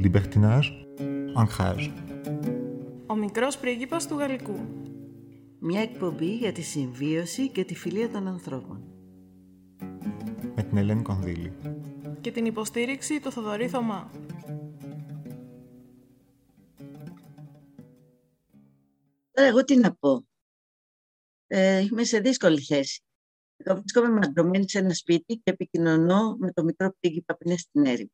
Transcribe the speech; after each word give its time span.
Libertinage, 0.00 0.70
ancrage. 1.34 1.92
Ο 3.06 3.14
μικρός 3.14 3.58
πρίγκιπας 3.58 4.06
του 4.06 4.18
Γαλλικού. 4.18 4.58
Μια 5.58 5.80
εκπομπή 5.80 6.36
για 6.36 6.52
τη 6.52 6.62
συμβίωση 6.62 7.48
και 7.48 7.64
τη 7.64 7.74
φιλία 7.74 8.08
των 8.08 8.28
ανθρώπων. 8.28 8.82
Με 10.54 10.62
την 10.62 10.76
Ελένη 10.76 11.02
Κονδύλη. 11.02 11.52
Και 12.20 12.30
την 12.30 12.44
υποστήριξη 12.44 13.20
του 13.20 13.32
Θοδωρή 13.32 13.68
Θωμά. 13.68 14.10
Τώρα 19.32 19.48
εγώ 19.48 19.64
τι 19.64 19.76
να 19.76 19.94
πω. 19.94 20.26
Ε, 21.46 21.78
είμαι 21.78 22.04
σε 22.04 22.18
δύσκολη 22.18 22.60
θέση. 22.60 23.02
Εγώ 23.60 23.76
βρίσκομαι 23.76 24.08
μαντρωμένη 24.08 24.70
σε 24.70 24.78
ένα 24.78 24.94
σπίτι 24.94 25.34
και 25.34 25.50
επικοινωνώ 25.50 26.36
με 26.38 26.52
το 26.52 26.64
μικρό 26.64 26.96
πρίγκιπα 27.00 27.36
που 27.36 27.48
είναι 27.48 27.56
στην 27.56 27.86
έρημο. 27.86 28.10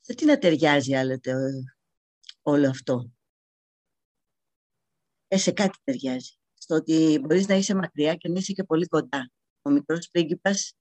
Σε 0.00 0.14
τι 0.14 0.24
να 0.24 0.38
ταιριάζει 0.38 0.94
άλλοτε 0.94 1.34
όλο 2.42 2.68
αυτό; 2.68 3.10
Ε, 5.28 5.38
σε 5.38 5.52
κάτι 5.52 5.78
ταιριάζει. 5.84 6.38
Στο 6.54 6.74
ότι 6.74 7.18
μπορείς 7.22 7.48
να 7.48 7.54
είσαι 7.54 7.74
μακριά 7.74 8.14
και 8.14 8.28
να 8.28 8.38
είσαι 8.38 8.52
και 8.52 8.64
πολύ 8.64 8.86
κοντά. 8.86 9.30
Ο 9.62 9.70
μικρός 9.70 10.08
πρίγκιπας 10.10 10.74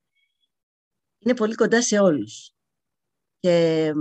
είναι 1.20 1.34
πολύ 1.34 1.56
κοντά 1.56 1.82
σε 1.82 2.00
όλους. 2.00 2.54
Και 3.40 3.92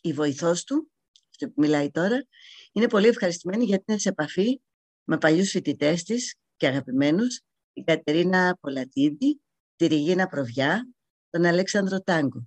η 0.00 0.12
βοηθός 0.12 0.64
του, 0.64 0.90
αυτό 1.30 1.46
που 1.46 1.60
μιλάει 1.60 1.90
τώρα, 1.90 2.26
είναι 2.72 2.86
πολύ 2.86 3.06
ευχαριστημένη 3.06 3.64
γιατί 3.64 3.84
είναι 3.86 3.98
σε 3.98 4.08
επαφή 4.08 4.60
με 5.04 5.18
παλιούς 5.18 5.50
φοιτητές 5.50 6.02
της 6.02 6.34
και 6.56 6.66
αγαπημένους, 6.66 7.42
η 7.72 7.82
Κατερίνα 7.82 8.58
Πολατίδη, 8.60 9.40
τη 9.76 9.86
Ριγίνα 9.86 10.26
Προβιά, 10.26 10.88
τον 11.30 11.44
Αλέξανδρο 11.44 12.00
Τάγκο. 12.00 12.46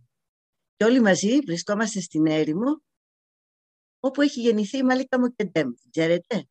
Και 0.75 0.83
όλοι 0.83 1.01
μαζί 1.01 1.39
βρισκόμαστε 1.39 1.99
στην 1.99 2.25
έρημο, 2.25 2.81
όπου 3.99 4.21
έχει 4.21 4.41
γεννηθεί 4.41 4.77
η 4.77 4.83
Μαλίκα 4.83 5.19
Μοκεντέμ. 5.19 5.71
Ξέρετε, 5.89 6.47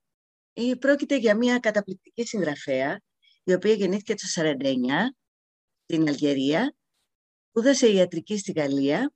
πρόκειται 0.78 1.16
για 1.16 1.36
μια 1.36 1.58
καταπληκτική 1.58 2.26
συγγραφέα, 2.26 3.00
η 3.44 3.52
οποία 3.52 3.72
γεννήθηκε 3.72 4.14
το 4.14 4.26
1949 4.26 5.14
στην 5.84 6.08
Αλγερία, 6.08 6.74
σπούδασε 7.48 7.92
ιατρική 7.92 8.38
στη 8.38 8.52
Γαλλία 8.52 9.12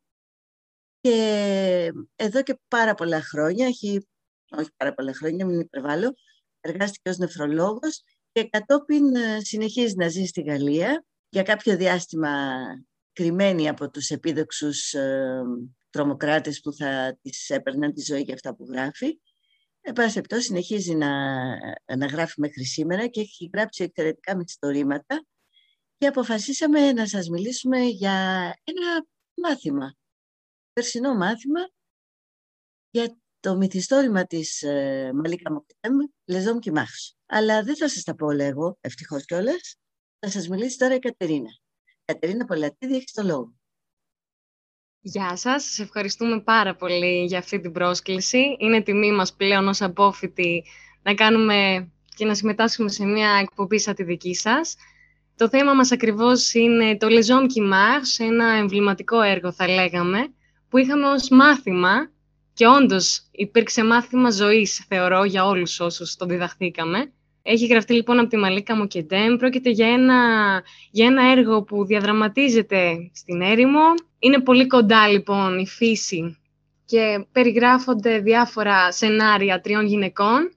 και 1.00 1.92
εδώ 2.16 2.42
και 2.42 2.58
πάρα 2.68 2.94
πολλά 2.94 3.20
χρόνια, 3.20 3.66
έχει, 3.66 4.06
όχι 4.50 4.70
πάρα 4.76 4.94
πολλά 4.94 5.12
χρόνια, 5.14 5.46
μην 5.46 5.60
υπερβάλλω, 5.60 6.14
εργάστηκε 6.60 7.08
ως 7.08 7.16
νεφρολόγος 7.16 8.02
και 8.36 8.48
κατόπιν 8.48 9.16
ε, 9.16 9.40
συνεχίζει 9.40 9.94
να 9.96 10.08
ζει 10.08 10.24
στη 10.24 10.42
Γαλλία 10.42 11.04
για 11.28 11.42
κάποιο 11.42 11.76
διάστημα 11.76 12.54
κρυμμένη 13.12 13.68
από 13.68 13.90
τους 13.90 14.10
επίδοξους 14.10 14.92
ε, 14.92 15.42
τρομοκράτες 15.90 16.60
που 16.60 16.72
θα 16.72 17.18
της 17.22 17.50
έπαιρναν 17.50 17.92
τη 17.92 18.02
ζωή 18.02 18.20
για 18.20 18.34
αυτά 18.34 18.54
που 18.54 18.66
γράφει. 18.70 19.20
Εν 19.80 19.92
πάση 19.92 20.22
συνεχίζει 20.28 20.94
να, 20.94 21.08
να 21.96 22.06
γράφει 22.06 22.40
μέχρι 22.40 22.64
σήμερα 22.64 23.06
και 23.06 23.20
έχει 23.20 23.50
γράψει 23.54 23.84
εξαιρετικά 23.84 24.36
μυθιστορήματα 24.36 25.26
και 25.96 26.06
αποφασίσαμε 26.06 26.92
να 26.92 27.06
σας 27.06 27.28
μιλήσουμε 27.28 27.78
για 27.78 28.12
ένα 28.64 29.06
μάθημα, 29.34 29.94
περσινό 30.72 31.14
μάθημα 31.14 31.68
για 32.90 33.18
το 33.40 33.56
μυθιστόρημα 33.56 34.26
της 34.26 34.62
ε, 34.62 35.10
Μαλίκα 35.14 35.52
Μοκτέμ, 35.52 35.94
Λεζόμ 36.24 36.58
και 36.58 36.70
Αλλά 37.26 37.62
δεν 37.62 37.76
θα 37.76 37.88
σας 37.88 38.02
τα 38.02 38.14
πω 38.14 38.26
όλα 38.26 38.44
εγώ, 38.44 38.78
ευτυχώς 38.80 39.24
κιόλας. 39.24 39.76
Θα 40.18 40.30
σας 40.30 40.48
μιλήσει 40.48 40.78
τώρα 40.78 40.94
η 40.94 40.98
Κατερίνα. 40.98 41.50
Κατερίνα 42.04 42.44
Πολατίδη, 42.44 42.96
έχεις 42.96 43.12
το 43.12 43.22
λόγο. 43.22 43.54
Γεια 45.00 45.36
σας, 45.36 45.64
σας 45.64 45.78
ευχαριστούμε 45.78 46.40
πάρα 46.40 46.76
πολύ 46.76 47.24
για 47.24 47.38
αυτή 47.38 47.60
την 47.60 47.72
πρόσκληση. 47.72 48.56
Είναι 48.58 48.82
τιμή 48.82 49.12
μας 49.12 49.34
πλέον 49.34 49.68
ως 49.68 49.82
απόφοιτοι 49.82 50.64
να 51.02 51.14
κάνουμε 51.14 51.90
και 52.16 52.24
να 52.24 52.34
συμμετάσχουμε 52.34 52.88
σε 52.88 53.04
μια 53.04 53.38
εκπομπή 53.42 53.78
σαν 53.78 53.94
τη 53.94 54.02
δική 54.02 54.34
σας. 54.34 54.76
Το 55.36 55.48
θέμα 55.48 55.74
μας 55.74 55.92
ακριβώς 55.92 56.54
είναι 56.54 56.96
το 56.96 57.06
Les 57.10 57.24
Hommes 57.24 58.06
ένα 58.18 58.44
εμβληματικό 58.46 59.20
έργο 59.20 59.52
θα 59.52 59.68
λέγαμε, 59.68 60.34
που 60.68 60.78
είχαμε 60.78 61.08
ως 61.08 61.28
μάθημα 61.28 62.10
και 62.56 62.66
όντως 62.66 63.22
υπήρξε 63.30 63.84
μάθημα 63.84 64.30
ζωής, 64.30 64.84
θεωρώ, 64.88 65.24
για 65.24 65.46
όλους 65.46 65.80
όσους 65.80 66.16
το 66.16 66.26
διδαχθήκαμε. 66.26 67.12
Έχει 67.42 67.66
γραφτεί 67.66 67.94
λοιπόν 67.94 68.18
από 68.18 68.28
τη 68.28 68.36
Μαλίκα 68.36 68.76
Μοκεντέμ. 68.76 69.36
Πρόκειται 69.36 69.70
για 69.70 69.88
ένα, 69.88 70.18
για 70.90 71.06
ένα 71.06 71.30
έργο 71.30 71.62
που 71.62 71.84
διαδραματίζεται 71.84 73.10
στην 73.14 73.40
έρημο. 73.40 73.80
Είναι 74.18 74.40
πολύ 74.40 74.66
κοντά 74.66 75.08
λοιπόν 75.08 75.58
η 75.58 75.66
φύση 75.66 76.38
και 76.84 77.26
περιγράφονται 77.32 78.18
διάφορα 78.18 78.92
σενάρια 78.92 79.60
τριών 79.60 79.86
γυναικών, 79.86 80.52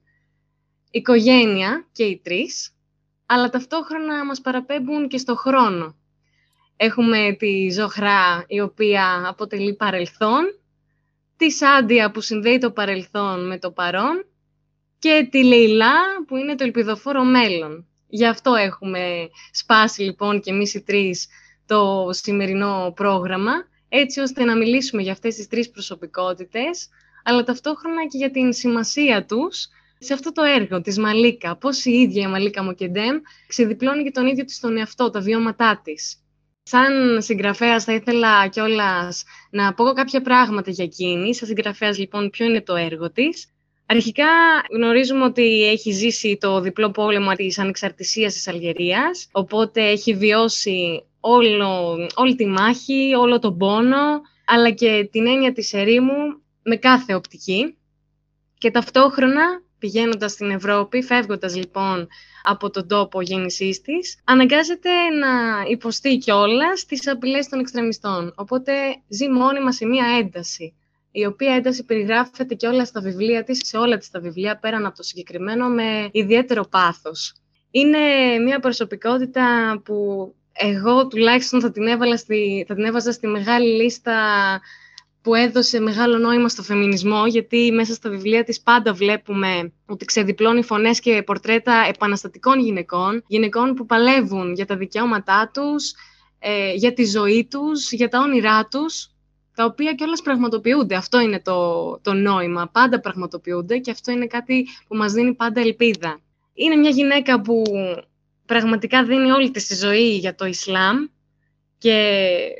οικογένεια 0.90 1.88
και 1.92 2.04
οι 2.04 2.20
τρεις, 2.24 2.74
αλλά 3.26 3.50
ταυτόχρονα 3.50 4.24
μας 4.24 4.40
παραπέμπουν 4.40 5.08
και 5.08 5.18
στο 5.18 5.34
χρόνο. 5.34 5.96
Έχουμε 6.76 7.36
τη 7.38 7.70
Ζωχρά, 7.70 8.44
η 8.46 8.60
οποία 8.60 9.22
αποτελεί 9.26 9.74
παρελθόν, 9.74 10.59
τη 11.40 11.50
Σάντια 11.50 12.10
που 12.10 12.20
συνδέει 12.20 12.58
το 12.58 12.70
παρελθόν 12.70 13.46
με 13.46 13.58
το 13.58 13.70
παρόν 13.70 14.26
και 14.98 15.28
τη 15.30 15.44
Λεϊλά 15.44 15.94
που 16.26 16.36
είναι 16.36 16.54
το 16.54 16.64
ελπιδοφόρο 16.64 17.24
μέλλον. 17.24 17.86
Γι' 18.06 18.26
αυτό 18.26 18.54
έχουμε 18.54 19.28
σπάσει 19.52 20.02
λοιπόν 20.02 20.40
και 20.40 20.50
εμείς 20.50 20.74
οι 20.74 20.82
τρεις 20.82 21.28
το 21.66 22.08
σημερινό 22.10 22.92
πρόγραμμα, 22.96 23.52
έτσι 23.88 24.20
ώστε 24.20 24.44
να 24.44 24.56
μιλήσουμε 24.56 25.02
για 25.02 25.12
αυτές 25.12 25.34
τις 25.34 25.48
τρεις 25.48 25.70
προσωπικότητες, 25.70 26.88
αλλά 27.24 27.42
ταυτόχρονα 27.42 28.06
και 28.06 28.18
για 28.18 28.30
την 28.30 28.52
σημασία 28.52 29.24
τους 29.24 29.68
σε 29.98 30.12
αυτό 30.12 30.32
το 30.32 30.42
έργο 30.42 30.80
της 30.80 30.98
Μαλίκα. 30.98 31.56
Πώς 31.56 31.84
η 31.84 31.90
ίδια 31.90 32.22
η 32.22 32.30
Μαλίκα 32.30 32.62
Μοκεντέμ 32.62 33.16
ξεδιπλώνει 33.46 34.02
και 34.02 34.10
τον 34.10 34.26
ίδιο 34.26 34.44
της 34.44 34.60
τον 34.60 34.76
εαυτό, 34.76 35.10
τα 35.10 35.20
βιώματά 35.20 35.80
της. 35.84 36.16
Σαν 36.62 37.22
συγγραφέας, 37.22 37.84
θα 37.84 37.92
ήθελα 37.92 38.48
κιόλας 38.48 39.24
να 39.50 39.74
πω 39.74 39.84
κάποια 39.84 40.22
πράγματα 40.22 40.70
για 40.70 40.84
εκείνη. 40.84 41.34
Σαν 41.34 41.48
συγγραφέας, 41.48 41.98
λοιπόν, 41.98 42.30
ποιο 42.30 42.46
είναι 42.46 42.62
το 42.62 42.74
έργο 42.74 43.10
της. 43.10 43.46
Αρχικά 43.86 44.26
γνωρίζουμε 44.72 45.24
ότι 45.24 45.68
έχει 45.68 45.90
ζήσει 45.90 46.38
το 46.40 46.60
διπλό 46.60 46.90
πόλεμο 46.90 47.32
της 47.34 47.58
ανεξαρτησίας 47.58 48.32
της 48.34 48.48
Αλγερίας, 48.48 49.28
οπότε 49.32 49.88
έχει 49.88 50.14
βιώσει 50.14 51.04
όλο, 51.20 51.96
όλη 52.14 52.34
τη 52.34 52.46
μάχη, 52.46 53.14
όλο 53.14 53.38
τον 53.38 53.56
πόνο, 53.56 54.20
αλλά 54.46 54.70
και 54.70 55.08
την 55.12 55.26
έννοια 55.26 55.52
της 55.52 55.72
ερήμου 55.72 56.42
με 56.62 56.76
κάθε 56.76 57.14
οπτική. 57.14 57.76
Και 58.58 58.70
ταυτόχρονα, 58.70 59.62
πηγαίνοντας 59.80 60.32
στην 60.32 60.50
Ευρώπη, 60.50 61.02
φεύγοντας 61.02 61.56
λοιπόν 61.56 62.08
από 62.42 62.70
τον 62.70 62.88
τόπο 62.88 63.20
γέννησής 63.20 63.80
της, 63.80 64.18
αναγκάζεται 64.24 64.90
να 65.20 65.28
υποστεί 65.68 66.16
κιόλας 66.18 66.84
τις 66.84 67.08
απειλές 67.08 67.48
των 67.48 67.58
εξτρεμιστών. 67.58 68.32
Οπότε 68.36 68.72
ζει 69.08 69.28
μόνιμα 69.28 69.72
σε 69.72 69.86
μία 69.86 70.04
ένταση 70.18 70.74
η 71.12 71.24
οποία 71.24 71.54
ένταση 71.54 71.84
περιγράφεται 71.84 72.54
και 72.54 72.66
όλα 72.66 72.84
στα 72.84 73.00
βιβλία 73.00 73.44
της, 73.44 73.60
σε 73.62 73.76
όλα 73.76 73.96
της 73.98 74.10
τα 74.10 74.20
βιβλία, 74.20 74.58
πέραν 74.58 74.86
από 74.86 74.96
το 74.96 75.02
συγκεκριμένο, 75.02 75.68
με 75.68 76.08
ιδιαίτερο 76.12 76.64
πάθος. 76.70 77.34
Είναι 77.70 77.98
μια 78.44 78.60
προσωπικότητα 78.60 79.80
που 79.84 79.94
εγώ 80.52 81.06
τουλάχιστον 81.06 81.60
θα 81.60 81.70
την, 81.70 81.86
έβαλα 81.86 82.16
στη, 82.16 82.64
θα 82.68 82.74
την 82.74 82.84
έβαζα 82.84 83.12
στη 83.12 83.26
μεγάλη 83.26 83.82
λίστα 83.82 84.14
που 85.22 85.34
έδωσε 85.34 85.80
μεγάλο 85.80 86.18
νόημα 86.18 86.48
στο 86.48 86.62
φεμινισμό, 86.62 87.26
γιατί 87.26 87.72
μέσα 87.72 87.94
στα 87.94 88.10
βιβλία 88.10 88.44
της 88.44 88.60
πάντα 88.60 88.92
βλέπουμε 88.92 89.72
ότι 89.86 90.04
ξεδιπλώνει 90.04 90.62
φωνές 90.62 91.00
και 91.00 91.22
πορτρέτα 91.22 91.84
επαναστατικών 91.88 92.60
γυναικών, 92.60 93.22
γυναικών 93.26 93.74
που 93.74 93.86
παλεύουν 93.86 94.52
για 94.52 94.66
τα 94.66 94.76
δικαιώματά 94.76 95.50
τους, 95.54 95.92
ε, 96.38 96.72
για 96.72 96.92
τη 96.92 97.04
ζωή 97.04 97.46
τους, 97.50 97.92
για 97.92 98.08
τα 98.08 98.20
όνειρά 98.20 98.66
τους, 98.66 99.10
τα 99.54 99.64
οποία 99.64 99.92
κιόλας 99.92 100.22
πραγματοποιούνται. 100.22 100.94
Αυτό 100.94 101.20
είναι 101.20 101.40
το, 101.40 101.98
το 102.02 102.12
νόημα. 102.12 102.68
Πάντα 102.72 103.00
πραγματοποιούνται 103.00 103.78
και 103.78 103.90
αυτό 103.90 104.12
είναι 104.12 104.26
κάτι 104.26 104.66
που 104.88 104.96
μας 104.96 105.12
δίνει 105.12 105.34
πάντα 105.34 105.60
ελπίδα. 105.60 106.20
Είναι 106.54 106.76
μια 106.76 106.90
γυναίκα 106.90 107.40
που 107.40 107.62
πραγματικά 108.46 109.04
δίνει 109.04 109.30
όλη 109.30 109.50
της 109.50 109.78
ζωή 109.78 110.16
για 110.16 110.34
το 110.34 110.46
Ισλάμ 110.46 110.96
και 111.78 112.18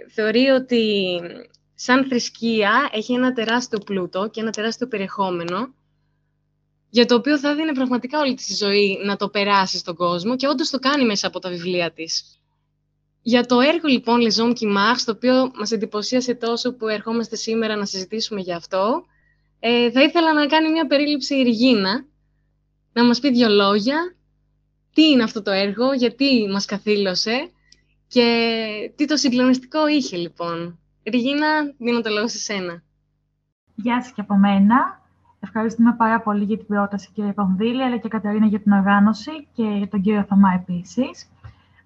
θεωρεί 0.08 0.46
ότι 0.46 0.84
σαν 1.82 2.06
θρησκεία 2.08 2.88
έχει 2.92 3.12
ένα 3.12 3.32
τεράστιο 3.32 3.78
πλούτο 3.78 4.28
και 4.28 4.40
ένα 4.40 4.50
τεράστιο 4.50 4.86
περιεχόμενο 4.86 5.74
για 6.90 7.06
το 7.06 7.14
οποίο 7.14 7.38
θα 7.38 7.54
δίνει 7.54 7.72
πραγματικά 7.72 8.20
όλη 8.20 8.34
τη 8.34 8.54
ζωή 8.54 8.98
να 9.04 9.16
το 9.16 9.28
περάσει 9.28 9.78
στον 9.78 9.94
κόσμο 9.94 10.36
και 10.36 10.46
όντως 10.46 10.70
το 10.70 10.78
κάνει 10.78 11.04
μέσα 11.04 11.26
από 11.26 11.38
τα 11.38 11.48
βιβλία 11.48 11.92
της. 11.92 12.40
Για 13.22 13.46
το 13.46 13.60
έργο 13.60 13.88
λοιπόν 13.88 14.20
Les 14.20 14.42
Hommes 14.42 14.54
qui 14.54 14.96
το 15.04 15.12
οποίο 15.12 15.50
μας 15.54 15.70
εντυπωσίασε 15.70 16.34
τόσο 16.34 16.74
που 16.74 16.88
ερχόμαστε 16.88 17.36
σήμερα 17.36 17.76
να 17.76 17.84
συζητήσουμε 17.84 18.40
για 18.40 18.56
αυτό, 18.56 19.04
ε, 19.60 19.90
θα 19.90 20.02
ήθελα 20.02 20.32
να 20.32 20.46
κάνει 20.46 20.70
μια 20.70 20.86
περίληψη 20.86 21.34
η 21.34 21.42
Ριγίνα, 21.42 22.04
να 22.92 23.04
μας 23.04 23.20
πει 23.20 23.30
δύο 23.30 23.48
λόγια, 23.48 24.16
τι 24.94 25.02
είναι 25.02 25.22
αυτό 25.22 25.42
το 25.42 25.50
έργο, 25.50 25.92
γιατί 25.92 26.48
μας 26.50 26.64
καθήλωσε 26.64 27.50
Και 28.08 28.92
τι 28.96 29.06
το 29.06 29.16
συγκλονιστικό 29.16 29.88
είχε, 29.88 30.16
λοιπόν. 30.16 30.80
Ριγίνα, 31.04 31.74
δίνω 31.78 32.00
το 32.00 32.10
λόγο 32.10 32.28
σε 32.28 32.38
σένα. 32.38 32.82
Γεια 33.74 34.02
σας 34.02 34.12
και 34.12 34.20
από 34.20 34.36
μένα. 34.36 35.00
Ευχαριστούμε 35.40 35.94
πάρα 35.98 36.20
πολύ 36.20 36.44
για 36.44 36.56
την 36.56 36.66
πρόταση, 36.66 37.10
κύριε 37.14 37.32
Πονδύλη, 37.32 37.82
αλλά 37.82 37.96
και 37.96 38.08
Κατερίνα 38.08 38.46
για 38.46 38.60
την 38.60 38.72
οργάνωση 38.72 39.30
και 39.52 39.86
τον 39.90 40.00
κύριο 40.02 40.24
Θωμά 40.28 40.52
επίσης. 40.54 41.30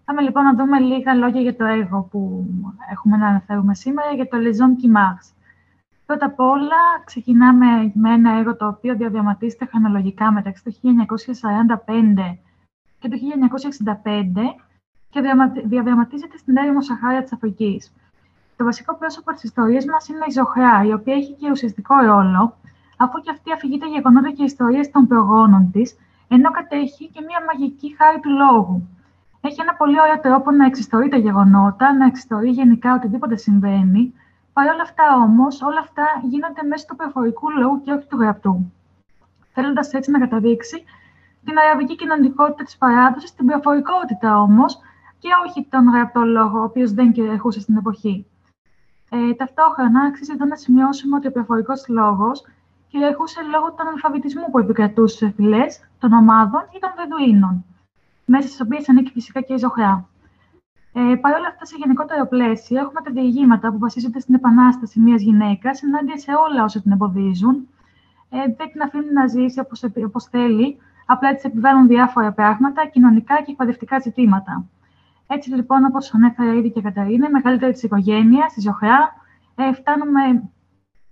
Πάμε 0.05 0.21
λοιπόν 0.21 0.45
να 0.45 0.55
δούμε 0.55 0.81
λίγα 0.81 1.15
λόγια 1.15 1.41
για 1.41 1.57
το 1.57 1.65
έργο 1.65 2.09
που 2.11 2.47
έχουμε 2.91 3.17
να 3.17 3.27
αναφέρουμε 3.27 3.75
σήμερα, 3.75 4.13
για 4.13 4.29
το 4.29 4.37
Les 4.37 4.57
Hommes 4.63 5.19
Πρώτα 6.07 6.27
απ' 6.27 6.41
όλα, 6.41 7.03
ξεκινάμε 7.05 7.93
με 7.95 8.13
ένα 8.13 8.33
έργο 8.39 8.57
το 8.57 8.67
οποίο 8.67 8.97
διαδραματίζεται 8.97 9.65
χρονολογικά 9.67 10.33
μεταξύ 10.33 10.65
του 10.65 10.73
1945 10.73 12.39
και 12.99 13.09
του 13.09 13.19
1965 13.19 14.57
και 15.11 15.21
διαδραματίζεται 15.65 16.37
στην 16.37 16.57
έρημο 16.57 16.83
Σαχάρια 16.83 17.23
της 17.23 17.33
Αφρικής. 17.33 17.93
Το 18.57 18.65
βασικό 18.65 18.97
πρόσωπο 18.97 19.33
της 19.33 19.43
ιστορίας 19.43 19.85
μας 19.85 20.09
είναι 20.09 20.25
η 20.29 20.33
Ζωχρά, 20.33 20.85
η 20.85 20.93
οποία 20.93 21.15
έχει 21.15 21.33
και 21.33 21.51
ουσιαστικό 21.51 21.95
ρόλο, 21.97 22.57
αφού 22.97 23.21
και 23.21 23.31
αυτή 23.31 23.53
αφηγείται 23.53 23.89
γεγονότα 23.89 24.31
και 24.31 24.45
ιστορίες 24.45 24.91
των 24.91 25.07
προγόνων 25.07 25.71
της, 25.73 25.97
ενώ 26.29 26.51
κατέχει 26.51 27.09
και 27.09 27.21
μια 27.27 27.39
μαγική 27.47 27.97
χάρη 27.99 28.21
του 28.21 28.31
λόγου. 28.31 28.89
Έχει 29.41 29.61
ένα 29.61 29.75
πολύ 29.75 30.01
ωραίο 30.01 30.21
τρόπο 30.21 30.51
να 30.51 30.65
εξιστορεί 30.67 31.09
τα 31.09 31.17
γεγονότα, 31.17 31.95
να 31.95 32.07
εξιστορεί 32.07 32.51
γενικά 32.51 32.95
οτιδήποτε 32.95 33.37
συμβαίνει, 33.37 34.15
Παρ' 34.55 34.69
όλα 34.73 34.83
αυτά 34.83 35.05
όμως, 35.23 35.63
όλα 35.63 35.81
αυτά 35.81 36.07
γίνονται 36.23 36.63
μέσω 36.63 36.85
του 36.89 36.97
προφορικού 36.97 37.51
λόγου 37.51 37.83
και 37.83 37.93
όχι 37.93 38.07
του 38.07 38.17
γραπτού. 38.17 38.73
Θέλοντας 39.53 39.93
έτσι 39.93 40.11
να 40.11 40.19
καταδείξει 40.19 40.85
την 41.45 41.59
αραβική 41.59 41.97
κοινωνικότητα 41.97 42.65
της 42.65 42.77
παράδοσης, 42.77 43.35
την 43.35 43.47
προφορικότητα 43.47 44.41
όμως 44.41 44.79
και 45.19 45.29
όχι 45.47 45.67
τον 45.71 45.89
γραπτό 45.89 46.21
λόγο, 46.21 46.59
ο 46.61 46.63
οποίος 46.63 46.93
δεν 46.93 47.13
κυριαρχούσε 47.13 47.61
στην 47.61 47.77
εποχή. 47.77 48.27
Ε, 49.17 49.35
ταυτόχρονα, 49.35 50.01
αξίζει 50.01 50.33
εδώ 50.33 50.45
να 50.45 50.57
σημειώσουμε 50.57 51.17
ότι 51.17 51.27
ο 51.27 51.33
προφορικό 51.33 51.73
λόγος 51.89 52.47
κυριαρχούσε 52.89 53.41
λόγω 53.53 53.67
του 53.69 53.89
αλφαβητισμού 53.93 54.51
που 54.51 54.59
επικρατούσε 54.59 55.17
στις 55.17 55.35
φυλές 55.37 55.81
των 55.99 56.13
ομάδων 56.13 56.63
ή 56.75 56.79
των 56.79 56.91
Βεδουίνων, 56.97 57.65
μέσα 58.25 58.49
στις 58.49 58.61
οποίες 58.61 58.89
ανήκει 58.89 59.11
φυσικά 59.11 59.41
και 59.41 59.55
η 59.55 59.57
ζωχρά. 59.57 60.09
Ε, 60.93 61.15
Παρ' 61.21 61.35
όλα 61.39 61.49
αυτά, 61.49 61.65
σε 61.65 61.77
γενικότερο 61.79 62.27
πλαίσιο, 62.27 62.81
έχουμε 62.81 63.01
τα 63.01 63.11
διηγήματα 63.11 63.73
που 63.73 63.79
βασίζονται 63.79 64.21
στην 64.21 64.35
επανάσταση 64.35 65.01
μιας 65.01 65.23
γυναίκας 65.23 65.83
ενάντια 65.83 66.19
σε 66.19 66.31
όλα 66.49 66.65
όσα 66.65 66.81
την 66.81 66.93
εμποδίζουν. 66.93 67.69
Ε, 68.31 68.39
δεν 68.57 68.69
την 68.73 68.83
αφήνουν 68.83 69.13
να 69.13 69.27
ζήσει 69.27 69.61
όπως 70.05 70.25
θέλει, 70.25 70.77
απλά 71.07 71.35
της 71.35 71.45
επιβάλλουν 71.45 71.87
διάφορα 71.87 72.33
πράγματα, 72.33 72.87
κοινωνικά 72.87 73.43
και 73.43 73.51
εκπαιδευτικά 73.51 73.99
ζητήματα. 73.99 74.65
Έτσι 75.27 75.51
λοιπόν, 75.51 75.85
όπως 75.85 76.15
ανέφερα 76.15 76.55
ήδη 76.55 76.71
και 76.71 76.79
η 76.79 76.83
Καταρίνα, 76.83 77.29
η 77.29 77.31
μεγαλύτερη 77.31 77.73
της 77.73 77.83
οικογένειας, 77.83 78.53
της 78.53 78.63
Ζωχρά, 78.63 79.13
ε, 79.55 79.73
φτάνουμε 79.73 80.51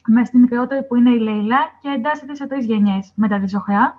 μες 0.06 0.29
στη 0.29 0.38
μικρότερη 0.38 0.87
που 0.87 0.97
είναι 0.97 1.11
η 1.11 1.19
Λέιλα 1.19 1.59
και 1.81 1.88
εντάσσεται 1.88 2.35
σε 2.35 2.47
τρεις 2.47 2.64
γενιές 2.64 3.12
μετά 3.14 3.38
τη 3.41 3.47
Ζωχρά, 3.47 3.94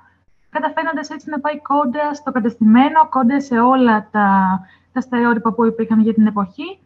καταφέρνοντα 0.50 1.02
έτσι 1.14 1.30
να 1.30 1.40
πάει 1.40 1.62
κόντρα 1.62 2.14
στο 2.14 2.32
κατεστημένο, 2.32 3.08
κόντρα 3.10 3.42
σε 3.42 3.60
όλα 3.60 4.10
τα 4.12 4.60
τα 4.94 5.02
στερεότυπα 5.02 5.54
που 5.54 5.66
υπήρχαν 5.66 6.00
για 6.00 6.14
την 6.14 6.28
εποχή, 6.28 6.80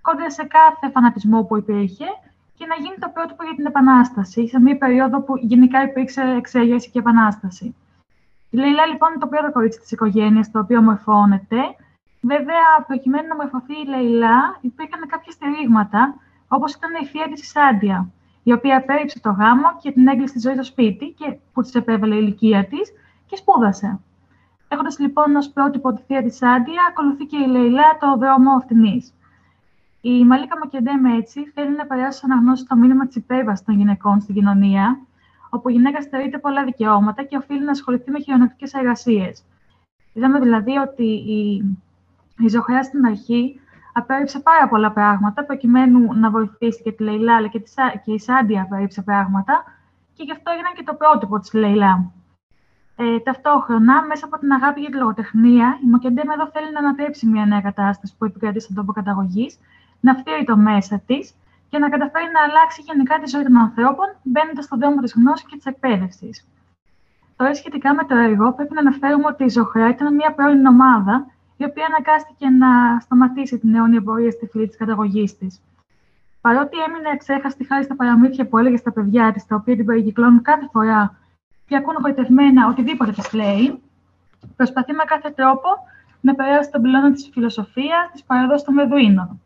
κόντρα 0.00 0.30
σε 0.30 0.44
κάθε 0.44 0.90
φανατισμό 0.92 1.44
που 1.44 1.56
υπήρχε 1.56 2.04
και 2.54 2.66
να 2.66 2.74
γίνει 2.74 2.96
το 3.00 3.08
πρότυπο 3.14 3.44
για 3.44 3.54
την 3.54 3.66
Επανάσταση, 3.66 4.48
σε 4.48 4.60
μια 4.60 4.76
περίοδο 4.76 5.20
που 5.20 5.36
γενικά 5.36 5.82
υπήρξε 5.82 6.22
εξέγερση 6.22 6.90
και 6.90 6.98
Επανάσταση. 6.98 7.74
Η 8.50 8.56
Λεϊλά, 8.56 8.86
λοιπόν, 8.86 9.08
είναι 9.10 9.18
το 9.18 9.26
πρώτο 9.26 9.52
κορίτσι 9.52 9.78
της 9.78 9.90
οικογένειας, 9.90 10.50
το 10.50 10.58
οποίο 10.58 10.82
μορφώνεται. 10.82 11.60
Βέβαια, 12.24 12.66
προκειμένου 12.86 13.28
να 13.28 13.36
μορφωθεί 13.36 13.72
η 13.72 13.88
Λεϊλά, 13.88 14.58
υπήρχαν 14.60 15.06
κάποια 15.06 15.32
στηρίγματα, 15.32 16.14
όπως 16.48 16.74
ήταν 16.74 16.90
η 17.02 17.06
θεία 17.06 17.28
της 17.32 17.50
Σάντια, 17.50 18.10
η 18.42 18.52
οποία 18.52 18.84
πέριψε 18.84 19.20
το 19.20 19.30
γάμο 19.30 19.68
και 19.82 19.92
την 19.92 20.08
έγκλεισε 20.08 20.28
στη 20.28 20.38
ζωή 20.40 20.54
στο 20.54 20.62
σπίτι 20.62 21.14
και 21.18 21.38
που 21.52 21.62
της 21.62 21.74
επέβαλε 21.74 22.14
η 22.14 22.18
ηλικία 22.22 22.66
της 22.66 22.92
και 23.26 23.36
σπούδασε. 23.36 24.00
Έχοντας 24.68 24.98
λοιπόν 24.98 25.36
ως 25.36 25.48
πρότυπο 25.48 25.92
τη 25.92 26.02
θεία 26.02 26.22
της 26.22 26.42
Άντια, 26.42 26.82
ακολουθεί 26.90 27.24
και 27.24 27.36
η 27.36 27.46
Λεϊλά 27.46 27.96
το 28.00 28.16
δρόμο 28.16 28.50
αυτινή. 28.50 29.02
Η 30.00 30.24
Μαλίκα 30.24 30.58
Μοκεντέμ 30.58 31.04
έτσι 31.04 31.50
θέλει 31.54 31.76
να 31.76 31.86
περάσει 31.86 32.20
αναγνώσει 32.24 32.66
το 32.66 32.76
μήνυμα 32.76 33.06
της 33.06 33.16
υπέρβαση 33.16 33.64
των 33.64 33.76
γυναικών 33.76 34.20
στην 34.20 34.34
κοινωνία, 34.34 34.98
όπου 35.50 35.68
η 35.68 35.72
γυναίκα 35.72 36.00
στερείται 36.00 36.38
πολλά 36.38 36.64
δικαιώματα 36.64 37.22
και 37.22 37.36
οφείλει 37.36 37.64
να 37.64 37.70
ασχοληθεί 37.70 38.10
με 38.10 38.20
χειρονακτικές 38.20 38.72
εργασίες. 38.74 39.44
Είδαμε 40.12 40.38
δηλαδή 40.38 40.76
ότι 40.76 41.04
η, 41.04 41.64
η 42.44 42.48
Ζωχριά 42.48 42.82
στην 42.82 43.06
αρχή 43.06 43.60
απέρριψε 43.92 44.40
πάρα 44.40 44.68
πολλά 44.68 44.92
πράγματα 44.92 45.44
προκειμένου 45.44 46.14
να 46.14 46.30
βοηθήσει 46.30 46.82
και 46.82 46.92
τη 46.92 47.02
Λεϊλά, 47.02 47.36
αλλά 47.36 47.48
και, 47.48 47.60
τη, 47.60 47.72
και 48.04 48.12
η 48.12 48.18
Σάντια 48.18 48.62
απέρριψε 48.62 49.02
πράγματα 49.02 49.64
και 50.14 50.22
γι' 50.22 50.32
αυτό 50.32 50.50
έγιναν 50.50 50.72
και 50.74 50.82
το 50.82 50.94
πρότυπο 50.94 51.38
της 51.38 51.52
Λεϊλά. 51.52 52.12
Ε, 52.96 53.18
ταυτόχρονα, 53.18 54.02
μέσα 54.06 54.24
από 54.24 54.38
την 54.38 54.52
αγάπη 54.52 54.80
για 54.80 54.90
τη 54.90 54.96
λογοτεχνία, 54.96 55.78
η 55.84 55.86
Μοκεντέμ 55.90 56.30
εδώ 56.30 56.50
θέλει 56.52 56.72
να 56.72 56.78
ανατρέψει 56.78 57.26
μια 57.26 57.46
νέα 57.46 57.60
κατάσταση 57.60 58.14
που 58.18 58.24
επικρατεί 58.24 58.60
στον 58.60 58.76
τόπο 58.76 58.92
καταγωγής, 58.92 59.58
να 60.00 60.14
φτύρει 60.14 60.44
το 60.44 60.56
μέσα 60.56 61.02
της 61.06 61.34
και 61.68 61.78
να 61.78 61.88
καταφέρει 61.88 62.28
να 62.32 62.40
αλλάξει 62.42 62.82
γενικά 62.82 63.18
τη 63.18 63.28
ζωή 63.30 63.42
των 63.42 63.56
ανθρώπων, 63.56 64.06
μπαίνοντας 64.22 64.64
στον 64.64 64.78
δρόμο 64.78 65.00
της 65.00 65.12
γνώσης 65.12 65.46
και 65.46 65.56
της 65.56 65.66
εκπαίδευσης. 65.66 66.48
Τώρα, 67.36 67.54
σχετικά 67.54 67.94
με 67.94 68.04
το 68.04 68.16
έργο, 68.16 68.52
πρέπει 68.52 68.74
να 68.74 68.80
αναφέρουμε 68.80 69.26
ότι 69.26 69.44
η 69.44 69.48
Ζωχρά 69.48 69.88
ήταν 69.88 70.14
μια 70.14 70.32
πρώην 70.32 70.66
ομάδα, 70.66 71.26
η 71.62 71.64
οποία 71.64 71.86
αναγκάστηκε 71.86 72.48
να 72.48 73.00
σταματήσει 73.00 73.58
την 73.58 73.74
αιώνια 73.74 74.02
πορεία 74.02 74.30
στη 74.30 74.46
φυλή 74.46 74.66
της 74.66 74.76
καταγωγής 74.76 75.38
της. 75.38 75.60
Παρότι 76.40 76.76
έμεινε 76.86 77.08
εξέχαστη 77.14 77.64
χάρη 77.66 77.84
στα 77.84 77.96
παραμύθια 77.96 78.46
που 78.46 78.58
έλεγε 78.58 78.76
στα 78.76 78.92
παιδιά 78.92 79.32
της, 79.32 79.46
τα 79.46 79.56
οποία 79.56 79.76
την 79.76 79.84
περικυκλώνουν 79.84 80.42
κάθε 80.42 80.68
φορά 80.72 81.18
και 81.66 81.76
ακούν 81.76 81.94
γοητευμένα 82.02 82.66
οτιδήποτε 82.66 83.12
της 83.12 83.32
λέει, 83.32 83.82
προσπαθεί 84.56 84.92
με 84.92 85.04
κάθε 85.06 85.30
τρόπο 85.30 85.68
να 86.20 86.34
περάσει 86.34 86.70
τον 86.70 86.82
πυλώνα 86.82 87.12
της 87.12 87.30
φιλοσοφίας 87.32 88.10
της 88.12 88.22
παραδόσης 88.22 88.64
των 88.64 88.74
Βεδουίνων. 88.74 89.40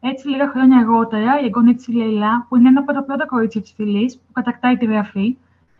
Έτσι, 0.00 0.28
λίγα 0.28 0.48
χρόνια 0.48 0.78
αργότερα, 0.78 1.40
η 1.40 1.44
εγγονή 1.44 1.74
της 1.74 1.88
Λεϊλά, 1.88 2.46
που 2.48 2.56
είναι 2.56 2.68
ένα 2.68 2.80
από 2.80 2.92
τα 2.92 3.02
πρώτα 3.02 3.26
κορίτσια 3.26 3.60
της 3.60 3.72
φυλής, 3.72 4.16
που 4.16 4.32
κατακτάει 4.32 4.76
τη 4.76 4.84
γραφή, 4.84 5.36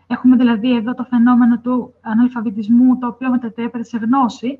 έχουμε 0.07 0.37
δηλαδή 0.37 0.77
εδώ 0.77 0.95
το 0.95 1.05
φαινόμενο 1.11 1.59
του 1.59 1.95
αναλφαβητισμού, 2.01 2.99
το 2.99 3.07
οποίο 3.07 3.31
μετατρέπεται 3.31 3.85
σε 3.85 3.99
γνώση, 3.99 4.59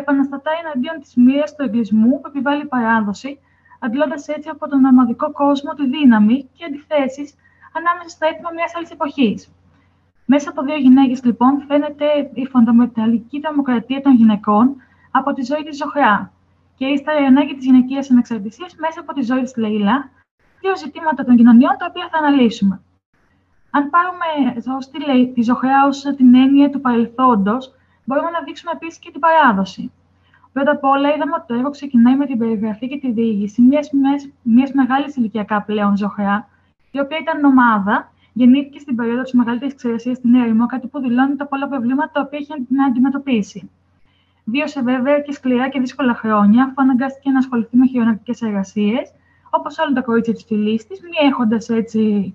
επαναστατάει 0.00 0.58
εναντίον 0.64 0.96
της 1.00 1.12
μοίρας 1.24 1.54
του 1.54 1.62
εγκλισμού 1.66 2.20
που 2.20 2.28
επιβάλλει 2.32 2.62
η 2.62 2.72
παράδοση, 2.74 3.30
αντλώντας 3.80 4.28
έτσι 4.28 4.48
από 4.48 4.68
τον 4.68 4.84
ομαδικό 4.84 5.32
κόσμο 5.32 5.72
τη 5.78 5.84
δύναμη 5.88 6.36
και 6.56 6.64
αντιθέσεις 6.64 7.34
ανάμεσα 7.78 8.08
στα 8.08 8.26
έτοιμα 8.26 8.50
μιας 8.54 8.72
άλλης 8.76 8.90
εποχής. 8.90 9.38
Μέσα 10.26 10.50
από 10.50 10.62
δύο 10.62 10.76
γυναίκες, 10.76 11.24
λοιπόν, 11.24 11.62
φαίνεται 11.68 12.30
η 12.34 12.46
φονταμεταλλική 12.46 13.40
δημοκρατία 13.40 14.00
των 14.00 14.12
γυναικών 14.14 14.76
από 15.10 15.32
τη 15.32 15.42
ζωή 15.42 15.62
της 15.62 15.76
Ζωχρά 15.76 16.32
και 16.76 16.86
ύστερα 16.86 17.20
η 17.22 17.26
ανάγκη 17.26 17.54
της 17.54 17.64
γυναικείας 17.64 18.10
ανεξαρτησίας 18.10 18.74
μέσα 18.76 19.00
από 19.00 19.12
τη 19.12 19.22
ζωή 19.22 19.42
της 19.42 19.56
Λεϊλά, 19.56 20.10
δύο 20.60 20.76
ζητήματα 20.76 21.24
των 21.24 21.36
κοινωνιών 21.36 21.76
τα 21.78 21.86
οποία 21.90 22.08
θα 22.10 22.18
αναλύσουμε. 22.18 22.80
Αν 23.70 23.90
πάρουμε 23.90 24.60
τη, 24.92 25.04
λέει, 25.04 25.32
τη 25.34 25.42
Ζωχρά 25.42 25.86
ως 25.86 26.00
την 26.00 26.34
έννοια 26.34 26.70
του 26.70 26.80
παρελθόντος, 26.80 27.74
μπορούμε 28.04 28.30
να 28.30 28.40
δείξουμε 28.42 28.72
επίσης 28.74 28.98
και 28.98 29.10
την 29.10 29.20
παράδοση. 29.20 29.92
Πρώτα 30.52 30.70
απ' 30.70 30.84
όλα, 30.84 31.14
είδαμε 31.14 31.32
ότι 31.34 31.46
το 31.46 31.54
έργο 31.54 31.70
ξεκινάει 31.70 32.16
με 32.16 32.26
την 32.26 32.38
περιγραφή 32.38 32.88
και 32.88 32.98
τη 32.98 33.12
διήγηση 33.12 33.62
μιας 34.42 34.72
μεγάλης 34.72 35.16
ηλικιακά 35.16 35.62
πλέον 35.62 35.96
Ζωχρά, 35.96 36.48
η 36.90 37.00
οποία 37.00 37.18
ήταν 37.18 37.44
ομάδα 37.44 38.12
γεννήθηκε 38.32 38.78
στην 38.78 38.96
περίοδο 38.96 39.22
της 39.22 39.32
μεγαλύτερης 39.32 39.74
ξηρασία 39.74 40.14
στην 40.14 40.34
Ερημό, 40.34 40.66
κάτι 40.66 40.86
που 40.86 41.00
δηλώνει 41.00 41.36
τα 41.36 41.46
πολλά 41.46 41.68
προβλήματα 41.68 42.10
τα 42.12 42.20
οποία 42.20 42.38
είχε 42.38 42.54
να 42.68 42.84
αντιμετωπίσει. 42.84 43.70
Βίωσε 44.44 44.82
βέβαια 44.82 45.20
και 45.20 45.32
σκληρά 45.32 45.68
και 45.68 45.80
δύσκολα 45.80 46.14
χρόνια, 46.14 46.64
αφού 46.64 46.74
αναγκάστηκε 46.76 47.30
να 47.30 47.38
ασχοληθεί 47.38 47.76
με 47.76 47.86
χειρονακτικές 47.86 48.42
εργασίες, 48.42 49.12
όπως 49.50 49.78
όλα 49.78 49.92
τα 49.92 50.00
κορίτσια 50.00 50.34
της 50.34 50.44
φυλής 50.44 50.86
της, 50.86 51.00
μη 51.00 51.28
έχοντας 51.28 51.68
έτσι. 51.68 52.34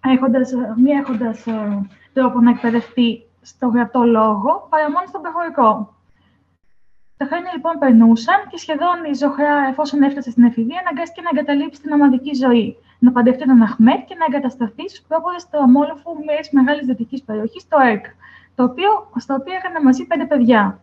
Έχοντας, 0.00 0.52
μη 0.76 0.90
έχοντας 0.90 1.46
ε, 1.46 1.86
τρόπο 2.12 2.40
να 2.40 2.50
εκπαιδευτεί 2.50 3.25
στο 3.50 3.66
γραπτό 3.66 4.02
λόγο, 4.04 4.66
παρά 4.70 4.90
μόνο 4.90 5.06
στον 5.06 5.20
προχωρικό. 5.22 5.94
Τα 7.16 7.24
χρόνια 7.26 7.50
λοιπόν 7.54 7.74
περνούσαν 7.78 8.40
και 8.50 8.58
σχεδόν 8.58 8.96
η 9.10 9.14
Ζωχρά, 9.14 9.54
εφόσον 9.70 10.02
έφτασε 10.02 10.30
στην 10.30 10.44
εφηβεία, 10.44 10.80
αναγκάστηκε 10.84 11.20
να 11.22 11.30
εγκαταλείψει 11.32 11.80
την 11.80 11.92
ομαδική 11.92 12.34
ζωή 12.34 12.76
να 12.98 13.12
παντρευτεί 13.12 13.44
τον 13.46 13.62
Αχμέτ 13.62 14.00
και 14.08 14.14
να 14.14 14.24
εγκατασταθεί 14.28 14.88
στους 14.88 15.04
πρόποδες 15.08 15.44
του 15.44 15.58
ομόλοφου 15.66 16.10
μιας 16.26 16.50
μεγάλης 16.50 16.86
δυτικής 16.86 17.22
περιοχής, 17.22 17.68
το 17.68 17.78
ΕΡΚ, 17.80 18.04
το 18.54 18.62
οποίο, 18.64 18.90
στο 19.16 19.34
οποίο 19.34 19.54
έκανε 19.54 19.80
μαζί 19.80 20.06
πέντε 20.06 20.24
παιδιά. 20.24 20.80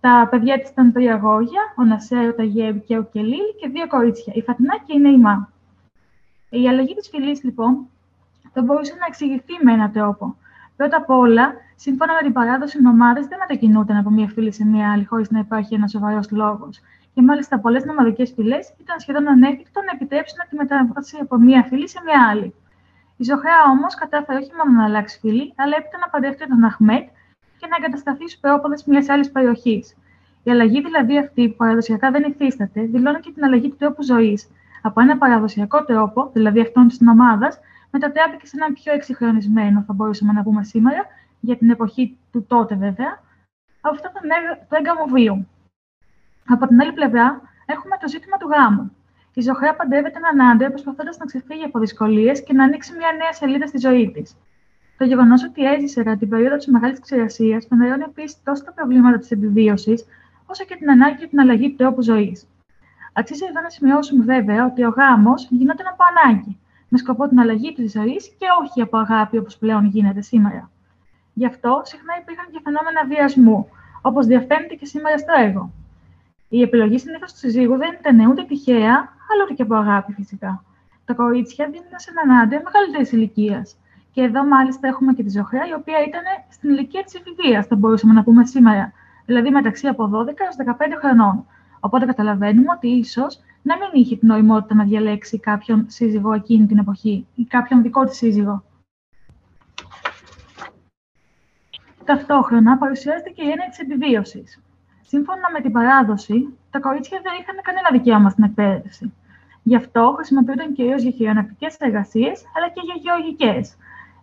Τα 0.00 0.28
παιδιά 0.30 0.58
της 0.58 0.70
ήταν 0.70 0.92
τρία 0.92 1.14
αγόρια, 1.14 1.62
ο 1.76 1.82
Νασέρ, 1.84 2.28
ο 2.28 2.34
Ταγιέβ 2.34 2.76
και 2.86 2.98
ο 2.98 3.02
Κελίλ, 3.12 3.46
και 3.60 3.68
δύο 3.68 3.86
κορίτσια, 3.86 4.32
η 4.36 4.42
Φατινά 4.42 4.76
και 4.86 4.92
η 4.96 5.00
Νεϊμά. 5.00 5.48
Η 6.50 6.68
αλλαγή 6.68 6.94
της 6.94 7.08
φυλής, 7.08 7.42
λοιπόν, 7.42 7.86
δεν 8.52 8.64
μπορούσε 8.64 8.94
να 9.00 9.06
εξηγηθεί 9.08 9.54
με 9.62 9.72
έναν 9.72 9.92
τρόπο. 9.92 10.36
Πρώτα 10.76 10.96
απ' 10.96 11.10
όλα, 11.10 11.54
σύμφωνα 11.76 12.12
με 12.12 12.20
την 12.22 12.32
παράδοση, 12.32 12.78
οι 12.82 12.86
ομάδε 12.86 13.20
δεν 13.20 13.38
μετακινούνταν 13.38 13.96
από 13.96 14.10
μία 14.10 14.28
φυλή 14.28 14.52
σε 14.52 14.64
μία 14.66 14.92
άλλη 14.92 15.04
χωρίς 15.04 15.30
να 15.30 15.38
υπάρχει 15.38 15.74
ένας 15.74 15.90
σοβαρός 15.90 16.30
λόγος. 16.30 16.80
και 17.14 17.22
μάλιστα 17.22 17.58
πολλές 17.58 17.84
νομαδικές 17.84 18.32
φυλές 18.36 18.74
ήταν 18.80 18.98
σχεδόν 18.98 19.28
ανέφικτο 19.28 19.80
να 19.80 19.90
επιτρέψουν 19.94 20.38
τη 20.48 20.56
μετάβαση 20.56 21.18
από 21.20 21.36
μία 21.38 21.62
φυλή 21.62 21.88
σε 21.88 22.00
μία 22.04 22.28
άλλη. 22.30 22.54
Η 23.16 23.24
Ζωχρά 23.24 23.56
όμως 23.70 23.94
κατάφερε 23.94 24.38
όχι 24.38 24.50
μόνο 24.56 24.78
να 24.78 24.84
αλλάξει 24.84 25.18
φυλή, 25.18 25.52
αλλά 25.56 25.76
έπειτα 25.78 25.98
να 25.98 26.08
παντρευτεί 26.08 26.48
τον 26.48 26.64
Αχμέτ 26.64 27.08
και 27.58 27.66
να 27.70 27.76
εγκατασταθεί 27.78 28.28
στους 28.28 28.40
πρόποδε 28.40 28.76
μιας 28.86 29.08
άλλης 29.08 29.30
περιοχής. 29.30 29.96
Η 30.42 30.50
αλλαγή 30.50 30.82
δηλαδή 30.82 31.18
αυτή 31.18 31.48
που 31.48 31.56
παραδοσιακά 31.56 32.10
δεν 32.10 32.22
υφίσταται, 32.22 32.80
δηλώνει 32.82 33.20
και 33.20 33.32
την 33.32 33.44
αλλαγή 33.44 33.68
του 33.68 33.76
τρόπου 33.78 34.02
ζωής. 34.02 34.48
Από 34.82 35.00
ένα 35.00 35.16
παραδοσιακό 35.16 35.84
τρόπο, 35.84 36.30
δηλαδή 36.32 36.60
αυτόν 36.60 36.88
της 36.88 36.98
ομάδα, 37.10 37.48
μετατράπηκε 37.96 38.46
σε 38.46 38.56
έναν 38.56 38.72
πιο 38.72 38.92
εξυγχρονισμένο, 38.92 39.84
θα 39.86 39.92
μπορούσαμε 39.92 40.32
να 40.32 40.42
πούμε 40.42 40.64
σήμερα, 40.64 41.02
για 41.40 41.56
την 41.56 41.70
εποχή 41.70 42.18
του 42.32 42.44
τότε 42.46 42.74
βέβαια, 42.74 43.12
από 43.80 43.94
αυτό 43.94 44.10
το 44.68 44.76
έγκαμο 44.76 45.04
βίου. 45.04 45.46
Από 46.48 46.66
την 46.66 46.80
άλλη 46.80 46.92
πλευρά, 46.92 47.40
έχουμε 47.66 47.96
το 48.00 48.08
ζήτημα 48.08 48.36
του 48.36 48.48
γάμου. 48.48 48.96
Η 49.34 49.40
Ζωχρά 49.40 49.74
παντρεύεται 49.74 50.18
έναν 50.18 50.50
άντρα 50.50 50.68
προσπαθώντας 50.68 51.18
να 51.18 51.24
ξεφύγει 51.24 51.64
από 51.64 51.78
δυσκολίες 51.78 52.42
και 52.44 52.52
να 52.52 52.64
ανοίξει 52.64 52.92
μια 52.96 53.12
νέα 53.18 53.32
σελίδα 53.32 53.66
στη 53.66 53.78
ζωή 53.78 54.10
της. 54.10 54.36
Το 54.98 55.04
γεγονός 55.04 55.44
ότι 55.44 55.64
έζησε 55.64 56.02
κατά 56.02 56.16
την 56.16 56.28
περίοδο 56.28 56.56
της 56.56 56.66
μεγάλης 56.66 57.00
ξηρασίας 57.00 57.66
φανερώνει 57.66 58.04
επίσης 58.08 58.42
τόσο 58.42 58.64
τα 58.64 58.72
προβλήματα 58.72 59.18
της 59.18 59.30
επιβίωσης, 59.30 60.04
όσο 60.46 60.64
και 60.64 60.76
την 60.76 60.90
ανάγκη 60.90 61.16
για 61.18 61.28
την 61.28 61.40
αλλαγή 61.40 61.68
του 61.70 61.76
τρόπου 61.76 62.02
ζωής. 62.02 62.46
Αξίζει 63.12 63.44
εδώ 63.48 63.60
να 63.60 63.70
σημειώσουμε 63.70 64.24
βέβαια 64.24 64.64
ότι 64.66 64.84
ο 64.84 64.88
γάμος 64.88 65.48
γινόταν 65.50 65.86
από 65.86 66.02
ανάγκη, 66.10 66.58
με 66.94 67.00
σκοπό 67.00 67.28
την 67.28 67.40
αλλαγή 67.40 67.72
της 67.72 67.92
ζωής 67.92 68.22
και 68.38 68.46
όχι 68.62 68.80
από 68.80 68.96
αγάπη 68.98 69.38
όπως 69.38 69.56
πλέον 69.56 69.84
γίνεται 69.86 70.20
σήμερα. 70.20 70.70
Γι' 71.34 71.46
αυτό 71.46 71.80
συχνά 71.84 72.12
υπήρχαν 72.20 72.46
και 72.52 72.60
φαινόμενα 72.64 73.00
βιασμού, 73.08 73.68
όπως 74.02 74.26
διαφαίνεται 74.26 74.74
και 74.74 74.86
σήμερα 74.86 75.18
στο 75.18 75.32
έργο. 75.44 75.70
Η 76.48 76.62
επιλογή 76.62 76.98
συνήθως 76.98 77.32
του 77.32 77.38
συζύγου 77.38 77.76
δεν 77.76 77.92
ήταν 78.00 78.30
ούτε 78.30 78.42
τυχαία, 78.42 78.96
αλλά 79.28 79.40
ούτε 79.44 79.54
και 79.54 79.62
από 79.62 79.74
αγάπη 79.74 80.12
φυσικά. 80.12 80.64
Τα 81.04 81.14
κορίτσια 81.14 81.64
δίνονταν 81.72 82.00
σε 82.00 82.10
έναν 82.14 82.38
άντρα 82.40 82.62
μεγαλύτερης 82.64 83.12
ηλικίας. 83.12 83.76
Και 84.12 84.22
εδώ 84.22 84.44
μάλιστα 84.44 84.88
έχουμε 84.88 85.12
και 85.12 85.22
τη 85.22 85.30
Ζωχρέα, 85.30 85.66
η 85.68 85.74
οποία 85.80 85.98
ήταν 86.08 86.24
στην 86.48 86.70
ηλικία 86.70 87.02
της 87.04 87.14
εφηβείας, 87.14 87.66
θα 87.66 87.76
μπορούσαμε 87.76 88.12
να 88.12 88.22
πούμε 88.22 88.46
σήμερα. 88.46 88.92
Δηλαδή 89.26 89.50
μεταξύ 89.50 89.86
από 89.86 90.04
12 90.14 90.44
έως 90.44 90.56
15 90.56 90.96
χρονών. 91.00 91.46
Οπότε 91.80 92.04
καταλαβαίνουμε 92.04 92.72
ότι 92.76 92.88
ίσως 92.88 93.40
να 93.64 93.76
μην 93.76 93.88
είχε 93.92 94.16
την 94.16 94.28
νοημότητα 94.28 94.74
να 94.74 94.84
διαλέξει 94.84 95.38
κάποιον 95.38 95.84
σύζυγο 95.88 96.32
εκείνη 96.32 96.66
την 96.66 96.78
εποχή 96.78 97.26
ή 97.34 97.44
κάποιον 97.44 97.82
δικό 97.82 98.04
της 98.04 98.16
σύζυγο. 98.16 98.64
Ταυτόχρονα 102.04 102.78
παρουσιάζεται 102.78 103.30
και 103.30 103.42
η 103.42 103.50
έννοια 103.50 103.68
της 103.68 103.78
επιβίωσης. 103.78 104.62
Σύμφωνα 105.02 105.50
με 105.52 105.60
την 105.60 105.72
παράδοση, 105.72 106.48
τα 106.70 106.80
κορίτσια 106.80 107.20
δεν 107.22 107.32
είχαν 107.40 107.56
κανένα 107.62 107.88
δικαίωμα 107.92 108.30
στην 108.30 108.44
εκπαίδευση. 108.44 109.12
Γι' 109.62 109.76
αυτό 109.76 110.12
χρησιμοποιούνταν 110.16 110.72
κυρίως 110.74 111.02
για 111.02 111.10
χειρονακτικές 111.10 111.76
εργασίες 111.78 112.44
αλλά 112.56 112.68
και 112.68 112.80
για 112.84 112.94
γεωργικές. 113.02 113.76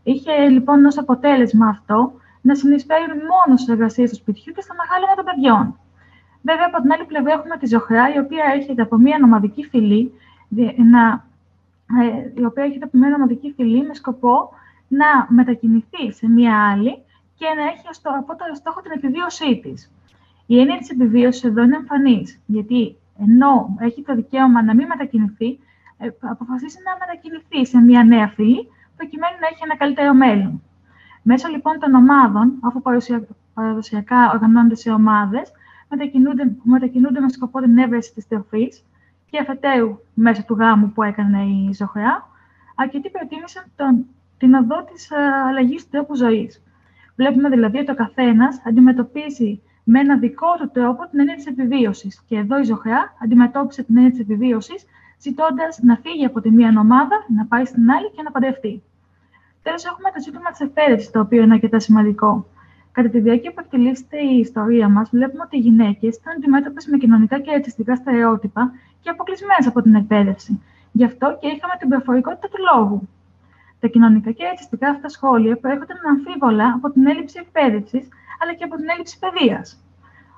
Είχε 0.04 0.50
λοιπόν 0.50 0.86
ως 0.86 0.98
αποτέλεσμα 0.98 1.68
αυτό 1.68 2.14
να 2.42 2.56
συνεισφέρουν 2.56 3.18
μόνο 3.32 3.58
στις 3.58 3.74
εργασίες 3.74 4.10
του 4.10 4.16
σπιτιού 4.16 4.54
και 4.54 4.62
στο 4.62 4.74
μεγάλωμα 4.82 5.16
των 5.16 5.26
παιδιών. 5.26 5.80
Βέβαια, 6.42 6.66
από 6.72 6.82
την 6.82 6.92
άλλη 6.92 7.06
πλευρά 7.06 7.32
έχουμε 7.32 7.58
τη 7.58 7.68
Ζωχρά, 7.68 8.14
η 8.14 8.20
οποία 8.20 8.44
έρχεται 8.56 8.82
από 8.82 8.98
μια 8.98 9.18
νομαδική 9.20 9.64
φυλή, 9.64 10.14
να, 10.92 11.26
ε, 12.02 12.42
η 12.42 12.46
οποία 12.46 12.64
έρχεται 12.64 12.86
από 12.86 12.98
μια 12.98 13.10
νομαδική 13.10 13.54
φυλή 13.56 13.86
με 13.88 13.94
σκοπό 13.94 14.50
να 14.88 15.28
μετακινηθεί 15.30 16.12
σε 16.12 16.30
μια 16.30 16.70
άλλη 16.72 17.04
και 17.36 17.46
να 17.58 17.64
έχει 17.64 17.88
ως 17.90 18.02
το 18.02 18.10
απότερο 18.18 18.56
στόχο 18.56 18.82
την 18.82 18.92
επιβίωσή 18.92 19.60
της. 19.64 19.92
Η 20.46 20.60
έννοια 20.60 20.78
της 20.78 20.90
επιβίωσης 20.90 21.44
εδώ 21.44 21.64
είναι 21.64 21.76
εμφανής, 21.76 22.40
γιατί 22.46 22.96
ενώ 23.20 23.76
έχει 23.80 24.02
το 24.02 24.16
δικαίωμα 24.16 24.64
να 24.64 24.76
μην 24.76 24.88
μετακινηθεί, 24.88 25.60
ε, 25.98 26.08
αποφασίσει 26.20 26.78
να 26.86 26.98
μετακινηθεί 27.00 27.66
σε 27.66 27.78
μια 27.78 28.04
νέα 28.04 28.28
φυλή, 28.28 28.68
προκειμένου 28.98 29.36
να 29.42 29.48
έχει 29.48 29.60
ένα 29.64 29.78
καλύτερο 29.78 30.14
μέλλον. 30.14 30.62
Μέσω 31.22 31.48
λοιπόν 31.48 31.80
των 31.80 31.94
ομάδων, 31.94 32.54
αφού 32.62 32.82
παραδοσιακά 33.54 34.32
οργανώνονται 34.34 34.76
σε 34.76 34.90
ομάδες, 34.90 35.52
μετακινούνται, 35.92 36.56
μετακινούνται 36.64 37.20
με 37.20 37.30
σκοπό 37.30 37.62
την 37.62 37.78
έβρεση 37.78 38.14
της 38.14 38.28
τροφή 38.28 38.72
και 39.30 39.40
αφετέρου 39.40 40.00
μέσω 40.14 40.44
του 40.44 40.54
γάμου 40.54 40.92
που 40.92 41.04
έκανε 41.04 41.42
η 41.44 41.74
Ζωχρά, 41.74 42.30
αρκετοί 42.76 43.10
προτίμησαν 43.10 43.64
τον, 43.76 44.06
την 44.38 44.54
οδό 44.54 44.84
της 44.84 45.12
ε, 45.12 45.16
αλλαγής 45.48 45.84
του 45.84 45.90
τρόπου 45.92 46.16
ζωής. 46.16 46.64
Βλέπουμε 47.16 47.50
δηλαδή 47.50 47.78
ότι 47.78 47.92
ο 47.92 47.96
καθένας 47.96 48.62
αντιμετωπίζει 48.66 49.62
με 49.84 50.00
ένα 50.00 50.18
δικό 50.18 50.56
του 50.60 50.70
τρόπο 50.74 51.08
την 51.10 51.20
έννοια 51.20 51.36
της 51.36 51.46
επιβίωσης. 51.46 52.24
Και 52.28 52.38
εδώ 52.38 52.60
η 52.60 52.64
Ζωχρά 52.64 53.14
αντιμετώπισε 53.24 53.84
την 53.84 53.98
έννοια 53.98 54.12
της 54.12 54.20
επιβίωσης, 54.20 54.86
ζητώντας 55.22 55.80
να 55.82 55.96
φύγει 55.96 56.26
από 56.26 56.42
τη 56.42 56.52
μία 56.52 56.74
ομάδα, 56.80 57.26
να 57.36 57.46
πάει 57.46 57.66
στην 57.66 57.92
άλλη 57.92 58.12
και 58.12 58.22
να 58.22 58.32
παντρευτεί. 58.32 58.84
Τέλος, 59.64 59.86
έχουμε 59.86 60.10
το 60.14 60.22
ζήτημα 60.22 60.50
της 60.52 60.60
εκπαίδευση, 60.60 61.12
το 61.12 61.20
οποίο 61.20 61.42
είναι 61.42 61.54
αρκετά 61.54 61.80
σημαντικό. 61.80 62.46
Κατά 62.92 63.10
τη 63.10 63.20
διάρκεια 63.20 63.52
που 63.54 63.60
εκτελήσεται 63.60 64.18
η 64.18 64.40
ιστορία 64.40 64.90
μας, 64.90 65.10
βλέπουμε 65.10 65.44
ότι 65.46 65.58
οι 65.58 65.60
γυναίκες 65.60 66.16
ήταν 66.16 66.34
αντιμέτωπες 66.38 66.86
με 66.86 66.98
κοινωνικά 66.98 67.40
και 67.40 67.52
αριστικά 67.52 67.96
στερεότυπα 67.96 68.72
και 69.02 69.10
αποκλεισμένες 69.10 69.68
από 69.68 69.82
την 69.82 69.96
εκπαίδευση. 69.96 70.62
Γι' 70.92 71.04
αυτό 71.04 71.38
και 71.42 71.48
είχαμε 71.48 71.74
την 71.80 71.90
προφορικότητα 71.90 72.48
του 72.48 72.58
λόγου. 72.74 73.10
Τα 73.80 73.88
κοινωνικά 73.88 74.32
και 74.32 74.46
αριστικά 74.46 74.90
αυτά 74.90 75.10
σχόλια 75.10 75.58
προέρχονταν 75.58 75.98
αμφίβολα 76.10 76.74
από 76.76 76.92
την 76.92 77.08
έλλειψη 77.08 77.40
εκπαίδευσης, 77.42 78.08
αλλά 78.42 78.54
και 78.54 78.64
από 78.64 78.76
την 78.76 78.90
έλλειψη 78.90 79.20
παιδείας. 79.20 79.84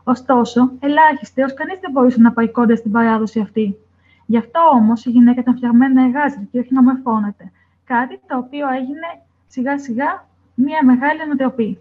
Ωστόσο, 0.04 0.72
ελάχιστοι 0.80 1.42
έως 1.42 1.54
κανείς 1.54 1.80
δεν 1.80 1.92
μπορούσε 1.92 2.22
να 2.22 2.32
πάει 2.32 2.50
κοντά 2.50 2.76
στην 2.76 2.92
παράδοση 2.92 3.40
αυτή. 3.40 3.78
Γι' 4.26 4.38
αυτό 4.38 4.60
όμως 4.74 5.06
η 5.06 5.10
γυναίκα 5.10 5.42
ήταν 5.42 5.56
φτιαγμένη 5.56 5.94
να 5.94 6.04
εργάζεται 6.04 6.48
και 6.52 6.60
όχι 6.60 6.74
να 6.74 6.84
μορφώνεται. 6.84 7.52
Κάτι 7.86 8.20
το 8.28 8.38
οποίο 8.38 8.70
έγινε 8.70 9.08
σιγά 9.48 9.80
σιγά 9.80 10.28
μια 10.56 10.86
μεγάλη 10.86 11.22
ανατροπή. 11.22 11.80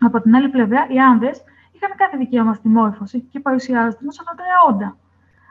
Από 0.00 0.20
την 0.20 0.34
άλλη 0.34 0.48
πλευρά, 0.48 0.86
οι 0.88 0.98
άνδρες 0.98 1.42
είχαν 1.72 1.96
κάθε 1.96 2.16
δικαίωμα 2.16 2.54
στη 2.54 2.68
μόρφωση 2.68 3.20
και 3.20 3.40
παρουσιάζονταν 3.40 4.08
ως 4.08 4.20
ανώτερα 4.20 4.54
όντα. 4.68 4.96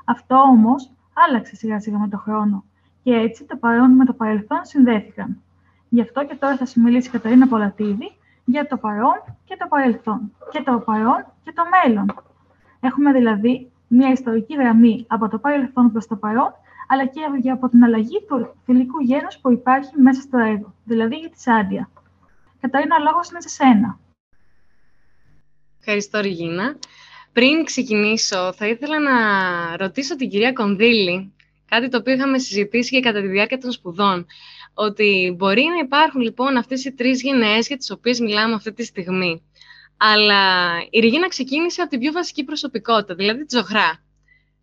Αυτό 0.06 0.36
όμως 0.36 0.91
άλλαξε 1.13 1.56
σιγά 1.56 1.79
σιγά 1.79 2.00
με 2.00 2.08
τον 2.08 2.20
χρόνο. 2.20 2.63
Και 3.03 3.13
έτσι 3.13 3.46
το 3.46 3.58
παρόν 3.58 3.91
με 3.91 4.06
το 4.06 4.13
παρελθόν 4.13 4.60
συνδέθηκαν. 4.62 5.41
Γι' 5.89 6.01
αυτό 6.01 6.25
και 6.25 6.36
τώρα 6.36 6.56
θα 6.56 6.65
σου 6.65 6.82
μιλήσει 6.82 7.08
η 7.08 7.12
Καταρίνα 7.12 7.48
Πολατίδη 7.48 8.12
για 8.46 8.68
το 8.68 8.77
παρόν 8.77 9.24
και 9.46 9.56
το 9.60 9.68
παρελθόν. 9.68 10.32
Και 10.51 10.62
το 10.62 10.79
παρόν 10.79 11.25
και 11.44 11.51
το 11.56 11.63
μέλλον. 11.86 12.06
Έχουμε 12.79 13.12
δηλαδή 13.12 13.72
μια 13.88 14.12
ιστορική 14.12 14.56
γραμμή 14.56 15.06
από 15.08 15.27
το 15.27 15.38
παρελθόν 15.39 15.91
προς 15.91 16.08
το 16.08 16.15
παρόν, 16.15 16.53
αλλά 16.88 17.06
και 17.06 17.50
από 17.50 17.70
την 17.70 17.84
αλλαγή 17.84 18.25
του 18.27 18.56
φιλικού 18.65 19.00
γένους 19.00 19.38
που 19.38 19.51
υπάρχει 19.51 20.01
μέσα 20.01 20.22
στο 20.22 20.38
έργο, 20.38 20.74
δηλαδή 20.84 21.15
για 21.15 21.29
τη 21.29 21.39
Σάντια. 21.41 21.89
Καταρίνα, 22.60 22.96
ο 22.96 23.03
λόγος 23.03 23.29
είναι 23.29 23.41
σε 23.41 23.50
σένα. 23.50 24.00
Ευχαριστώ, 25.91 26.19
Ριγίνα. 26.19 26.79
Πριν 27.34 27.63
ξεκινήσω, 27.63 28.53
θα 28.53 28.67
ήθελα 28.67 29.00
να 29.00 29.12
ρωτήσω 29.77 30.15
την 30.15 30.29
κυρία 30.29 30.53
Κονδύλη, 30.53 31.34
κάτι 31.69 31.89
το 31.89 31.98
οποίο 31.98 32.13
είχαμε 32.13 32.39
συζητήσει 32.39 32.89
και 32.89 33.00
κατά 33.00 33.22
τη 33.22 33.27
διάρκεια 33.27 33.58
των 33.58 33.72
σπουδών, 33.72 34.25
ότι 34.74 35.36
μπορεί 35.38 35.63
να 35.63 35.77
υπάρχουν 35.84 36.22
λοιπόν 36.22 36.58
αυτές 36.58 36.86
οι 36.86 36.91
τρεις 36.93 37.22
γενναίες 37.22 37.67
για 37.67 37.77
τις 37.77 37.91
οποίες 37.91 38.19
μιλάμε 38.19 38.53
αυτή 38.53 38.74
τη 38.74 38.84
στιγμή. 38.84 39.41
Αλλά 39.98 40.43
η 40.89 41.00
Ριγίνα 41.00 41.27
ξεκίνησε 41.27 41.81
από 41.81 41.89
την 41.89 42.00
πιο 42.00 42.12
βασική 42.12 42.43
προσωπικότητα, 42.43 43.15
δηλαδή 43.15 43.46
τη 43.46 43.58
ζωχρά. 43.58 44.03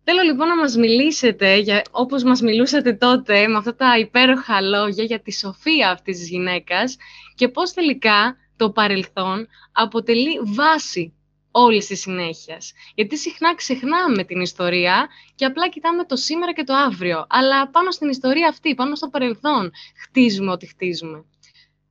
Θέλω 0.03 0.21
λοιπόν 0.21 0.47
να 0.47 0.55
μας 0.55 0.75
μιλήσετε, 0.75 1.55
για, 1.55 1.81
όπως 1.91 2.23
μας 2.23 2.41
μιλούσατε 2.41 2.93
τότε, 2.93 3.47
με 3.47 3.57
αυτά 3.57 3.75
τα 3.75 3.97
υπέροχα 3.99 4.61
λόγια 4.61 5.03
για 5.03 5.19
τη 5.21 5.33
σοφία 5.33 5.89
αυτής 5.89 6.17
της 6.17 6.29
γυναίκας 6.29 6.97
και 7.35 7.47
πώς 7.47 7.73
τελικά 7.73 8.35
το 8.57 8.71
παρελθόν 8.71 9.47
αποτελεί 9.71 10.39
βάση 10.43 11.11
όλη 11.59 11.85
της 11.85 11.99
συνέχειας. 11.99 12.73
Γιατί 12.95 13.17
συχνά 13.17 13.55
ξεχνάμε 13.55 14.23
την 14.23 14.41
ιστορία 14.41 15.07
και 15.35 15.45
απλά 15.45 15.69
κοιτάμε 15.69 16.05
το 16.05 16.15
σήμερα 16.15 16.53
και 16.53 16.63
το 16.63 16.73
αύριο. 16.73 17.25
Αλλά 17.29 17.69
πάνω 17.69 17.91
στην 17.91 18.09
ιστορία 18.09 18.47
αυτή, 18.47 18.75
πάνω 18.75 18.95
στο 18.95 19.09
παρελθόν, 19.09 19.71
χτίζουμε 20.03 20.51
ό,τι 20.51 20.67
χτίζουμε. 20.67 21.25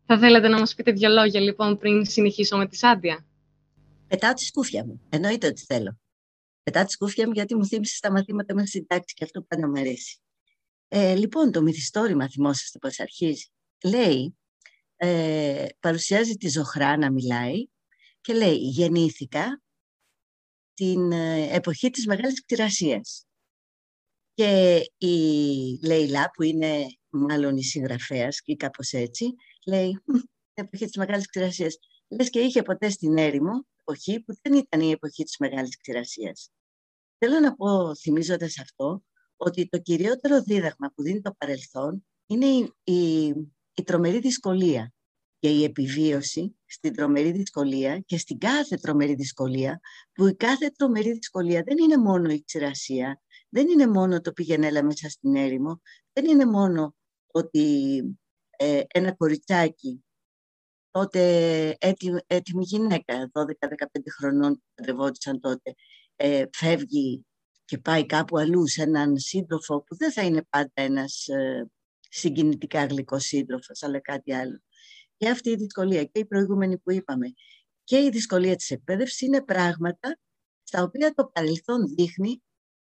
Θα 0.06 0.18
θέλατε 0.18 0.48
να 0.48 0.58
μας 0.58 0.74
πείτε 0.74 0.92
δύο 0.92 1.08
λόγια 1.08 1.40
λοιπόν 1.40 1.78
πριν 1.78 2.04
συνεχίσω 2.04 2.56
με 2.56 2.66
τη 2.66 2.76
Σάντια; 2.76 3.26
Πετάω 4.08 4.32
τη 4.32 4.44
σκούφια 4.44 4.84
μου. 4.84 5.00
Εννοείται 5.08 5.46
ότι 5.46 5.64
θέλω. 5.64 5.98
Πετάω 6.62 6.84
τη 6.84 6.90
σκούφια 6.90 7.26
μου 7.26 7.32
γιατί 7.32 7.54
μου 7.54 7.66
θύμισε 7.66 7.96
στα 7.96 8.12
μαθήματα 8.12 8.54
μέσα 8.54 8.66
στην 8.66 8.86
τάξη 8.86 9.14
και 9.14 9.24
αυτό 9.24 9.42
πάντα 9.42 9.68
μου 9.68 9.80
αρέσει. 9.80 10.20
Ε, 10.88 11.14
λοιπόν, 11.14 11.52
το 11.52 11.62
μυθιστόρημα, 11.62 12.28
θυμόσαστε 12.28 12.78
πώς 12.78 13.00
αρχίζει. 13.00 13.46
Λέει, 13.84 14.36
ε, 14.96 15.66
παρουσιάζει 15.80 16.34
τη 16.34 16.48
ζωχρά 16.48 16.96
να 16.96 17.12
μιλάει 17.12 17.66
και 18.26 18.34
λέει 18.34 18.56
γεννήθηκα 18.56 19.62
την 20.74 21.12
ε, 21.12 21.54
εποχή 21.54 21.90
της 21.90 22.06
Μεγάλης 22.06 22.40
Κτηρασίας. 22.40 23.26
Και 24.34 24.80
η 24.96 25.16
Λέιλα 25.86 26.30
που 26.30 26.42
είναι 26.42 26.86
μάλλον 27.08 27.56
η 27.56 27.62
συγγραφέας 27.64 28.40
ή 28.44 28.56
κάπως 28.56 28.92
έτσι, 28.92 29.34
λέει 29.66 29.90
την 30.54 30.64
εποχή 30.64 30.84
της 30.84 30.96
Μεγάλης 30.96 31.26
Κτηρασίας. 31.26 31.78
Λες 32.08 32.30
και 32.30 32.40
είχε 32.40 32.62
ποτέ 32.62 32.90
στην 32.90 33.18
έρημο 33.18 33.66
εποχή 33.80 34.20
που 34.20 34.34
δεν 34.42 34.54
ήταν 34.54 34.80
η 34.80 34.90
εποχή 34.90 35.24
της 35.24 35.36
Μεγάλης 35.38 35.76
Κτηρασίας. 35.76 36.50
Θέλω 37.18 37.40
να 37.40 37.54
πω, 37.54 37.94
θυμίζοντας 37.94 38.58
αυτό, 38.58 39.04
ότι 39.36 39.68
το 39.68 39.78
κυριότερο 39.78 40.42
δίδαγμα 40.42 40.92
που 40.94 41.02
δίνει 41.02 41.20
το 41.20 41.34
παρελθόν 41.38 42.06
είναι 42.26 42.46
η, 42.46 42.72
η, 42.84 43.26
η 43.74 43.82
τρομερή 43.84 44.18
δυσκολία 44.18 44.95
και 45.38 45.48
η 45.48 45.64
επιβίωση 45.64 46.56
στην 46.66 46.94
τρομερή 46.94 47.32
δυσκολία 47.32 47.98
και 47.98 48.18
στην 48.18 48.38
κάθε 48.38 48.76
τρομερή 48.76 49.14
δυσκολία, 49.14 49.80
που 50.12 50.26
η 50.26 50.34
κάθε 50.34 50.70
τρομερή 50.76 51.12
δυσκολία 51.12 51.62
δεν 51.62 51.78
είναι 51.78 51.96
μόνο 51.96 52.30
η 52.30 52.42
ξηρασία, 52.44 53.22
δεν 53.48 53.68
είναι 53.68 53.86
μόνο 53.86 54.20
το 54.20 54.32
πήγαινε 54.32 54.82
μέσα 54.82 55.08
στην 55.08 55.36
έρημο, 55.36 55.80
δεν 56.12 56.24
είναι 56.24 56.44
μόνο 56.44 56.94
ότι 57.26 57.98
ε, 58.56 58.82
ένα 58.86 59.14
κοριτσάκι, 59.14 60.04
τότε 60.90 61.20
έτοιμη, 61.78 62.18
έτοιμη 62.26 62.64
γυναίκα, 62.64 63.30
12-15 63.32 63.42
χρονών 64.18 64.54
που 64.54 64.62
παντρευόντουσαν 64.74 65.40
τότε, 65.40 65.74
ε, 66.16 66.44
φεύγει 66.52 67.26
και 67.64 67.78
πάει 67.78 68.06
κάπου 68.06 68.38
αλλού 68.38 68.68
σε 68.68 68.82
έναν 68.82 69.18
σύντροφο 69.18 69.82
που 69.82 69.96
δεν 69.96 70.12
θα 70.12 70.22
είναι 70.22 70.42
πάντα 70.50 70.72
ένας 70.74 71.26
ε, 71.26 71.70
συγκινητικά 72.08 72.84
γλυκός 72.84 73.24
σύντροφος, 73.24 73.82
αλλά 73.82 74.00
κάτι 74.00 74.34
άλλο. 74.34 74.62
Και 75.16 75.28
αυτή 75.28 75.50
η 75.50 75.56
δυσκολία 75.56 76.04
και 76.04 76.18
η 76.18 76.26
προηγούμενη 76.26 76.78
που 76.78 76.92
είπαμε 76.92 77.34
και 77.84 78.02
η 78.02 78.10
δυσκολία 78.10 78.56
της 78.56 78.70
εκπαίδευσης 78.70 79.20
είναι 79.20 79.42
πράγματα 79.42 80.18
στα 80.62 80.82
οποία 80.82 81.14
το 81.14 81.26
παρελθόν 81.26 81.94
δείχνει 81.94 82.42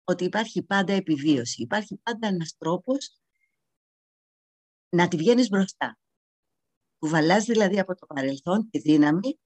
ότι 0.03 0.24
υπάρχει 0.24 0.63
πάντα 0.63 0.94
επιβίωση. 0.94 1.62
Υπάρχει 1.62 2.00
πάντα 2.03 2.27
ένας 2.27 2.55
τρόπος 2.58 3.20
να 4.89 5.08
τη 5.08 5.17
βγαίνεις 5.17 5.50
μπροστά. 5.50 5.98
Κουβαλάς 7.00 7.46
δηλαδή 7.46 7.79
από 7.79 7.96
το 7.96 8.05
παρελθόν 8.05 8.70
τη 8.70 8.79
δύναμη 8.79 9.39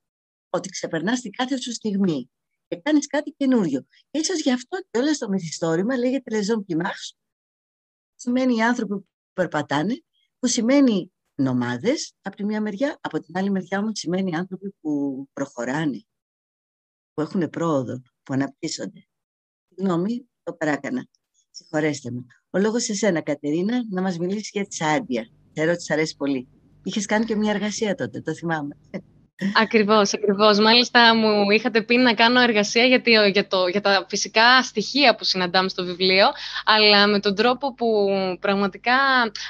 ότι 0.50 0.70
ξεπερνάς 0.70 1.22
την 1.22 1.32
κάθε 1.32 1.62
σου 1.62 1.74
στιγμή 1.74 2.30
και 2.68 2.82
κάνεις 2.82 3.08
κάτι 3.08 3.32
καινούριο. 3.32 3.86
Και 4.10 4.20
ίσως 4.20 4.42
γι' 4.42 4.52
αυτό 4.52 4.78
και 4.92 5.00
όλο 5.00 5.18
το 5.18 5.30
μυθιστόρημα 5.30 5.98
λέγεται 5.98 6.36
«Λεζόν 6.36 6.66
Pimage, 6.68 7.16
σημαίνει 8.16 8.56
οι 8.56 8.62
άνθρωποι 8.62 8.94
που 8.94 9.08
περπατάνε, 9.34 10.04
που 10.40 10.48
σημαίνει 10.48 11.12
νομάδες 11.44 12.14
από 12.22 12.36
τη 12.36 12.46
μία 12.46 12.62
μεριά, 12.62 12.98
από 13.02 13.20
την 13.20 13.38
άλλη 13.38 13.50
μεριά 13.52 13.80
όμως 13.80 14.00
σημαίνει 14.00 14.36
άνθρωποι 14.36 14.76
που 14.82 15.26
προχωράνε, 15.34 16.04
που 17.14 17.22
έχουν 17.22 17.50
πρόοδο, 17.50 18.02
που 18.24 18.34
αναπτύσσονται. 18.34 19.08
Συγγνώμη, 19.68 20.30
το 20.44 20.54
παράκανα. 20.54 21.08
Συγχωρέστε 21.52 22.12
με. 22.12 22.26
Ο 22.50 22.60
λόγος 22.60 22.84
σε 22.84 22.94
σένα, 22.94 23.22
Κατερίνα, 23.22 23.82
να 23.90 24.02
μας 24.02 24.18
μιλήσεις 24.18 24.50
για 24.50 24.68
τη 24.68 24.76
Σάντια. 24.76 25.30
Ξέρω 25.54 25.72
ότι 25.72 25.82
σ' 25.82 25.90
αρέσει 25.92 26.16
πολύ. 26.16 26.48
Είχες 26.84 27.06
κάνει 27.06 27.26
και 27.26 27.36
μια 27.36 27.52
εργασία 27.52 27.96
τότε, 27.96 28.22
το 28.22 28.34
θυμάμαι. 28.34 28.78
Ακριβώς, 29.62 30.14
ακριβώς. 30.14 30.60
Μάλιστα 30.60 31.16
μου 31.16 31.50
είχατε 31.50 31.82
πει 31.82 31.98
να 31.98 32.14
κάνω 32.14 32.42
εργασία 32.42 32.86
για, 32.86 33.28
για, 33.28 33.48
το, 33.48 33.68
για 33.68 33.82
τα 33.82 34.06
φυσικά 34.10 34.64
στοιχεία 34.64 35.16
που 35.16 35.24
συναντάμε 35.24 35.70
στο 35.70 35.84
βιβλίο, 35.84 36.26
αλλά 36.66 37.08
με 37.08 37.20
τον 37.20 37.36
τρόπο 37.36 37.74
που 37.74 38.08
πραγματικά 38.40 38.98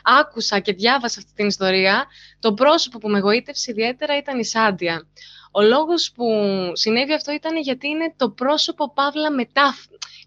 άκουσα 0.04 0.60
και 0.60 0.74
διάβασα 0.74 1.20
αυτή 1.20 1.32
την 1.36 1.48
ιστορία, 1.48 2.06
το 2.40 2.54
πρόσωπο 2.54 2.98
που 2.98 3.10
με 3.10 3.20
γοήτευσε 3.20 3.72
ιδιαίτερα 3.72 4.18
ήταν 4.18 4.40
η 4.40 4.46
Σάντια. 4.46 5.08
Ο 5.52 5.62
λόγος 5.62 6.12
που 6.16 6.26
συνέβη 6.74 7.14
αυτό 7.14 7.32
ήταν 7.32 7.58
γιατί 7.58 7.88
είναι 7.88 8.14
το 8.18 8.30
πρόσωπο 8.30 8.94
Παύλα 8.94 9.32
μετά, 9.32 9.76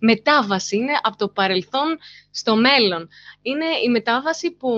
μετάβαση, 0.00 0.76
είναι 0.76 0.92
από 1.02 1.16
το 1.16 1.28
παρελθόν 1.28 1.99
στο 2.31 2.57
μέλλον. 2.57 3.09
Είναι 3.42 3.66
η 3.85 3.88
μετάβαση 3.88 4.50
που 4.50 4.69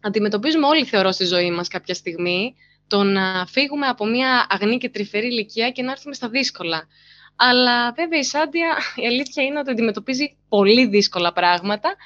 αντιμετωπίζουμε 0.00 0.66
όλοι 0.66 0.84
θεωρώ 0.84 1.12
στη 1.12 1.24
ζωή 1.24 1.50
μας 1.50 1.68
κάποια 1.68 1.94
στιγμή, 1.94 2.54
το 2.86 3.02
να 3.02 3.46
φύγουμε 3.46 3.86
από 3.86 4.06
μια 4.06 4.46
αγνή 4.48 4.78
και 4.78 4.88
τρυφερή 4.88 5.26
ηλικία 5.26 5.70
και 5.70 5.82
να 5.82 5.90
έρθουμε 5.90 6.14
στα 6.14 6.28
δύσκολα. 6.28 6.86
Αλλά 7.36 7.92
βέβαια 7.92 8.18
η 8.18 8.24
Σάντια 8.24 8.76
η 8.96 9.06
αλήθεια 9.06 9.42
είναι 9.44 9.58
ότι 9.58 9.70
αντιμετωπίζει 9.70 10.36
πολύ 10.48 10.86
δύσκολα 10.86 11.32
πράγματα 11.32 11.96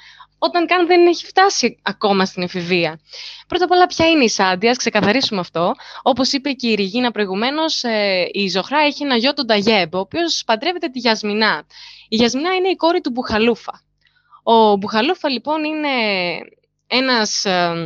όταν 0.43 0.65
καν 0.65 0.87
δεν 0.87 1.07
έχει 1.07 1.25
φτάσει 1.25 1.79
ακόμα 1.81 2.25
στην 2.25 2.43
εφηβεία. 2.43 2.99
Πρώτα 3.47 3.63
απ' 3.65 3.71
όλα, 3.71 3.87
ποια 3.87 4.09
είναι 4.09 4.23
η 4.23 4.29
Σάντια, 4.29 4.73
ξεκαθαρίσουμε 4.73 5.39
αυτό. 5.39 5.73
Όπως 6.01 6.31
είπε 6.31 6.51
και 6.51 6.67
η 6.67 6.73
Ριγίνα 6.75 7.11
προηγουμένως, 7.11 7.83
ε, 7.83 8.29
η 8.31 8.49
Ζωχρά 8.49 8.79
έχει 8.79 9.03
ένα 9.03 9.15
γιο 9.15 9.33
τον 9.33 9.47
Ταγέμπ, 9.47 9.95
ο 9.95 9.99
οποίος 9.99 10.43
παντρεύεται 10.45 10.87
τη 10.87 10.99
Γιασμινά. 10.99 11.65
Η 12.09 12.15
Γιασμινά 12.15 12.53
είναι 12.53 12.69
η 12.69 12.75
κόρη 12.75 13.01
του 13.01 13.09
Μπουχαλούφα. 13.09 13.81
Ο 14.43 14.75
Μπουχαλούφα, 14.75 15.29
λοιπόν, 15.29 15.63
είναι 15.63 15.89
ένας, 16.87 17.45
ε, 17.45 17.81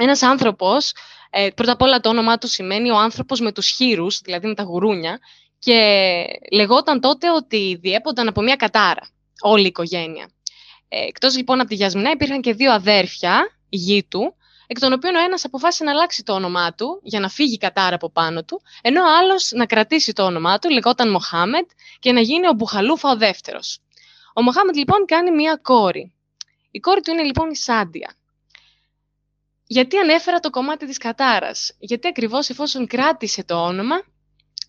ένας 0.00 0.22
άνθρωπος 0.22 0.92
ε, 1.36 1.50
πρώτα 1.50 1.72
απ' 1.72 1.82
όλα 1.82 2.00
το 2.00 2.08
όνομά 2.08 2.38
του 2.38 2.48
σημαίνει 2.48 2.90
ο 2.90 2.96
άνθρωπος 2.96 3.40
με 3.40 3.52
τους 3.52 3.68
χείρους, 3.68 4.20
δηλαδή 4.20 4.46
με 4.46 4.54
τα 4.54 4.62
γουρούνια, 4.62 5.18
και 5.58 6.24
λεγόταν 6.52 7.00
τότε 7.00 7.30
ότι 7.30 7.78
διέπονταν 7.80 8.28
από 8.28 8.42
μια 8.42 8.56
κατάρα, 8.56 9.08
όλη 9.40 9.62
η 9.62 9.66
οικογένεια. 9.66 10.30
Ε, 10.88 11.04
εκτός 11.06 11.36
λοιπόν 11.36 11.60
από 11.60 11.68
τη 11.68 11.74
Γιασμινά 11.74 12.10
υπήρχαν 12.10 12.40
και 12.40 12.52
δύο 12.54 12.72
αδέρφια, 12.72 13.58
γη 13.68 14.04
του, 14.04 14.34
εκ 14.66 14.78
των 14.78 14.92
οποίων 14.92 15.14
ο 15.14 15.18
ένας 15.18 15.44
αποφάσισε 15.44 15.84
να 15.84 15.90
αλλάξει 15.90 16.22
το 16.22 16.32
όνομά 16.32 16.74
του 16.74 17.00
για 17.02 17.20
να 17.20 17.28
φύγει 17.28 17.54
η 17.54 17.58
κατάρα 17.58 17.94
από 17.94 18.10
πάνω 18.10 18.44
του, 18.44 18.62
ενώ 18.82 19.02
ο 19.02 19.16
άλλος 19.18 19.50
να 19.54 19.66
κρατήσει 19.66 20.12
το 20.12 20.24
όνομά 20.24 20.58
του, 20.58 20.70
λεγόταν 20.70 21.10
Μοχάμετ, 21.10 21.70
και 21.98 22.12
να 22.12 22.20
γίνει 22.20 22.48
ο 22.48 22.52
Μπουχαλούφα 22.52 23.10
ο 23.10 23.16
δεύτερος. 23.16 23.78
Ο 24.34 24.42
Μοχάμετ 24.42 24.76
λοιπόν 24.76 25.04
κάνει 25.06 25.30
μια 25.30 25.58
κόρη. 25.62 26.14
Η 26.70 26.78
κόρη 26.78 27.00
του 27.00 27.10
είναι 27.10 27.22
λοιπόν 27.22 27.50
η 27.50 27.56
Σάντια. 27.56 28.14
Γιατί 29.66 29.98
ανέφερα 29.98 30.40
το 30.40 30.50
κομμάτι 30.50 30.86
της 30.86 30.98
κατάρας. 30.98 31.72
Γιατί 31.78 32.08
ακριβώς 32.08 32.48
εφόσον 32.48 32.86
κράτησε 32.86 33.44
το 33.44 33.54
όνομα, 33.54 33.96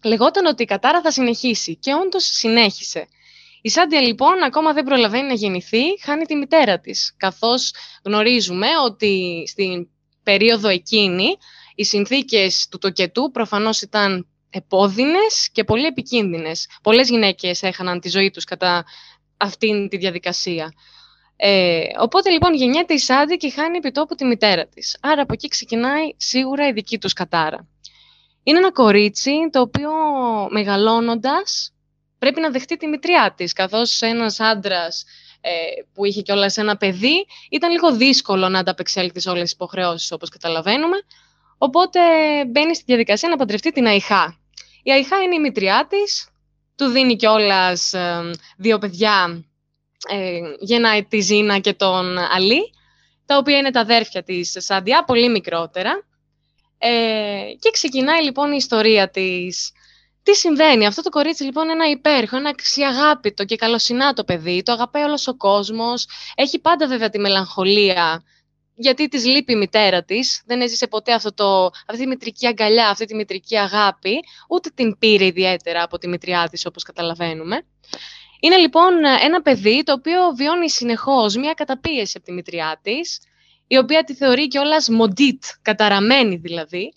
λεγόταν 0.04 0.46
ότι 0.46 0.64
η 0.64 0.66
κατάρα 0.66 1.02
θα 1.02 1.12
συνεχίσει 1.12 1.76
και 1.76 1.94
όντως 1.94 2.24
συνέχισε. 2.24 3.08
Η 3.62 3.70
Σάντια 3.70 4.02
λοιπόν 4.02 4.44
ακόμα 4.44 4.74
δεν 4.74 4.84
προλαβαίνει 4.84 5.28
να 5.28 5.34
γεννηθεί, 5.34 6.02
χάνει 6.02 6.26
τη 6.26 6.36
μητέρα 6.36 6.80
της, 6.80 7.16
καθώς 7.18 7.74
γνωρίζουμε 8.04 8.68
ότι 8.86 9.44
στην 9.48 9.88
περίοδο 10.24 10.68
εκείνη 10.68 11.38
οι 11.76 11.84
συνθήκες 11.84 12.68
του 12.72 12.78
τοκετού 12.78 13.32
προφανώς 13.32 13.82
ήταν 13.82 14.28
επώδυνες 14.50 15.50
και 15.52 15.64
πολύ 15.64 15.86
επικίνδυνες. 15.86 16.68
Πολλές 16.82 17.10
γυναίκες 17.10 17.64
έχαναν 17.64 18.00
τη 18.00 18.10
ζωή 18.10 18.32
τους 18.32 18.44
κατά 18.44 18.86
αυτήν 19.38 19.90
τη 19.90 19.98
διαδικασία. 19.98 20.74
Ε, 21.38 21.84
οπότε 22.00 22.30
λοιπόν 22.30 22.54
γεννιέται 22.54 22.93
η 22.93 22.98
Σάντι 22.98 23.38
και 23.38 23.52
χάνει 23.52 23.78
επιτόπου 23.78 24.15
τη 24.15 24.26
μητέρα 24.26 24.67
της. 24.67 24.98
Άρα 25.02 25.21
από 25.21 25.34
εκεί 25.34 25.48
ξεκινάει 25.48 26.13
σίγουρα 26.17 26.67
η 26.67 26.71
δική 26.71 26.98
τους 26.98 27.13
κατάρα. 27.13 27.67
Είναι 28.43 28.58
ένα 28.58 28.71
κορίτσι 28.71 29.32
το 29.52 29.62
οποίο 29.62 29.91
μεγαλώνοντας 30.50 31.74
πρέπει 32.19 32.41
να 32.41 32.50
δεχτεί 32.50 32.78
τη 32.78 32.88
μητριά 32.88 33.34
της, 33.38 33.54
καθώς 33.54 34.02
ένας 34.02 34.39
άντρας 34.39 35.06
ε, 35.41 35.50
που 35.93 36.06
είχε 36.06 36.21
κιόλας 36.21 36.58
ένα 36.58 36.78
παιδί, 36.78 37.26
ήταν 37.50 37.71
λίγο 37.71 37.95
δύσκολο 37.95 38.50
να 38.50 38.60
ανταπεξέλθει 38.60 39.19
σε 39.19 39.30
όλες 39.30 39.41
τις 39.41 39.52
υποχρεώσεις 39.52 40.12
όπως 40.12 40.30
καταλαβαίνουμε. 40.30 40.98
Οπότε 41.58 42.00
μπαίνει 42.48 42.76
στη 42.76 42.84
διαδικασία 42.88 43.30
να 43.30 43.36
παντρευτεί 43.36 43.71
την 43.71 43.86
Αϊχά. 43.86 44.39
Η 44.84 44.91
Αϊχά 44.91 45.21
είναι 45.21 45.36
η 45.36 45.39
μητριά 45.39 45.88
της, 45.89 46.30
του 46.76 46.86
δίνει 46.86 47.15
κιόλας 47.15 47.93
ε, 47.93 48.32
δύο 48.58 48.78
παιδιά 48.78 49.45
ε, 50.10 50.39
γεννάει 50.60 51.04
τη 51.04 51.20
Ζήνα 51.20 51.60
και 51.60 51.74
τον 51.74 52.18
Αλή, 52.18 52.74
τα 53.26 53.38
οποία 53.38 53.58
είναι 53.58 53.72
τα 53.72 53.80
αδέρφια 53.80 54.24
της 54.24 54.56
Σάντια, 54.60 55.04
πολύ 55.04 55.30
μικρότερα. 55.30 56.06
Ε, 56.78 56.89
και 57.60 57.70
ξεκινάει 57.72 58.24
λοιπόν 58.24 58.52
η 58.52 58.56
ιστορία 58.58 59.10
της. 59.10 59.72
Τι 60.24 60.36
συμβαίνει, 60.36 60.86
αυτό 60.86 61.02
το 61.02 61.10
κορίτσι 61.10 61.44
λοιπόν 61.44 61.63
είναι 61.63 61.74
ένα 61.74 61.89
υπέροχο, 61.89 62.38
ένα 62.38 62.50
αξιαγάπητο 62.50 63.46
και 63.46 63.56
καλοσυνάτο 63.56 64.24
παιδί, 64.24 64.63
το 64.63 64.72
αγαπάει 64.72 65.04
όλος 65.04 65.28
ο 65.28 65.36
κόσμος, 65.36 66.08
έχει 66.36 66.60
πάντα 66.60 66.88
βέβαια 66.88 67.10
τη 67.10 67.20
μελαγχολία 67.20 68.24
γιατί 68.76 69.08
της 69.08 69.26
λείπει 69.26 69.54
η 69.54 69.56
μητέρα 69.56 70.04
της, 70.04 70.41
δεν 70.46 70.62
έζησε 70.62 70.88
ποτέ 70.88 71.13
αυτό 71.13 71.34
το, 71.34 71.65
αυτή 71.65 72.02
τη 72.02 72.08
μητρική 72.08 72.48
αγκαλιά, 72.48 72.89
αυτή 72.89 73.06
τη 73.06 73.15
μητρική 73.15 73.58
αγάπη, 73.58 74.20
ούτε 74.50 74.70
την 74.70 74.98
πήρε 74.98 75.26
ιδιαίτερα 75.26 75.84
από 75.84 75.98
τη 75.98 76.08
μητριά 76.08 76.48
της 76.52 76.65
όπως 76.65 76.84
καταλαβαίνουμε. 76.84 77.65
Είναι 78.46 78.58
λοιπόν 78.58 78.94
ένα 79.24 79.42
παιδί 79.42 79.84
το 79.84 79.94
οποίο 79.94 80.20
βιώνει 80.36 80.70
συνεχώς 80.70 81.36
μια 81.36 81.54
καταπίεση 81.54 82.14
από 82.18 82.26
τη 82.26 82.32
μητριά 82.32 82.80
της, 82.82 83.20
η 83.68 83.78
οποία 83.78 84.04
τη 84.04 84.16
θεωρεί 84.16 84.48
κιόλας 84.48 84.90
μοντίτ, 84.90 85.44
καταραμένη 85.62 86.36
δηλαδή. 86.36 86.94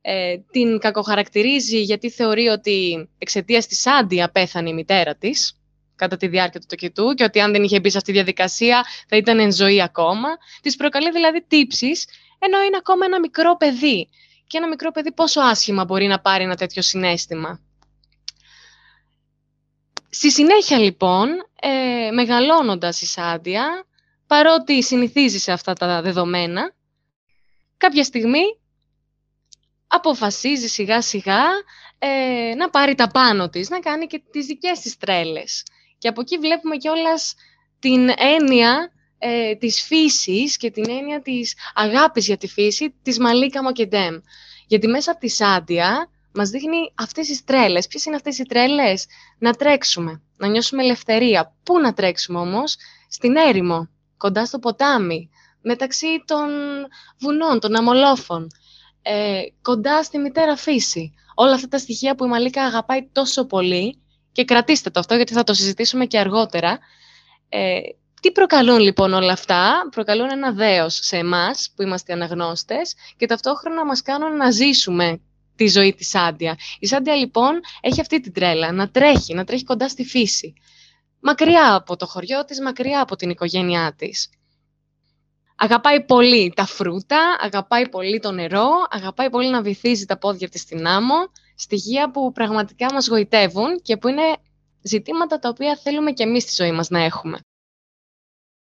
Ε, 0.00 0.36
την 0.50 0.78
κακοχαρακτηρίζει 0.78 1.80
γιατί 1.80 2.10
θεωρεί 2.10 2.46
ότι 2.46 3.08
εξαιτίας 3.18 3.66
της 3.66 3.86
Άντια 3.86 4.30
πέθανε 4.30 4.68
η 4.68 4.72
μητέρα 4.72 5.16
της 5.16 5.60
κατά 5.96 6.16
τη 6.16 6.26
διάρκεια 6.26 6.60
του 6.60 6.66
τοκετού 6.68 7.14
και 7.14 7.24
ότι 7.24 7.40
αν 7.40 7.52
δεν 7.52 7.62
είχε 7.62 7.80
μπει 7.80 7.90
σε 7.90 7.96
αυτή 7.96 8.10
τη 8.10 8.16
διαδικασία 8.16 8.84
θα 9.08 9.16
ήταν 9.16 9.38
εν 9.38 9.52
ζωή 9.52 9.82
ακόμα. 9.82 10.28
Της 10.62 10.76
προκαλεί 10.76 11.10
δηλαδή 11.10 11.44
τύψεις, 11.48 12.06
ενώ 12.38 12.62
είναι 12.62 12.76
ακόμα 12.76 13.04
ένα 13.04 13.20
μικρό 13.20 13.56
παιδί. 13.56 14.08
Και 14.46 14.56
ένα 14.58 14.68
μικρό 14.68 14.90
παιδί 14.90 15.12
πόσο 15.12 15.40
άσχημα 15.40 15.84
μπορεί 15.84 16.06
να 16.06 16.20
πάρει 16.20 16.44
ένα 16.44 16.56
τέτοιο 16.56 16.82
συνέστημα. 16.82 17.60
Στη 20.14 20.30
συνέχεια 20.30 20.78
λοιπόν, 20.78 21.28
ε, 21.60 22.10
μεγαλώνοντας 22.10 23.00
η 23.00 23.06
Σάντια, 23.06 23.86
παρότι 24.26 24.82
συνηθίζει 24.82 25.38
σε 25.38 25.52
αυτά 25.52 25.72
τα 25.72 26.02
δεδομένα, 26.02 26.72
κάποια 27.76 28.04
στιγμή 28.04 28.58
αποφασίζει 29.86 30.68
σιγά 30.68 31.02
σιγά 31.02 31.42
ε, 31.98 32.54
να 32.54 32.70
πάρει 32.70 32.94
τα 32.94 33.08
πάνω 33.08 33.48
της, 33.48 33.68
να 33.68 33.80
κάνει 33.80 34.06
και 34.06 34.22
τις 34.30 34.46
δικές 34.46 34.80
της 34.80 34.96
τρέλες. 34.96 35.62
Και 35.98 36.08
από 36.08 36.20
εκεί 36.20 36.38
βλέπουμε 36.38 36.76
κιόλας 36.76 37.34
την 37.78 38.08
έννοια 38.16 38.92
ε, 39.18 39.54
της 39.54 39.82
φύσης 39.82 40.56
και 40.56 40.70
την 40.70 40.90
έννοια 40.90 41.22
της 41.22 41.54
αγάπης 41.74 42.26
για 42.26 42.36
τη 42.36 42.48
φύση 42.48 42.94
της 43.02 43.18
Μαλίκα 43.18 43.62
Μοκεντέμ. 43.62 44.16
Γιατί 44.66 44.86
μέσα 44.86 45.10
από 45.10 45.20
τη 45.20 45.28
Σάντια 45.28 46.08
μας 46.34 46.50
δείχνει 46.50 46.92
αυτές 46.94 47.26
τις 47.26 47.44
τρέλες. 47.44 47.86
Ποιες 47.86 48.04
είναι 48.04 48.16
αυτές 48.16 48.38
οι 48.38 48.42
τρέλες; 48.42 49.06
Να 49.38 49.52
τρέξουμε, 49.52 50.22
να 50.36 50.46
νιώσουμε 50.46 50.82
ελευθερία. 50.82 51.54
Πού 51.62 51.78
να 51.78 51.92
τρέξουμε 51.92 52.38
όμως; 52.38 52.76
Στην 53.08 53.36
έρημο, 53.36 53.88
κοντά 54.16 54.46
στο 54.46 54.58
ποτάμι, 54.58 55.30
μεταξύ 55.62 56.24
των 56.24 56.48
βουνών, 57.18 57.60
των 57.60 57.76
αμολόφων, 57.76 58.48
ε, 59.02 59.42
κοντά 59.62 60.02
στη 60.02 60.18
μητέρα 60.18 60.56
φύση. 60.56 61.14
Όλα 61.34 61.54
αυτά 61.54 61.68
τα 61.68 61.78
στοιχεία 61.78 62.14
που 62.14 62.24
η 62.24 62.28
Μαλίκα 62.28 62.62
αγαπάει 62.64 63.08
τόσο 63.12 63.46
πολύ 63.46 64.02
και 64.32 64.44
κρατήστε 64.44 64.90
το 64.90 65.00
αυτό 65.00 65.14
γιατί 65.14 65.32
θα 65.32 65.44
το 65.44 65.54
συζητήσουμε 65.54 66.06
και 66.06 66.18
αργότερα. 66.18 66.78
Ε, 67.48 67.80
τι 68.20 68.32
προκαλούν 68.32 68.78
λοιπόν 68.78 69.12
όλα 69.12 69.32
αυτά, 69.32 69.88
προκαλούν 69.90 70.30
ένα 70.30 70.52
δέος 70.52 70.98
σε 71.02 71.16
εμάς 71.16 71.72
που 71.76 71.82
είμαστε 71.82 72.12
αναγνώστες 72.12 72.94
και 73.16 73.26
ταυτόχρονα 73.26 73.84
μας 73.84 74.02
κάνουν 74.02 74.36
να 74.36 74.50
ζήσουμε 74.50 75.20
τη 75.56 75.68
ζωή 75.68 75.94
της 75.94 76.08
Σάντια. 76.08 76.58
Η 76.78 76.86
Σάντια 76.86 77.14
λοιπόν 77.14 77.60
έχει 77.80 78.00
αυτή 78.00 78.20
την 78.20 78.32
τρέλα, 78.32 78.72
να 78.72 78.90
τρέχει, 78.90 79.34
να 79.34 79.44
τρέχει 79.44 79.64
κοντά 79.64 79.88
στη 79.88 80.04
φύση. 80.04 80.54
Μακριά 81.20 81.74
από 81.74 81.96
το 81.96 82.06
χωριό 82.06 82.44
της, 82.44 82.60
μακριά 82.60 83.00
από 83.00 83.16
την 83.16 83.30
οικογένειά 83.30 83.94
της. 83.98 84.28
Αγαπάει 85.56 86.04
πολύ 86.04 86.52
τα 86.56 86.66
φρούτα, 86.66 87.36
αγαπάει 87.40 87.88
πολύ 87.88 88.20
το 88.20 88.30
νερό, 88.30 88.68
αγαπάει 88.90 89.30
πολύ 89.30 89.50
να 89.50 89.62
βυθίζει 89.62 90.04
τα 90.04 90.18
πόδια 90.18 90.48
της 90.48 90.60
στην 90.60 90.86
άμμο, 90.86 91.14
στοιχεία 91.56 92.10
που 92.10 92.32
πραγματικά 92.32 92.92
μας 92.92 93.08
γοητεύουν 93.08 93.82
και 93.82 93.96
που 93.96 94.08
είναι 94.08 94.36
ζητήματα 94.82 95.38
τα 95.38 95.48
οποία 95.48 95.78
θέλουμε 95.82 96.12
και 96.12 96.22
εμείς 96.22 96.42
στη 96.42 96.52
ζωή 96.62 96.72
μας 96.72 96.88
να 96.88 97.04
έχουμε. 97.04 97.38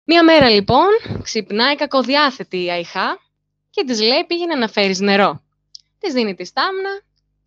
Μία 0.03 0.23
μέρα 0.23 0.49
λοιπόν 0.49 0.87
ξυπνάει 1.23 1.75
κακοδιάθετη 1.75 2.63
η 2.63 2.71
Αϊχά 2.71 3.19
και 3.69 3.83
της 3.83 4.01
λέει 4.01 4.25
πήγαινε 4.27 4.55
να 4.55 4.67
φέρεις 4.67 4.99
νερό. 4.99 5.41
Της 5.99 6.13
δίνει 6.13 6.35
τη 6.35 6.45
στάμνα, 6.45 6.89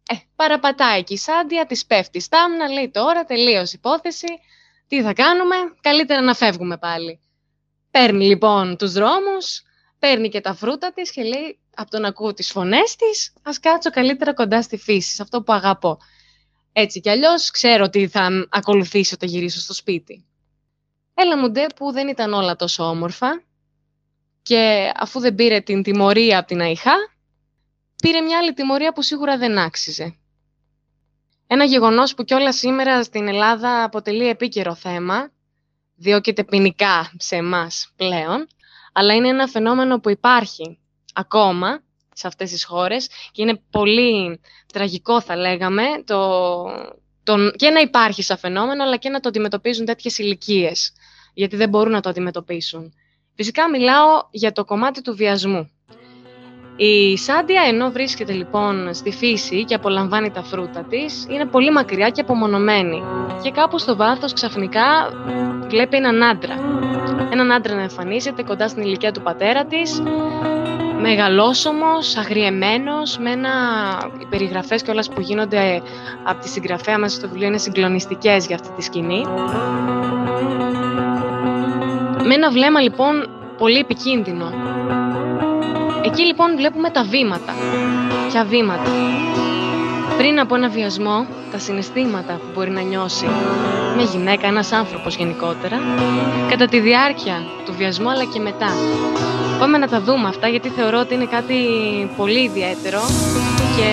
ε, 0.08 0.14
παραπατάει 0.36 0.98
εκεί 0.98 1.12
η 1.12 1.16
Σάντια, 1.16 1.66
της 1.66 1.86
πέφτει 1.86 2.18
η 2.18 2.20
στάμνα, 2.20 2.68
λέει 2.68 2.90
τώρα 2.90 3.24
τελείως 3.24 3.72
υπόθεση, 3.72 4.26
τι 4.88 5.02
θα 5.02 5.12
κάνουμε, 5.12 5.56
καλύτερα 5.80 6.20
να 6.20 6.34
φεύγουμε 6.34 6.78
πάλι. 6.78 7.20
Παίρνει 7.90 8.24
λοιπόν 8.24 8.76
τους 8.76 8.92
δρόμους, 8.92 9.62
παίρνει 9.98 10.28
και 10.28 10.40
τα 10.40 10.54
φρούτα 10.54 10.92
της 10.92 11.10
και 11.10 11.22
λέει 11.22 11.58
από 11.74 11.90
το 11.90 11.98
να 11.98 12.08
ακούω 12.08 12.34
τις 12.34 12.50
φωνές 12.50 12.96
της, 12.96 13.32
ας 13.42 13.60
κάτσω 13.60 13.90
καλύτερα 13.90 14.34
κοντά 14.34 14.62
στη 14.62 14.76
φύση, 14.76 15.14
σε 15.14 15.22
αυτό 15.22 15.42
που 15.42 15.52
αγαπώ. 15.52 15.98
Έτσι 16.72 17.00
κι 17.00 17.10
αλλιώς 17.10 17.50
ξέρω 17.50 17.88
τι 17.88 18.08
θα 18.08 18.46
ακολουθήσει 18.50 19.14
όταν 19.14 19.28
γυρίσω 19.28 19.60
στο 19.60 19.74
σπίτι. 19.74 20.24
Έλα 21.14 21.38
μου 21.38 21.50
ντε 21.50 21.66
που 21.76 21.92
δεν 21.92 22.08
ήταν 22.08 22.32
όλα 22.32 22.56
τόσο 22.56 22.84
όμορφα 22.84 23.42
και 24.42 24.92
αφού 24.96 25.20
δεν 25.20 25.34
πήρε 25.34 25.60
την 25.60 25.82
τιμωρία 25.82 26.38
από 26.38 26.46
την 26.46 26.60
Αϊχά, 26.60 26.94
πήρε 28.00 28.20
μια 28.20 28.38
άλλη 28.38 28.52
τιμωρία 28.52 28.92
που 28.92 29.02
σίγουρα 29.02 29.38
δεν 29.38 29.58
άξιζε. 29.58 30.14
Ένα 31.46 31.64
γεγονός 31.64 32.14
που 32.14 32.24
κιόλας 32.24 32.56
σήμερα 32.56 33.02
στην 33.02 33.28
Ελλάδα 33.28 33.82
αποτελεί 33.84 34.28
επίκαιρο 34.28 34.74
θέμα, 34.74 35.30
διώκεται 35.94 36.44
ποινικά 36.44 37.12
σε 37.16 37.36
εμάς 37.36 37.92
πλέον, 37.96 38.46
αλλά 38.92 39.14
είναι 39.14 39.28
ένα 39.28 39.46
φαινόμενο 39.46 40.00
που 40.00 40.10
υπάρχει 40.10 40.78
ακόμα 41.14 41.82
σε 42.14 42.26
αυτές 42.26 42.50
τις 42.50 42.64
χώρες 42.64 43.08
και 43.32 43.42
είναι 43.42 43.62
πολύ 43.70 44.40
τραγικό 44.72 45.20
θα 45.20 45.36
λέγαμε 45.36 45.82
το, 46.04 46.62
το, 47.22 47.50
και 47.50 47.70
να 47.70 47.80
υπάρχει 47.80 48.22
σαν 48.22 48.38
φαινόμενο 48.38 48.82
αλλά 48.82 48.96
και 48.96 49.08
να 49.08 49.20
το 49.20 49.28
αντιμετωπίζουν 49.28 49.84
τέτοιες 49.84 50.18
ηλικίες, 50.18 50.92
γιατί 51.34 51.56
δεν 51.56 51.68
μπορούν 51.68 51.92
να 51.92 52.00
το 52.00 52.08
αντιμετωπίσουν. 52.08 52.94
Φυσικά 53.34 53.70
μιλάω 53.70 54.28
για 54.30 54.52
το 54.52 54.64
κομμάτι 54.64 55.02
του 55.02 55.16
βιασμού. 55.16 55.70
Η 56.82 57.16
Σάντια 57.16 57.62
ενώ 57.68 57.90
βρίσκεται 57.90 58.32
λοιπόν 58.32 58.94
στη 58.94 59.10
φύση 59.10 59.64
και 59.64 59.74
απολαμβάνει 59.74 60.30
τα 60.30 60.42
φρούτα 60.42 60.84
της, 60.88 61.26
είναι 61.28 61.46
πολύ 61.46 61.70
μακριά 61.72 62.10
και 62.10 62.20
απομονωμένη. 62.20 63.02
Και 63.42 63.50
κάπου 63.50 63.78
στο 63.78 63.96
βάθος 63.96 64.32
ξαφνικά 64.32 64.82
βλέπει 65.68 65.96
έναν 65.96 66.22
άντρα. 66.22 66.54
Έναν 67.32 67.52
άντρα 67.52 67.74
να 67.74 67.82
εμφανίζεται 67.82 68.42
κοντά 68.42 68.68
στην 68.68 68.82
ηλικία 68.82 69.12
του 69.12 69.22
πατέρα 69.22 69.64
της, 69.64 70.02
μεγαλόσωμος, 71.00 72.16
αγριεμένος, 72.16 73.18
με 73.18 73.30
ένα... 73.30 73.50
Οι 74.20 74.26
περιγραφές 74.30 74.82
και 74.82 74.90
όλες 74.90 75.08
που 75.08 75.20
γίνονται 75.20 75.82
από 76.24 76.40
τη 76.40 76.48
συγγραφέα 76.48 76.98
μας 76.98 77.12
στο 77.12 77.28
βιβλίο 77.28 77.46
είναι 77.46 77.58
συγκλονιστικές 77.58 78.46
για 78.46 78.54
αυτή 78.54 78.70
τη 78.76 78.82
σκηνή. 78.82 79.22
Με 82.24 82.34
ένα 82.34 82.50
βλέμμα 82.50 82.80
λοιπόν 82.80 83.28
πολύ 83.58 83.78
επικίνδυνο 83.78 84.52
Εκεί 86.04 86.22
λοιπόν 86.22 86.56
βλέπουμε 86.56 86.90
τα 86.90 87.02
βήματα. 87.02 87.54
Ποια 88.28 88.44
βήματα; 88.44 88.90
Πριν 90.16 90.40
από 90.40 90.54
ένα 90.54 90.68
βιασμό, 90.68 91.26
τα 91.52 91.58
συναισθήματα 91.58 92.32
που 92.32 92.46
μπορεί 92.54 92.70
να 92.70 92.80
νιώσει 92.80 93.26
μια 93.96 94.04
γυναίκα, 94.04 94.46
ένας 94.46 94.72
άνθρωπος 94.72 95.16
γενικότερα, 95.16 95.80
κατά 96.48 96.66
τη 96.66 96.80
διάρκεια 96.80 97.42
του 97.64 97.74
βιασμού 97.76 98.10
αλλά 98.10 98.24
και 98.24 98.40
μετά. 98.40 98.72
Πάμε 99.58 99.78
να 99.78 99.88
τα 99.88 100.00
δούμε 100.00 100.28
αυτά 100.28 100.48
γιατί 100.48 100.68
θεωρώ 100.68 100.98
ότι 100.98 101.14
είναι 101.14 101.24
κάτι 101.24 101.56
πολύ 102.16 102.40
ιδιαίτερο 102.40 103.00
και 103.76 103.90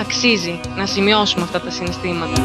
αξίζει 0.00 0.60
να 0.76 0.86
σημειώσουμε 0.86 1.42
αυτά 1.42 1.60
τα 1.60 1.70
συναισθήματα. 1.70 2.42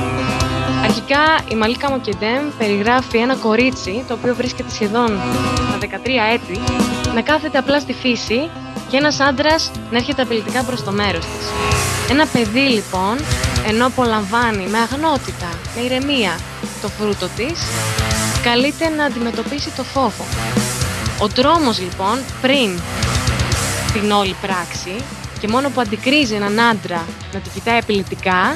Αρχικά 0.83 1.21
η 1.51 1.55
Μαλίκα 1.55 1.89
Μοκεντέμ 1.89 2.43
περιγράφει 2.57 3.17
ένα 3.17 3.35
κορίτσι 3.35 4.03
το 4.07 4.13
οποίο 4.13 4.35
βρίσκεται 4.35 4.69
σχεδόν 4.69 5.07
τα 5.71 5.77
13 5.81 6.09
έτη 6.33 6.59
να 7.13 7.21
κάθεται 7.21 7.57
απλά 7.57 7.79
στη 7.79 7.93
φύση 7.93 8.49
και 8.89 8.97
ένας 8.97 9.19
άντρας 9.19 9.71
να 9.91 9.97
έρχεται 9.97 10.21
απειλητικά 10.21 10.63
προς 10.63 10.83
το 10.83 10.91
μέρος 10.91 11.25
της. 11.25 11.47
Ένα 12.09 12.25
παιδί 12.25 12.59
λοιπόν, 12.59 13.17
ενώ 13.67 13.85
απολαμβάνει 13.85 14.67
με 14.67 14.77
αγνότητα, 14.77 15.49
με 15.75 15.81
ηρεμία 15.81 16.39
το 16.81 16.87
φρούτο 16.87 17.27
της, 17.35 17.59
καλείται 18.43 18.89
να 18.89 19.05
αντιμετωπίσει 19.05 19.71
το 19.75 19.83
φόβο. 19.83 20.25
Ο 21.19 21.27
τρόμος 21.27 21.79
λοιπόν 21.79 22.19
πριν 22.41 22.79
την 23.93 24.11
όλη 24.11 24.35
πράξη 24.41 24.95
και 25.39 25.47
μόνο 25.47 25.69
που 25.69 25.81
αντικρίζει 25.81 26.35
έναν 26.35 26.59
άντρα 26.59 27.05
να 27.33 27.39
την 27.39 27.51
κοιτάει 27.53 27.77
απειλητικά, 27.77 28.53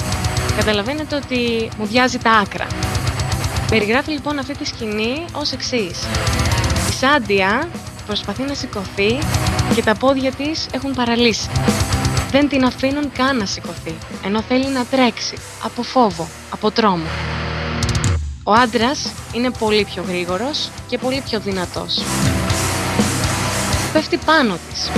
καταλαβαίνετε 0.57 1.15
ότι 1.15 1.69
μου 1.77 1.85
διάζει 1.85 2.17
τα 2.17 2.31
άκρα. 2.31 2.67
Περιγράφει 3.69 4.11
λοιπόν 4.11 4.39
αυτή 4.39 4.57
τη 4.57 4.65
σκηνή 4.65 5.25
ως 5.31 5.51
εξής. 5.51 6.07
Η 6.89 6.93
Σάντια 6.93 7.69
προσπαθεί 8.05 8.43
να 8.43 8.53
σηκωθεί 8.53 9.17
και 9.75 9.83
τα 9.83 9.95
πόδια 9.95 10.31
της 10.31 10.67
έχουν 10.71 10.93
παραλύσει. 10.93 11.49
Δεν 12.31 12.49
την 12.49 12.65
αφήνουν 12.65 13.11
καν 13.11 13.37
να 13.37 13.45
σηκωθεί, 13.45 13.95
ενώ 14.25 14.41
θέλει 14.41 14.67
να 14.67 14.85
τρέξει 14.85 15.35
από 15.63 15.83
φόβο, 15.83 16.27
από 16.49 16.71
τρόμο. 16.71 17.05
Ο 18.43 18.51
άντρας 18.51 19.11
είναι 19.33 19.49
πολύ 19.59 19.85
πιο 19.93 20.03
γρήγορος 20.07 20.69
και 20.87 20.97
πολύ 20.97 21.21
πιο 21.29 21.39
δυνατός. 21.39 22.03
Πέφτει 23.93 24.17
πάνω 24.25 24.57
της. 24.69 24.89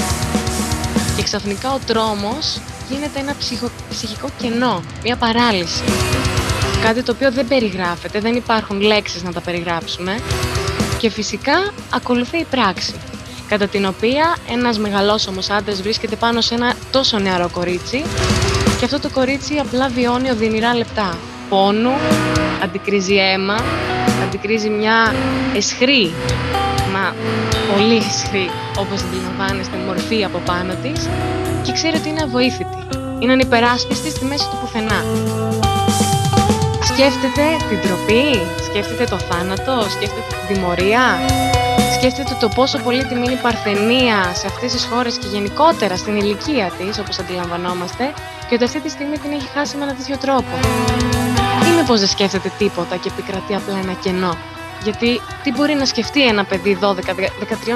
Και 1.15 1.23
ξαφνικά 1.23 1.73
ο 1.73 1.79
τρόμος 1.85 2.59
γίνεται 2.89 3.19
ένα 3.19 3.35
ψυχικό 3.89 4.29
κενό, 4.37 4.81
μια 5.03 5.15
παράλυση. 5.15 5.83
Κάτι 6.83 7.03
το 7.03 7.11
οποίο 7.11 7.31
δεν 7.31 7.47
περιγράφεται, 7.47 8.19
δεν 8.19 8.35
υπάρχουν 8.35 8.81
λέξεις 8.81 9.23
να 9.23 9.31
τα 9.33 9.41
περιγράψουμε. 9.41 10.19
Και 10.97 11.09
φυσικά 11.09 11.73
ακολουθεί 11.89 12.37
η 12.37 12.45
πράξη 12.49 12.93
κατά 13.47 13.67
την 13.67 13.85
οποία 13.85 14.35
ένας 14.51 14.77
μεγαλόσωμος 14.77 15.49
άντρας 15.49 15.81
βρίσκεται 15.81 16.15
πάνω 16.15 16.41
σε 16.41 16.55
ένα 16.55 16.73
τόσο 16.91 17.19
νεαρό 17.19 17.49
κορίτσι. 17.51 18.03
Και 18.79 18.85
αυτό 18.85 18.99
το 18.99 19.09
κορίτσι 19.09 19.57
απλά 19.57 19.87
βιώνει 19.87 20.29
οδυνηρά 20.29 20.75
λεπτά. 20.75 21.17
Πόνου, 21.49 21.93
αντικρίζει 22.63 23.15
αίμα, 23.15 23.57
αντικρίζει 24.23 24.69
μια 24.69 25.13
εσχρή, 25.55 26.13
μα 26.93 27.13
πολύ 27.73 27.95
εσχρή 27.95 28.49
όπως 28.77 29.01
αντιλαμβάνεστε 29.01 29.77
μορφή 29.85 30.23
από 30.23 30.41
πάνω 30.45 30.73
της. 30.83 31.09
Και 31.63 31.71
ξέρει 31.71 31.97
ότι 31.97 32.09
είναι 32.09 32.21
αβοήθητη, 32.21 32.87
είναι 33.19 33.31
ανυπεράσπιστη 33.31 34.09
στη 34.09 34.25
μέση 34.25 34.49
του 34.49 34.57
πουθενά. 34.61 35.03
Σκέφτεται 36.83 37.45
την 37.69 37.79
τροπή, 37.81 38.25
σκέφτεται 38.65 39.03
το 39.03 39.17
θάνατο, 39.17 39.89
σκέφτεται 39.89 40.25
την 40.29 40.55
τιμωρία, 40.55 41.19
σκέφτεται 41.97 42.35
το 42.39 42.47
πόσο 42.47 42.77
πολύτιμη 42.77 43.23
είναι 43.25 43.37
η 43.39 43.41
παρθενία 43.47 44.17
σε 44.39 44.47
αυτές 44.47 44.71
τις 44.71 44.83
χώρες 44.91 45.17
και 45.17 45.27
γενικότερα 45.27 45.95
στην 45.95 46.15
ηλικία 46.15 46.71
της, 46.77 46.99
όπως 46.99 47.19
αντιλαμβανόμαστε, 47.19 48.13
και 48.47 48.53
ότι 48.55 48.63
αυτή 48.63 48.79
τη 48.79 48.89
στιγμή 48.89 49.17
την 49.17 49.31
έχει 49.31 49.47
χάσει 49.55 49.77
με 49.77 49.83
ένα 49.83 49.95
τέτοιο 49.95 50.17
τρόπο. 50.17 50.53
Ή 51.67 51.69
μήπως 51.77 51.99
δεν 51.99 52.09
σκέφτεται 52.09 52.51
τίποτα 52.57 52.95
και 52.95 53.09
επικρατεί 53.13 53.55
απλά 53.55 53.77
ένα 53.83 53.93
κενό; 54.03 54.37
Γιατί 54.83 55.21
τι 55.43 55.51
μπορεί 55.51 55.73
να 55.73 55.85
σκεφτεί 55.85 56.27
ένα 56.27 56.43
παιδί 56.43 56.77
12-13 56.81 56.87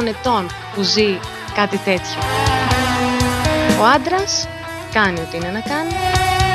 ετών 0.08 0.50
που 0.76 0.82
ζει 0.82 1.20
κάτι 1.56 1.78
τέτοιο; 1.78 2.20
Ο 3.82 3.84
άντρας 3.96 4.48
κάνει 4.94 5.20
ό,τι 5.20 5.38
είναι 5.38 5.52
να 5.58 5.62
κάνει 5.72 5.96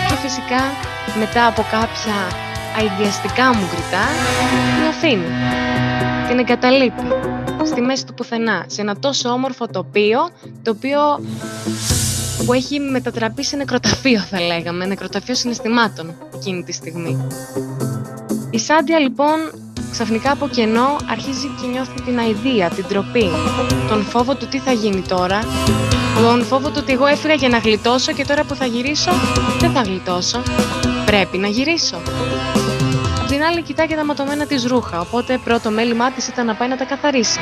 και 0.09 0.17
φυσικά 0.23 0.63
μετά 1.19 1.47
από 1.47 1.65
κάποια 1.71 2.17
αειδιαστικά 2.79 3.47
μου 3.55 3.65
γκριτά, 3.71 4.05
την 4.77 4.87
αφήνει. 4.93 5.31
Την 6.29 6.39
εγκαταλείπει 6.39 7.03
στη 7.67 7.81
μέση 7.81 8.07
του 8.07 8.15
πουθενά, 8.15 8.65
σε 8.67 8.81
ένα 8.81 8.97
τόσο 8.99 9.29
όμορφο 9.29 9.67
τοπίο, 9.69 10.31
το 10.63 10.71
οποίο 10.71 11.01
που 12.47 12.53
έχει 12.53 12.81
μετατραπεί 12.81 13.45
σε 13.45 13.57
νεκροταφείο 13.57 14.21
θα 14.21 14.41
λέγαμε, 14.41 14.87
νεκροταφείο 14.87 15.35
συναισθημάτων 15.35 16.15
εκείνη 16.35 16.63
τη 16.63 16.73
στιγμή. 16.73 17.27
Η 18.51 18.59
Σάντια 18.59 18.99
λοιπόν 18.99 19.37
ξαφνικά 19.91 20.31
από 20.31 20.49
κενό 20.49 20.97
αρχίζει 21.11 21.47
και 21.61 21.67
νιώθει 21.67 22.03
την 22.03 22.19
αηδία, 22.19 22.69
την 22.69 22.85
τροπή, 22.89 23.31
τον 23.89 24.03
φόβο 24.03 24.35
του 24.35 24.47
τι 24.47 24.59
θα 24.59 24.73
γίνει 24.73 25.03
τώρα, 25.09 25.39
τον 26.23 26.45
φόβο 26.45 26.69
του 26.69 26.79
ότι 26.79 26.93
εγώ 26.93 27.07
έφυγα 27.07 27.35
για 27.35 27.49
να 27.49 27.59
γλιτώσω 27.59 28.13
και 28.13 28.25
τώρα 28.25 28.45
που 28.45 28.55
θα 28.55 28.67
γυρίσω 28.67 29.11
δεν 29.61 29.71
θα 29.73 29.81
γλιτώσω, 29.81 30.43
πρέπει 31.07 31.39
να 31.39 31.49
γυρίσω. 31.49 31.97
Απ' 33.45 33.51
την 33.51 33.59
άλλη 33.59 33.67
κοιτάει 33.67 33.87
και 33.87 33.97
τα 33.97 34.05
ματωμένα 34.05 34.47
της 34.47 34.65
ρούχα, 34.65 35.01
οπότε 35.01 35.39
πρώτο 35.45 35.71
μέλημά 35.71 36.11
της 36.11 36.29
ήταν 36.29 36.47
να 36.47 36.55
πάει 36.55 36.69
να 36.69 36.77
τα 36.77 36.85
καθαρίσει. 36.85 37.39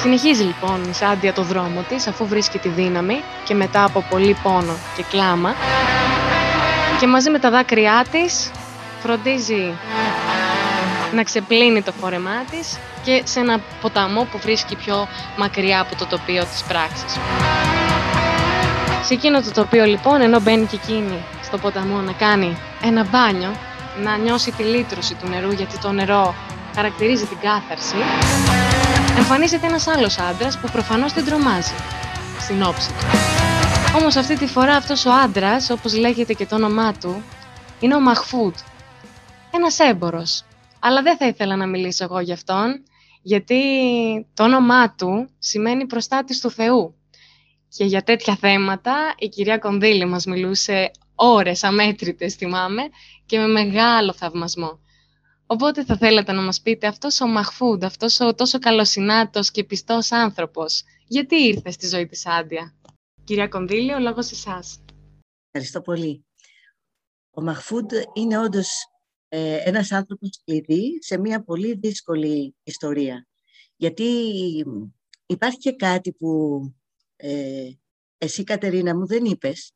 Συνεχίζει 0.00 0.42
λοιπόν 0.42 0.84
η 0.90 0.92
Σάντια 0.92 1.32
το 1.32 1.42
δρόμο 1.42 1.84
της 1.88 2.06
αφού 2.06 2.26
βρίσκει 2.26 2.58
τη 2.58 2.68
δύναμη 2.68 3.20
και 3.44 3.54
μετά 3.54 3.84
από 3.84 4.04
πολύ 4.10 4.36
πόνο 4.42 4.76
και 4.96 5.02
κλάμα 5.10 5.54
και 7.00 7.06
μαζί 7.06 7.30
με 7.30 7.38
τα 7.38 7.50
δάκρυά 7.50 8.04
της 8.10 8.50
φροντίζει 9.02 9.74
να 11.14 11.22
ξεπλύνει 11.22 11.82
το 11.82 11.92
φόρεμά 12.00 12.44
της 12.50 12.78
και 13.04 13.22
σε 13.24 13.40
ένα 13.40 13.60
ποταμό 13.80 14.26
που 14.30 14.38
βρίσκει 14.38 14.76
πιο 14.76 15.08
μακριά 15.36 15.80
από 15.80 15.96
το 15.96 16.06
τοπίο 16.06 16.44
της 16.44 16.62
πράξης. 16.68 17.18
Σε 19.02 19.14
εκείνο 19.14 19.40
το 19.40 19.50
τοπίο 19.50 19.84
λοιπόν, 19.84 20.20
ενώ 20.20 20.40
μπαίνει 20.40 20.66
και 20.66 20.78
εκείνη 20.82 21.24
στο 21.42 21.58
ποταμό 21.58 22.00
να 22.00 22.12
κάνει 22.12 22.56
ένα 22.82 23.04
μπάνιο, 23.10 23.50
να 24.02 24.16
νιώσει 24.16 24.50
τη 24.52 24.62
λύτρωση 24.62 25.14
του 25.14 25.28
νερού 25.28 25.50
γιατί 25.50 25.78
το 25.78 25.92
νερό 25.92 26.34
χαρακτηρίζει 26.74 27.24
την 27.24 27.38
κάθαρση, 27.38 27.96
εμφανίζεται 29.16 29.66
ένας 29.66 29.86
άλλος 29.86 30.18
άντρας 30.18 30.58
που 30.58 30.68
προφανώς 30.72 31.12
την 31.12 31.24
τρομάζει 31.24 31.74
στην 32.40 32.62
όψη 32.62 32.88
του. 32.88 33.06
Όμως 33.98 34.16
αυτή 34.16 34.36
τη 34.38 34.46
φορά 34.46 34.76
αυτός 34.76 35.04
ο 35.04 35.10
άντρας, 35.12 35.70
όπως 35.70 35.96
λέγεται 35.96 36.32
και 36.32 36.46
το 36.46 36.54
όνομά 36.54 36.92
του, 36.92 37.22
είναι 37.80 37.94
ο 37.94 38.00
Μαχφούτ, 38.00 38.56
ένας 39.50 39.78
έμπορος. 39.78 40.42
Αλλά 40.78 41.02
δεν 41.02 41.16
θα 41.16 41.26
ήθελα 41.26 41.56
να 41.56 41.66
μιλήσω 41.66 42.04
εγώ 42.04 42.20
γι' 42.20 42.32
αυτόν, 42.32 42.82
γιατί 43.22 43.60
το 44.34 44.44
όνομά 44.44 44.94
του 44.94 45.28
σημαίνει 45.38 45.86
προστάτης 45.86 46.40
του 46.40 46.50
Θεού. 46.50 46.94
Και 47.68 47.84
για 47.84 48.02
τέτοια 48.02 48.36
θέματα 48.36 48.94
η 49.18 49.28
κυρία 49.28 49.58
Κονδύλη 49.58 50.04
μας 50.04 50.24
μιλούσε 50.24 50.90
ώρες 51.18 51.64
αμέτρητες, 51.64 52.34
θυμάμαι, 52.34 52.82
και 53.26 53.38
με 53.38 53.46
μεγάλο 53.46 54.12
θαυμασμό. 54.12 54.80
Οπότε 55.46 55.84
θα 55.84 55.96
θέλατε 55.96 56.32
να 56.32 56.42
μας 56.42 56.60
πείτε 56.60 56.86
αυτός 56.86 57.20
ο 57.20 57.26
Μαχφούντ, 57.26 57.84
αυτός 57.84 58.20
ο 58.20 58.34
τόσο 58.34 58.58
καλοσυνάτος 58.58 59.50
και 59.50 59.64
πιστός 59.64 60.12
άνθρωπος, 60.12 60.82
γιατί 61.06 61.36
ήρθε 61.36 61.70
στη 61.70 61.86
ζωή 61.86 62.06
της 62.06 62.26
Άντια; 62.26 62.74
Κυρία 63.24 63.48
Κονδύλη, 63.48 63.92
ο 63.92 63.98
λόγος 63.98 64.30
εσάς. 64.30 64.80
Ευχαριστώ 65.50 65.80
πολύ. 65.80 66.24
Ο 67.30 67.42
Μαχφούντ 67.42 67.92
είναι 68.14 68.38
όντως 68.38 68.68
ε, 69.28 69.54
ένας 69.54 69.92
άνθρωπος 69.92 70.30
κλειδί 70.44 71.02
σε 71.02 71.18
μια 71.18 71.42
πολύ 71.44 71.74
δύσκολη 71.74 72.54
ιστορία. 72.62 73.26
Γιατί 73.76 74.04
υπάρχει 75.26 75.58
και 75.58 75.72
κάτι 75.72 76.12
που 76.12 76.60
ε, 77.16 77.70
εσύ 78.18 78.44
Κατερίνα 78.44 78.96
μου 78.96 79.06
δεν 79.06 79.24
είπες, 79.24 79.72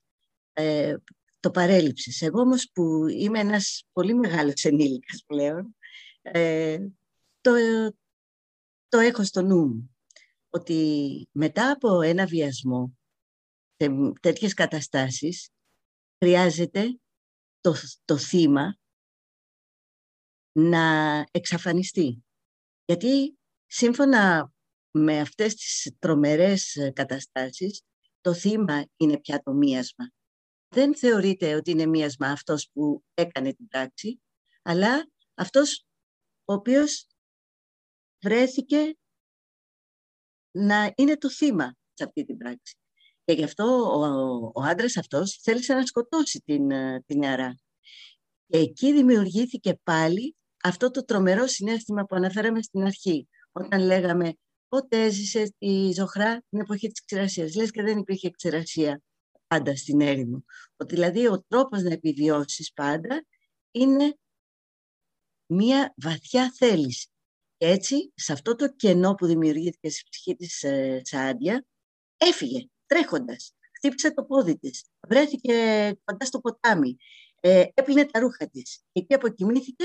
ε, 0.53 0.95
το 1.43 1.51
παρέλειψες. 1.51 2.23
Εγώ 2.23 2.41
όμως 2.41 2.71
που 2.73 3.07
είμαι 3.09 3.39
ένας 3.39 3.85
πολύ 3.93 4.15
μεγάλος 4.15 4.65
ενήλικας 4.65 5.23
πλέον, 5.27 5.77
ε, 6.23 6.79
το, 7.41 7.53
το 8.89 8.99
έχω 8.99 9.25
στο 9.25 9.43
νου 9.43 9.67
μου. 9.67 9.97
Ότι 10.51 11.29
μετά 11.33 11.71
από 11.71 12.01
ένα 12.01 12.27
βιασμό, 12.27 12.99
σε 13.77 14.13
τέτοιες 14.21 14.55
καταστάσεις, 14.55 15.49
χρειάζεται 16.19 16.99
το, 17.61 17.75
το 18.05 18.17
θύμα 18.19 18.79
να 20.53 21.17
εξαφανιστεί. 21.31 22.25
Γιατί 22.85 23.39
σύμφωνα 23.67 24.53
με 24.91 25.21
αυτές 25.21 25.55
τις 25.55 25.93
τρομερές 25.99 26.91
καταστάσεις, 26.93 27.83
το 28.21 28.35
θύμα 28.35 28.85
είναι 28.97 29.21
πια 29.21 29.43
το 29.43 29.53
μίασμα 29.53 30.13
δεν 30.73 30.97
θεωρείται 30.97 31.55
ότι 31.55 31.71
είναι 31.71 31.87
μίασμα 31.87 32.27
αυτός 32.27 32.71
που 32.73 33.05
έκανε 33.15 33.55
την 33.55 33.69
πράξη, 33.69 34.23
αλλά 34.63 35.11
αυτός 35.35 35.87
ο 36.45 36.53
οποίος 36.53 37.07
βρέθηκε 38.25 38.97
να 40.51 40.93
είναι 40.97 41.17
το 41.17 41.31
θύμα 41.31 41.75
σε 41.93 42.05
αυτή 42.05 42.25
την 42.25 42.37
πράξη. 42.37 42.77
Και 43.25 43.33
γι' 43.33 43.45
αυτό 43.45 43.65
ο, 43.65 44.05
ο 44.55 44.63
άντρας 44.63 44.97
αυτός 44.97 45.39
θέλησε 45.43 45.75
να 45.75 45.87
σκοτώσει 45.87 46.43
την, 46.45 46.69
την 47.07 47.19
νεαρά. 47.19 47.57
Και 48.47 48.59
εκεί 48.59 48.93
δημιουργήθηκε 48.93 49.79
πάλι 49.83 50.37
αυτό 50.63 50.91
το 50.91 51.05
τρομερό 51.05 51.47
συνέστημα 51.47 52.05
που 52.05 52.17
αναφέραμε 52.17 52.63
στην 52.63 52.83
αρχή, 52.83 53.29
όταν 53.53 53.81
λέγαμε 53.81 54.35
πότε 54.69 55.03
έζησε 55.03 55.55
τη 55.59 55.93
ζωχρά 55.93 56.43
την 56.49 56.61
εποχή 56.61 56.89
της 56.89 57.05
ξηρασίας. 57.05 57.55
Λες 57.55 57.71
και 57.71 57.83
δεν 57.83 57.99
υπήρχε 57.99 58.31
ξηρασία 58.31 59.03
πάντα 59.53 59.77
στην 59.77 60.01
έρημο. 60.01 60.45
Ότι 60.77 60.95
δηλαδή 60.95 61.27
ο 61.27 61.45
τρόπος 61.49 61.83
να 61.83 61.93
επιβιώσεις 61.93 62.73
πάντα 62.73 63.27
είναι 63.71 64.19
μία 65.47 65.95
βαθιά 65.97 66.53
θέληση. 66.57 67.09
Και 67.57 67.67
έτσι, 67.67 68.13
σε 68.15 68.33
αυτό 68.33 68.55
το 68.55 68.75
κενό 68.75 69.15
που 69.15 69.27
δημιουργήθηκε 69.27 69.91
στη 69.91 70.03
ψυχή 70.11 70.37
της 70.37 70.63
ε, 70.63 71.01
Σάντια, 71.05 71.67
έφυγε 72.17 72.67
τρέχοντας. 72.87 73.55
Χτύπησε 73.77 74.15
το 74.15 74.25
πόδι 74.25 74.59
της, 74.59 74.85
βρέθηκε 75.09 75.55
κοντά 76.05 76.25
στο 76.25 76.41
ποτάμι, 76.41 76.97
ε, 77.41 77.65
έπλυνε 77.75 78.05
τα 78.05 78.21
ρούχα 78.21 78.49
της. 78.49 78.83
Εκεί 78.93 79.15
αποκοιμήθηκε 79.15 79.85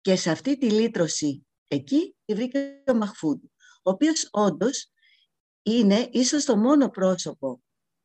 και 0.00 0.16
σε 0.16 0.30
αυτή 0.30 0.58
τη 0.58 0.70
λύτρωση 0.70 1.46
εκεί 1.68 2.16
τη 2.24 2.34
βρήκε 2.34 2.82
ο 2.86 2.94
Μαχφούντ, 2.94 3.44
ο 3.82 3.90
οποίος 3.90 4.28
όντως 4.30 4.92
είναι 5.62 6.08
ίσως 6.12 6.44
το 6.44 6.56
μόνο 6.56 6.88
πρόσωπο 6.88 7.62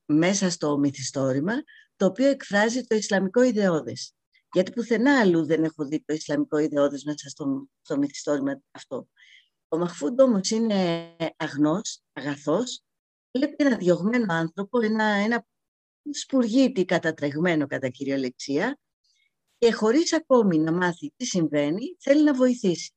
μέσα 0.08 0.50
στο 0.50 0.78
μυθιστόρημα, 0.78 1.54
το 1.96 2.06
οποίο 2.06 2.28
εκφράζει 2.28 2.84
το 2.84 2.96
Ισλαμικό 2.96 3.42
ιδεώδες. 3.42 4.14
Γιατί 4.52 4.72
πουθενά 4.72 5.20
αλλού 5.20 5.46
δεν 5.46 5.64
έχω 5.64 5.86
δει 5.86 6.04
το 6.06 6.14
Ισλαμικό 6.14 6.58
ιδεώδες 6.58 7.04
μέσα 7.04 7.30
στο, 7.30 7.68
στο 7.82 7.98
μυθιστόρημα 7.98 8.62
αυτό. 8.72 9.08
Ο 9.68 9.78
Μαχφούντ 9.78 10.20
όμως 10.20 10.50
είναι 10.50 11.16
αγνός, 11.38 12.02
αγαθός, 12.14 12.82
βλέπει 13.32 13.56
ένα 13.58 13.78
διωγμένο 13.78 14.34
άνθρωπο, 14.34 14.80
ένα, 14.82 15.04
ένα 15.04 15.46
σπουργίτη 16.12 16.86
κατατρεγμένο 16.86 17.68
κατά 17.68 17.90
κυριολεξία 17.90 18.80
και 19.58 19.72
χωρίς 19.72 20.14
ακόμη 20.14 20.58
να 20.58 20.72
μάθει 20.72 21.12
τι 21.16 21.26
συμβαίνει, 21.26 21.96
θέλει 22.00 22.24
να 22.24 22.34
βοηθήσει. 22.34 22.92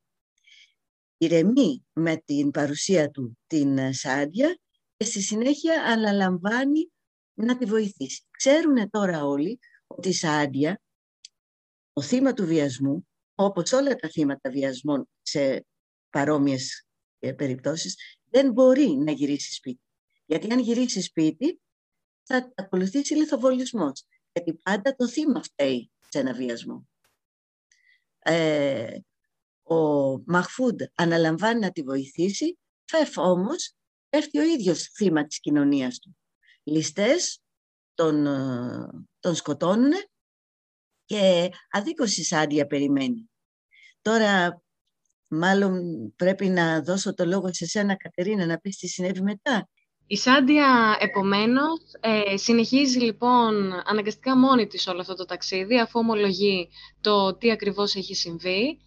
Ηρεμεί 1.17 1.85
με 1.93 2.17
την 2.17 2.51
παρουσία 2.51 3.11
του 3.11 3.39
την 3.47 3.93
Σάντια 3.93 4.59
και 4.97 5.05
στη 5.05 5.21
συνέχεια 5.23 5.83
αναλαμβάνει 5.83 6.93
να 7.35 7.59
τη 7.59 7.65
βοηθήσει. 7.65 8.23
Ξέρουν 8.31 8.91
τώρα 8.91 9.25
όλοι 9.25 9.59
ότι 9.87 10.09
η 10.09 10.13
Σάντια, 10.13 10.81
το 11.93 12.03
θύμα 12.03 12.33
του 12.33 12.47
βιασμού, 12.47 13.09
όπως 13.35 13.73
όλα 13.73 13.95
τα 13.95 14.09
θύματα 14.09 14.51
βιασμών 14.51 15.09
σε 15.23 15.67
παρόμοιες 16.11 16.87
ε, 17.19 17.33
περιπτώσεις, 17.33 17.97
δεν 18.25 18.53
μπορεί 18.53 18.89
να 18.89 19.13
γυρίσει 19.13 19.55
σπίτι. 19.55 19.81
Γιατί 20.27 20.53
αν 20.53 20.59
γυρίσει 20.59 21.01
σπίτι, 21.01 21.61
θα 22.23 22.53
ακολουθήσει 22.55 23.15
λιθοβολισμός. 23.15 24.05
Γιατί 24.33 24.55
πάντα 24.63 24.95
το 24.95 25.09
θύμα 25.09 25.43
φταίει 25.43 25.91
σε 26.09 26.19
ένα 26.19 26.33
βιασμό. 26.33 26.89
Ε, 28.19 28.99
ο 29.63 29.77
Μαχφούντ 30.27 30.83
αναλαμβάνει 30.95 31.61
να 31.61 31.71
τη 31.71 31.83
βοηθήσει, 31.83 32.59
φεφ 32.85 33.17
όμως 33.17 33.75
πέφτει 34.09 34.39
ο 34.39 34.43
ίδιος 34.43 34.83
θύμα 34.83 35.27
της 35.27 35.41
κοινωνίας 35.41 35.99
του 35.99 36.17
ληστές 36.71 37.41
τον, 37.95 38.27
ε, 38.27 38.87
τον 39.21 39.35
σκοτώνουν 39.35 39.93
και 41.05 41.51
αδίκως 41.71 42.17
η 42.17 42.25
Σάντια 42.25 42.67
περιμένει. 42.67 43.31
Τώρα 44.03 44.63
μάλλον 45.29 45.83
πρέπει 46.17 46.49
να 46.49 46.83
δώσω 46.83 47.15
το 47.15 47.25
λόγο 47.25 47.53
σε 47.53 47.67
σένα 47.67 47.97
Κατερίνα 47.97 48.47
να 48.47 48.59
πεις 48.59 48.77
τι 48.77 48.89
συνέβη 48.89 49.23
μετά. 49.23 49.69
Η 50.07 50.17
Σάντια, 50.17 50.97
επομένως, 51.01 51.79
ε, 52.01 52.37
συνεχίζει 52.37 52.99
λοιπόν 52.99 53.73
αναγκαστικά 53.85 54.37
μόνη 54.37 54.67
της 54.67 54.87
όλο 54.87 55.01
αυτό 55.01 55.15
το 55.15 55.25
ταξίδι, 55.25 55.79
αφού 55.79 55.99
ομολογεί 55.99 56.69
το 57.01 57.37
τι 57.37 57.51
ακριβώς 57.51 57.95
έχει 57.95 58.15
συμβεί. 58.15 58.81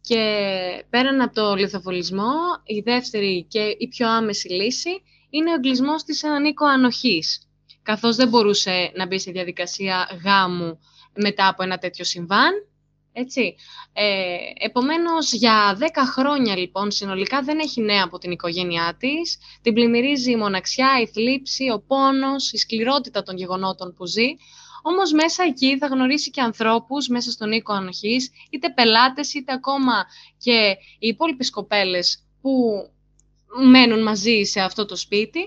Και 0.00 0.84
πέραν 0.90 1.20
από 1.20 1.34
το 1.34 1.54
λιθοβολισμό, 1.54 2.32
η 2.64 2.80
δεύτερη 2.80 3.44
και 3.44 3.76
η 3.78 3.88
πιο 3.88 4.08
άμεση 4.08 4.48
λύση 4.48 5.02
είναι 5.30 5.50
ο 5.50 5.54
εγκλισμός 5.54 6.02
της 6.02 6.18
σε 6.18 6.26
έναν 6.26 6.44
οίκο 6.44 6.66
ανοχής, 6.66 7.48
καθώς 7.82 8.16
δεν 8.16 8.28
μπορούσε 8.28 8.92
να 8.94 9.06
μπει 9.06 9.18
σε 9.18 9.30
διαδικασία 9.30 10.20
γάμου 10.24 10.78
μετά 11.14 11.48
από 11.48 11.62
ένα 11.62 11.78
τέτοιο 11.78 12.04
συμβάν 12.04 12.52
Έτσι. 13.12 13.54
Ε, 13.92 14.36
επομένως, 14.58 15.32
για 15.32 15.74
δέκα 15.76 16.06
χρόνια, 16.06 16.56
λοιπόν, 16.56 16.90
συνολικά 16.90 17.42
δεν 17.42 17.58
έχει 17.58 17.80
νέα 17.80 18.02
από 18.04 18.18
την 18.18 18.30
οικογένειά 18.30 18.96
της. 18.98 19.38
Την 19.62 19.74
πλημμυρίζει 19.74 20.30
η 20.30 20.36
μοναξιά, 20.36 21.00
η 21.02 21.06
θλίψη, 21.06 21.70
ο 21.70 21.84
πόνος, 21.86 22.52
η 22.52 22.56
σκληρότητα 22.56 23.22
των 23.22 23.36
γεγονότων 23.36 23.94
που 23.94 24.06
ζει. 24.06 24.28
Όμως 24.82 25.12
μέσα 25.12 25.44
εκεί 25.44 25.78
θα 25.78 25.86
γνωρίσει 25.86 26.30
και 26.30 26.40
ανθρώπους 26.40 27.08
μέσα 27.08 27.30
στον 27.30 27.52
οίκο 27.52 27.72
ανοχής, 27.72 28.30
είτε 28.50 28.70
πελάτες, 28.70 29.34
είτε 29.34 29.52
ακόμα 29.52 30.06
και 30.38 30.76
οι 30.98 31.08
υπόλοιπες 31.08 31.50
κοπέλες 31.50 32.24
που 32.40 32.50
μένουν 33.70 34.02
μαζί 34.02 34.42
σε 34.42 34.60
αυτό 34.60 34.84
το 34.84 34.96
σπίτι. 34.96 35.40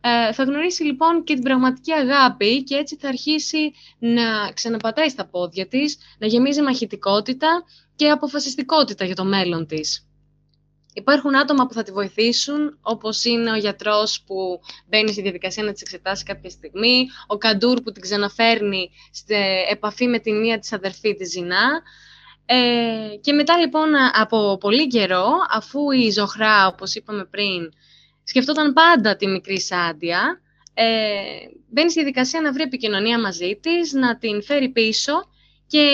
Ε, 0.00 0.32
θα 0.32 0.42
γνωρίσει 0.42 0.82
λοιπόν 0.82 1.24
και 1.24 1.34
την 1.34 1.42
πραγματική 1.42 1.92
αγάπη 1.92 2.62
και 2.62 2.74
έτσι 2.74 2.96
θα 2.96 3.08
αρχίσει 3.08 3.72
να 3.98 4.52
ξαναπατάει 4.54 5.08
στα 5.08 5.26
πόδια 5.26 5.66
της, 5.66 5.98
να 6.18 6.26
γεμίζει 6.26 6.62
μαχητικότητα 6.62 7.64
και 7.96 8.10
αποφασιστικότητα 8.10 9.04
για 9.04 9.14
το 9.14 9.24
μέλλον 9.24 9.66
της. 9.66 10.06
Υπάρχουν 10.96 11.36
άτομα 11.36 11.66
που 11.66 11.72
θα 11.72 11.82
τη 11.82 11.92
βοηθήσουν, 11.92 12.78
όπως 12.82 13.24
είναι 13.24 13.50
ο 13.50 13.56
γιατρός 13.56 14.22
που 14.26 14.60
μπαίνει 14.88 15.12
στη 15.12 15.22
διαδικασία 15.22 15.62
να 15.62 15.72
τις 15.72 15.82
εξετάσει 15.82 16.24
κάποια 16.24 16.50
στιγμή, 16.50 17.06
ο 17.26 17.36
Καντούρ 17.36 17.80
που 17.80 17.92
την 17.92 18.02
ξαναφέρνει 18.02 18.90
σε 19.10 19.34
επαφή 19.70 20.06
με 20.06 20.18
την 20.18 20.40
μία 20.40 20.58
της 20.58 20.72
αδερφή 20.72 21.14
της 21.14 21.30
Ζηνά. 21.30 21.82
Ε, 22.46 23.16
και 23.20 23.32
μετά 23.32 23.56
λοιπόν 23.58 23.88
από 24.12 24.58
πολύ 24.60 24.86
καιρό, 24.86 25.26
αφού 25.50 25.90
η 25.90 26.10
Ζωχρά, 26.10 26.66
όπως 26.66 26.94
είπαμε 26.94 27.24
πριν, 27.24 27.72
σκεφτόταν 28.24 28.72
πάντα 28.72 29.16
τη 29.16 29.26
μικρή 29.26 29.60
Σάντια, 29.60 30.40
ε, 30.74 30.84
μπαίνει 31.70 31.90
στη 31.90 32.00
διαδικασία 32.00 32.40
να 32.40 32.52
βρει 32.52 32.62
επικοινωνία 32.62 33.20
μαζί 33.20 33.58
της, 33.62 33.92
να 33.92 34.18
την 34.18 34.42
φέρει 34.42 34.68
πίσω 34.68 35.12
και 35.66 35.86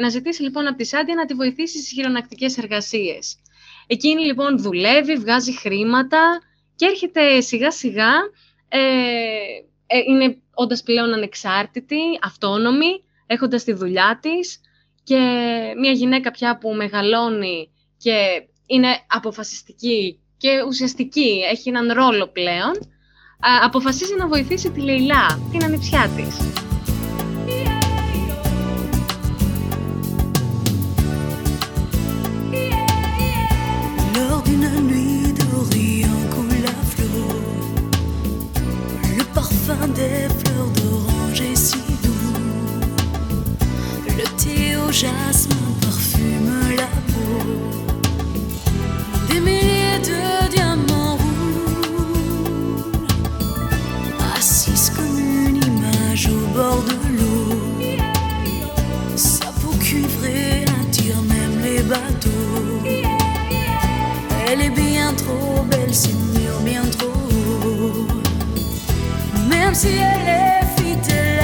να 0.00 0.08
ζητήσει 0.08 0.42
λοιπόν 0.42 0.66
από 0.66 0.76
τη 0.76 0.84
Σάντια 0.84 1.14
να 1.14 1.24
τη 1.24 1.34
βοηθήσει 1.34 1.78
στις 1.78 1.92
χειρονακτικές 1.92 2.58
εργασίες. 2.58 3.36
Εκείνη 3.86 4.24
λοιπόν 4.24 4.58
δουλεύει, 4.58 5.14
βγάζει 5.14 5.56
χρήματα 5.56 6.40
και 6.76 6.86
έρχεται 6.86 7.40
σιγά 7.40 7.70
σιγά, 7.70 8.12
ε, 8.68 8.78
ε, 9.86 9.98
είναι 10.08 10.36
όντας 10.54 10.82
πλέον 10.82 11.12
ανεξάρτητη, 11.12 12.00
αυτόνομη, 12.22 13.04
έχοντας 13.26 13.64
τη 13.64 13.72
δουλειά 13.72 14.18
της 14.22 14.60
και 15.02 15.18
μια 15.80 15.90
γυναίκα 15.92 16.30
πια 16.30 16.58
που 16.58 16.74
μεγαλώνει 16.74 17.70
και 17.96 18.46
είναι 18.66 18.88
αποφασιστική 19.06 20.20
και 20.36 20.62
ουσιαστική, 20.68 21.40
έχει 21.50 21.68
έναν 21.68 21.92
ρόλο 21.92 22.28
πλέον, 22.28 22.72
αποφασίζει 23.64 24.14
να 24.14 24.26
βοηθήσει 24.26 24.70
τη 24.70 24.80
Λεϊλά, 24.80 25.40
την 25.50 25.64
ανιψιά 25.64 26.08
της. 26.16 26.36
des 40.00 40.49
thé 44.90 45.06
au 45.06 45.12
jasmin 45.12 45.56
parfume 45.80 46.76
la 46.76 46.88
peau. 47.12 47.42
Des 49.28 49.40
milliers 49.40 50.00
de 50.02 50.48
diamants 50.50 51.16
rouges, 51.16 52.56
assise 54.36 54.90
comme 54.90 55.18
une 55.18 55.56
image 55.56 56.28
au 56.28 56.46
bord 56.54 56.82
de 56.82 56.96
l'eau. 57.18 57.96
Sa 59.16 59.46
peau 59.46 59.72
cuivrée 59.78 60.64
attire 60.82 61.22
même 61.22 61.60
les 61.62 61.82
bateaux. 61.82 62.82
Elle 64.46 64.60
est 64.62 64.70
bien 64.70 65.12
trop 65.14 65.62
belle, 65.70 65.94
c'est 65.94 66.16
bien 66.64 66.82
trop 66.98 67.10
même 69.48 69.74
si 69.74 69.88
elle 69.88 70.28
est 70.28 70.66
fidèle 70.76 71.39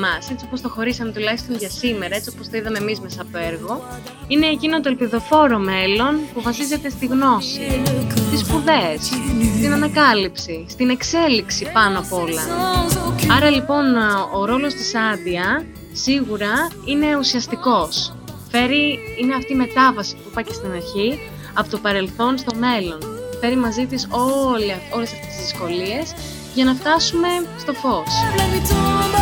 για 0.00 0.08
εμάς, 0.08 0.30
έτσι 0.30 0.44
όπως 0.46 0.60
το 0.60 0.68
χωρίσαμε 0.68 1.12
τουλάχιστον 1.12 1.56
για 1.56 1.70
σήμερα, 1.70 2.14
έτσι 2.14 2.30
όπως 2.34 2.48
το 2.48 2.56
είδαμε 2.56 2.78
εμείς 2.78 3.00
μέσα 3.00 3.22
από 3.22 3.32
το 3.32 3.38
έργο. 3.38 3.82
Είναι 4.28 4.46
εκείνο 4.46 4.80
το 4.80 4.88
ελπιδοφόρο 4.88 5.58
μέλλον 5.58 6.20
που 6.34 6.42
βασίζεται 6.42 6.88
στη 6.90 7.06
γνώση, 7.06 7.82
στις 8.26 8.40
σπουδές, 8.40 9.00
στην 9.56 9.72
ανακάλυψη, 9.72 10.66
στην 10.68 10.90
εξέλιξη 10.90 11.70
πάνω 11.72 11.98
απ' 11.98 12.12
όλα. 12.12 12.42
Άρα 13.36 13.50
λοιπόν 13.50 13.84
ο 14.34 14.44
ρόλος 14.44 14.74
της 14.74 14.94
Άντια 14.94 15.66
σίγουρα 15.92 16.68
είναι 16.84 17.16
ουσιαστικός. 17.16 18.14
Φέρει, 18.50 18.98
είναι 19.20 19.34
αυτή 19.34 19.52
η 19.52 19.56
μετάβαση 19.56 20.14
που 20.14 20.28
είπα 20.30 20.42
και 20.42 20.52
στην 20.52 20.70
αρχή, 20.70 21.18
από 21.54 21.70
το 21.70 21.78
παρελθόν 21.78 22.38
στο 22.38 22.54
μέλλον. 22.58 22.98
Φέρει 23.40 23.56
μαζί 23.56 23.86
της 23.86 24.08
όλε, 24.10 24.76
όλες 24.94 25.12
αυτές 25.12 25.26
τις 25.26 25.44
δυσκολίες 25.44 26.14
για 26.54 26.64
να 26.64 26.74
φτάσουμε 26.74 27.28
στο 27.58 27.72
φως. 27.72 28.12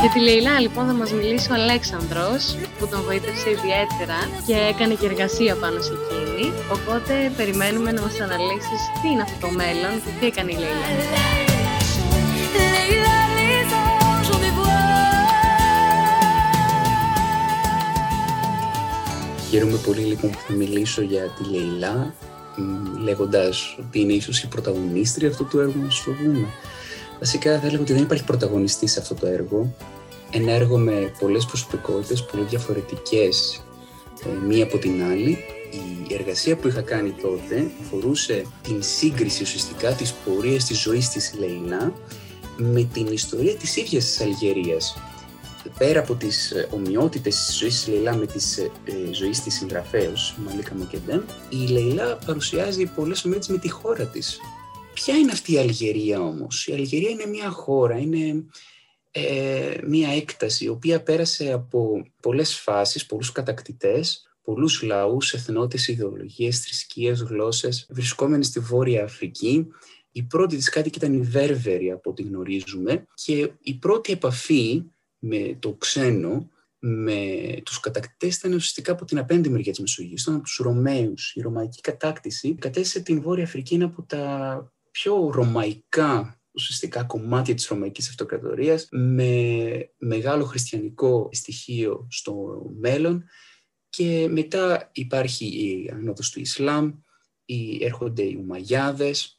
Για 0.00 0.10
τη 0.10 0.20
Λεϊλά 0.20 0.60
λοιπόν 0.60 0.86
θα 0.86 0.92
μας 0.92 1.12
μιλήσει 1.12 1.50
ο 1.50 1.54
Αλέξανδρος 1.54 2.56
που 2.78 2.86
τον 2.90 3.02
βοήθησε 3.02 3.50
ιδιαίτερα 3.50 4.18
και 4.46 4.54
έκανε 4.72 4.94
και 4.94 5.06
εργασία 5.06 5.54
πάνω 5.54 5.80
σε 5.80 5.92
εκείνη. 5.98 6.52
Οπότε 6.72 7.32
περιμένουμε 7.36 7.92
να 7.92 8.00
μας 8.00 8.20
αναλύσεις 8.20 8.80
τι 9.02 9.08
είναι 9.08 9.22
αυτό 9.22 9.46
το 9.46 9.52
μέλλον 9.60 9.92
και 10.04 10.10
τι 10.20 10.26
έκανε 10.26 10.50
η 10.52 10.58
Λεϊλά. 10.62 10.88
Leila, 12.58 13.16
les 13.38 13.70
anges 13.84 14.28
ont 14.34 14.40
des 14.44 14.52
voiles. 14.58 14.88
Χαίρομαι 19.50 19.78
πολύ 19.86 20.00
λοιπόν 20.00 20.30
που 20.30 20.38
θα 20.46 20.52
μιλήσω 20.52 21.02
για 21.02 21.22
τη 21.36 21.44
Λεϊλά, 21.50 22.14
μ, 22.56 22.96
λέγοντας 23.02 23.76
ότι 23.78 24.00
είναι 24.00 24.12
ίσως 24.12 24.42
η 24.42 24.48
πρωταγωνίστρια 24.48 25.28
αυτού 25.28 25.46
του 25.46 25.58
έργου, 25.60 25.82
να 25.84 25.90
σου 25.90 26.04
το 26.04 26.10
πούμε. 26.10 26.46
Βασικά 27.18 27.60
θα 27.60 27.66
έλεγα 27.66 27.82
ότι 27.82 27.92
δεν 27.92 28.02
υπάρχει 28.02 28.24
πρωταγωνιστής 28.24 28.92
σε 28.92 29.00
αυτό 29.00 29.14
το 29.14 29.26
έργο. 29.26 29.74
Ένα 30.30 30.52
έργο 30.52 30.78
με 30.78 31.12
πολλές 31.18 31.44
προσωπικότητες, 31.44 32.24
πολύ 32.24 32.42
διαφορετικές 32.44 33.62
ε, 34.26 34.46
μία 34.46 34.64
από 34.64 34.78
την 34.78 35.02
άλλη. 35.02 35.38
Η 36.08 36.14
εργασία 36.14 36.56
που 36.56 36.68
είχα 36.68 36.80
κάνει 36.80 37.10
τότε 37.10 37.70
αφορούσε 37.80 38.42
την 38.62 38.82
σύγκριση 38.82 39.42
ουσιαστικά 39.42 39.92
της 39.92 40.12
πορείας 40.12 40.64
της 40.64 40.80
ζωής 40.80 41.08
της 41.08 41.34
Λεϊλά 41.38 41.92
με 42.56 42.88
την 42.92 43.06
ιστορία 43.06 43.54
της 43.54 43.76
ίδιας 43.76 44.04
της 44.04 44.20
Αλγερίας. 44.20 44.96
Πέρα 45.78 46.00
από 46.00 46.14
τις 46.14 46.50
ε, 46.50 46.68
ομοιότητες 46.70 47.36
της 47.46 47.56
ζωής 47.56 47.74
της 47.74 47.88
Λεϊλά 47.88 48.16
με 48.16 48.26
τις 48.26 48.58
ε, 48.58 48.70
ε, 48.84 49.12
ζωής 49.12 49.42
της 49.42 49.54
συγγραφέως, 49.54 50.34
Μαλίκα 50.46 50.74
Μοκεντέμ, 50.74 51.20
η 51.48 51.56
Λεϊλά 51.56 52.18
παρουσιάζει 52.26 52.86
πολλές 52.86 53.24
ομοιότητες 53.24 53.56
με 53.56 53.60
τη 53.62 53.70
χώρα 53.70 54.04
της. 54.04 54.40
Ποια 55.04 55.16
είναι 55.16 55.32
αυτή 55.32 55.52
η 55.52 55.58
Αλγερία 55.58 56.20
όμως; 56.20 56.66
Η 56.66 56.72
Αλγερία 56.72 57.10
είναι 57.10 57.26
μια 57.26 57.50
χώρα, 57.50 57.98
είναι 57.98 58.44
ε, 59.10 59.78
μια 59.86 60.08
έκταση 60.08 60.64
η 60.64 60.68
οποία 60.68 61.02
πέρασε 61.02 61.52
από 61.52 62.06
πολλές 62.22 62.54
φάσεις, 62.54 63.06
πολλούς 63.06 63.32
κατακτητές, 63.32 64.28
πολλούς 64.42 64.82
λαούς, 64.82 65.32
εθνότητες, 65.32 65.88
ιδεολογίες, 65.88 66.60
θρησκείες, 66.60 67.20
γλώσσες, 67.20 67.86
βρισκόμενοι 67.90 68.44
στη 68.44 68.60
Βόρεια 68.60 69.04
Αφρική. 69.04 69.66
Η 70.12 70.22
πρώτη 70.22 70.56
της 70.56 70.68
κάτοικη 70.68 70.98
ήταν 70.98 71.12
η 71.12 71.20
Βέρβερη 71.20 71.90
από 71.90 72.10
ό,τι 72.10 72.22
γνωρίζουμε 72.22 73.06
και 73.14 73.50
η 73.60 73.74
πρώτη 73.74 74.12
επαφή 74.12 74.82
με 75.18 75.56
το 75.58 75.72
ξένο, 75.72 76.50
με 76.78 77.20
τους 77.64 77.80
κατακτητές 77.80 78.36
ήταν 78.36 78.52
ουσιαστικά 78.52 78.92
από 78.92 79.04
την 79.04 79.18
απέναντι 79.18 79.48
μεριά 79.48 79.70
της 79.70 79.80
Μεσογείου, 79.80 80.16
ήταν 80.18 80.34
από 80.34 80.42
τους 80.42 80.56
Ρωμαίους. 80.62 81.32
Η 81.34 81.40
ρωμαϊκή 81.40 81.80
κατάκτηση 81.80 82.54
κατέστησε 82.54 83.00
την 83.00 83.22
Βόρεια 83.22 83.44
Αφρική 83.44 83.74
ένα 83.74 83.84
από 83.84 84.02
τα 84.02 84.72
πιο 85.00 85.30
ρωμαϊκά 85.30 86.40
ουσιαστικά 86.50 87.04
κομμάτια 87.04 87.54
της 87.54 87.66
Ρωμαϊκής 87.66 88.08
Αυτοκρατορίας 88.08 88.88
με 88.90 89.90
μεγάλο 89.98 90.44
χριστιανικό 90.44 91.28
στοιχείο 91.32 92.06
στο 92.10 92.62
μέλλον 92.80 93.24
και 93.88 94.28
μετά 94.30 94.90
υπάρχει 94.92 95.46
η 95.46 95.90
ανόδος 95.92 96.30
του 96.30 96.40
Ισλάμ, 96.40 96.92
οι, 97.44 97.84
έρχονται 97.84 98.22
οι 98.22 98.34
Ουμαγιάδες 98.40 99.36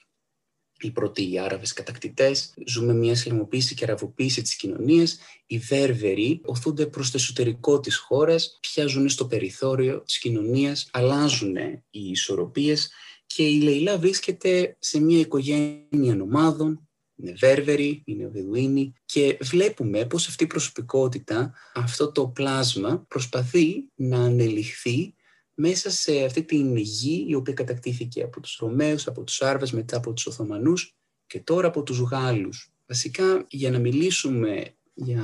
οι 0.82 0.92
πρώτοι 0.92 1.32
οι 1.32 1.40
Άραβες 1.40 1.74
κατακτητές. 1.74 2.54
Ζούμε 2.66 2.94
μια 2.94 3.12
ισλαμοποίηση 3.12 3.76
και 3.76 3.84
αραβοποίηση 3.84 4.42
της 4.42 4.56
κοινωνίας. 4.56 5.20
Οι 5.46 5.58
Βέρβεροι 5.58 6.42
οθούνται 6.46 6.86
προς 6.86 7.12
το 7.12 7.18
εσωτερικό 7.18 7.80
της 7.80 7.98
χώρας, 7.98 8.60
πιάζουν 8.62 9.10
στο 9.10 9.26
περιθώριο 9.26 10.02
της 10.02 10.20
κοινωνίας, 10.20 10.90
αλλάζουν 10.92 11.56
οι 11.90 12.10
ισορροπίες 12.10 12.92
και 13.36 13.44
η 13.44 13.62
Λεϊλά 13.62 13.98
βρίσκεται 13.98 14.76
σε 14.80 15.00
μια 15.00 15.20
οικογένεια 15.20 16.22
ομάδων, 16.22 16.88
είναι 17.16 17.34
Βέρβεροι, 17.34 18.02
είναι 18.06 18.28
Βεδουίνοι 18.28 18.94
και 19.06 19.38
βλέπουμε 19.42 20.06
πως 20.06 20.28
αυτή 20.28 20.44
η 20.44 20.48
προσωπικότητα, 20.48 21.54
αυτό 21.74 22.12
το 22.12 22.28
πλάσμα 22.28 23.06
προσπαθεί 23.08 23.84
να 23.96 24.20
ανελιχθεί 24.20 25.14
μέσα 25.54 25.90
σε 25.90 26.24
αυτή 26.24 26.44
την 26.44 26.76
γη 26.76 27.26
η 27.28 27.36
οποία 27.36 27.54
κατακτήθηκε 27.54 28.24
από 28.24 28.40
τους 28.40 28.58
Ρωμαίους, 28.60 29.08
από 29.08 29.24
τους 29.24 29.42
Άρβες, 29.42 29.72
μετά 29.72 29.98
από 29.98 30.14
τους 30.14 30.28
Οθωμανούς 30.28 30.96
και 31.28 31.40
τώρα 31.40 31.68
από 31.68 31.84
τους 31.84 32.00
Γάλλους. 32.00 32.72
Βασικά 32.88 33.46
για 33.50 33.72
να 33.72 33.80
μιλήσουμε 33.80 34.76
για 34.94 35.24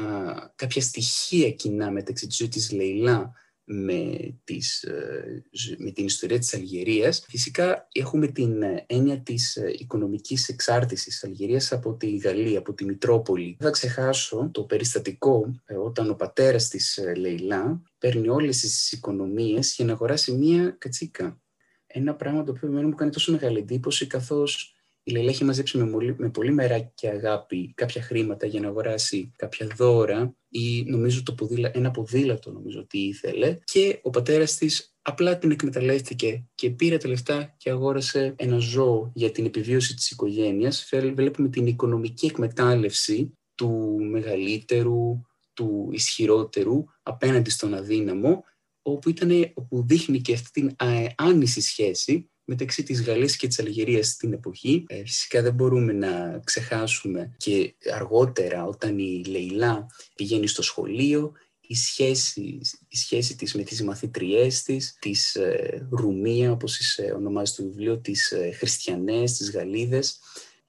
κάποια 0.56 0.82
στοιχεία 0.82 1.52
κοινά 1.52 1.92
μεταξύ 1.92 2.28
της 2.28 2.36
ζωής 2.36 2.50
της 2.50 2.72
Λεϊλά 2.72 3.34
με, 3.66 4.34
τις, 4.44 4.84
ε, 4.84 5.44
με 5.78 5.92
την 5.92 6.06
ιστορία 6.06 6.40
της 6.40 6.54
Αλγερίας. 6.54 7.26
Φυσικά 7.30 7.88
έχουμε 7.92 8.28
την 8.28 8.62
ε, 8.62 8.86
έννοια 8.88 9.20
της 9.20 9.56
ε, 9.56 9.76
οικονομικής 9.78 10.48
εξάρτησης 10.50 11.06
της 11.06 11.24
Αλγερίας 11.24 11.72
από 11.72 11.94
τη 11.94 12.18
Γαλλία, 12.18 12.60
από 12.60 12.74
τη 12.74 12.86
Μητρόπολη. 12.86 13.56
Δεν 13.60 13.68
θα 13.68 13.70
ξεχάσω 13.70 14.50
το 14.54 14.64
περιστατικό 14.64 15.62
όταν 15.84 16.10
ο 16.10 16.14
πατέρας 16.14 16.68
της 16.68 17.00
Λεϊλά 17.18 17.82
παίρνει 17.98 18.28
όλες 18.28 18.60
τις 18.60 18.92
οικονομίες 18.92 19.74
για 19.76 19.86
να 19.86 19.92
αγοράσει 19.92 20.32
μία 20.32 20.76
κατσίκα. 20.78 21.40
Ένα 21.88 22.16
πράγμα 22.16 22.44
το 22.44 22.52
οποίο 22.52 22.70
μου 22.72 22.96
κάνει 22.96 23.12
τόσο 23.12 23.32
μεγάλη 23.32 23.58
εντύπωση 23.58 24.08
καθώς 24.08 24.75
η 25.08 25.12
Λελέ 25.12 25.30
έχει 25.30 25.44
μαζέψει 25.44 25.78
με, 25.78 25.90
πολύ, 25.90 26.16
με 26.18 26.30
πολύ 26.30 26.52
μερά 26.52 26.80
και 26.80 27.10
αγάπη 27.10 27.74
κάποια 27.76 28.02
χρήματα 28.02 28.46
για 28.46 28.60
να 28.60 28.68
αγοράσει 28.68 29.32
κάποια 29.36 29.68
δώρα 29.76 30.36
ή 30.50 30.84
νομίζω 30.84 31.24
το 31.24 31.34
ποδήλα, 31.34 31.72
ένα 31.74 31.92
ποδήλατο 31.92 32.52
νομίζω 32.52 32.80
ότι 32.80 32.98
ήθελε 32.98 33.58
και 33.64 34.00
ο 34.02 34.10
πατέρας 34.10 34.58
της 34.58 34.96
απλά 35.02 35.38
την 35.38 35.52
εκμεταλλεύτηκε 35.52 36.46
και 36.56 36.70
πήρε 36.70 36.98
τα 36.98 37.08
λεφτά 37.08 37.56
και 37.58 37.70
αγόρασε 37.70 38.34
ένα 38.38 38.58
ζώο 38.58 39.12
για 39.14 39.32
την 39.32 39.46
επιβίωση 39.46 39.96
της 39.96 40.12
οικογένειας. 40.12 40.90
Βλέπουμε 41.14 41.50
την 41.50 41.68
οικονομική 41.68 42.26
εκμετάλλευση 42.26 43.38
του 43.56 43.98
μεγαλύτερου, 44.12 45.22
του 45.54 45.90
ισχυρότερου 45.92 46.84
απέναντι 47.04 47.50
στον 47.50 47.74
αδύναμο, 47.74 48.44
όπου, 48.82 49.10
ήταν, 49.10 49.52
όπου 49.54 49.86
δείχνει 49.86 50.22
και 50.22 50.34
αυτή 50.34 50.52
την 50.52 50.76
άνηση 51.16 51.62
σχέση 51.62 52.30
μεταξύ 52.46 52.84
της 52.84 53.02
Γαλλίας 53.04 53.36
και 53.36 53.48
της 53.48 53.60
Αλγερίας 53.60 54.08
στην 54.08 54.34
εποχή. 54.34 54.84
Ε, 54.88 55.02
φυσικά 55.02 55.42
δεν 55.42 55.54
μπορούμε 55.54 55.94
να 55.94 56.42
ξεχάσουμε 56.44 57.36
και 57.38 57.74
αργότερα 57.94 58.66
όταν 58.66 59.00
η 59.00 59.24
Λεϊλά 59.28 59.86
πηγαίνει 60.16 60.48
στο 60.48 60.62
σχολείο, 60.62 61.34
η 61.68 61.76
σχέση, 61.76 62.62
η 62.88 62.98
σχέση 62.98 63.36
της 63.36 63.54
με 63.54 63.64
τις 63.64 63.84
μαθήτριές 63.84 64.64
της, 64.64 64.98
τις 65.00 65.36
ε, 65.36 65.88
Ρουμία, 65.92 66.52
όπως 66.52 66.78
τις 66.78 66.98
ε, 66.98 67.12
ονομάζει 67.16 67.54
το 67.54 67.64
βιβλίο, 67.64 67.98
τις 67.98 68.32
ε, 68.32 68.52
Χριστιανές, 68.52 69.38
τις 69.38 69.52
Γαλλίδες 69.52 70.20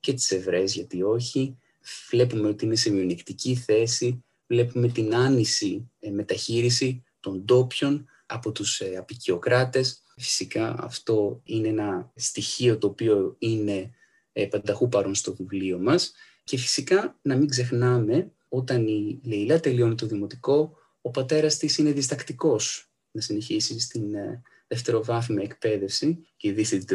και 0.00 0.12
τις 0.12 0.30
Εβραίες, 0.30 0.74
γιατί 0.74 1.02
όχι. 1.02 1.58
Βλέπουμε 2.10 2.48
ότι 2.48 2.64
είναι 2.64 2.76
σε 2.76 2.90
μειονεκτική 2.90 3.54
θέση, 3.54 4.24
βλέπουμε 4.46 4.88
την 4.88 5.14
άνηση 5.14 5.90
ε, 5.98 6.10
μεταχείριση 6.10 7.02
των 7.20 7.44
ντόπιων 7.44 8.06
από 8.26 8.52
τους 8.52 8.80
ε, 8.80 8.96
απεικιοκράτες. 8.96 10.02
Φυσικά 10.16 10.76
αυτό 10.78 11.40
είναι 11.44 11.68
ένα 11.68 12.12
στοιχείο 12.14 12.78
το 12.78 12.86
οποίο 12.86 13.36
είναι 13.38 13.90
ε, 14.32 14.46
πανταχού 14.46 14.88
παρόν 14.88 15.14
στο 15.14 15.34
βιβλίο 15.34 15.78
μας 15.78 16.12
και 16.44 16.56
φυσικά 16.56 17.18
να 17.22 17.36
μην 17.36 17.48
ξεχνάμε 17.48 18.32
όταν 18.48 18.86
η 18.86 19.20
Λεϊλά 19.24 19.60
τελειώνει 19.60 19.94
το 19.94 20.06
δημοτικό 20.06 20.76
ο 21.00 21.10
πατέρας 21.10 21.56
της 21.56 21.78
είναι 21.78 21.92
διστακτικός 21.92 22.90
να 23.10 23.20
συνεχίσει 23.20 23.80
στην 23.80 24.14
ε, 24.14 24.42
δευτεροβάθμια 24.66 25.42
εκπαίδευση 25.42 26.26
και 26.36 26.48
ήδη 26.48 26.64
στην 26.64 26.86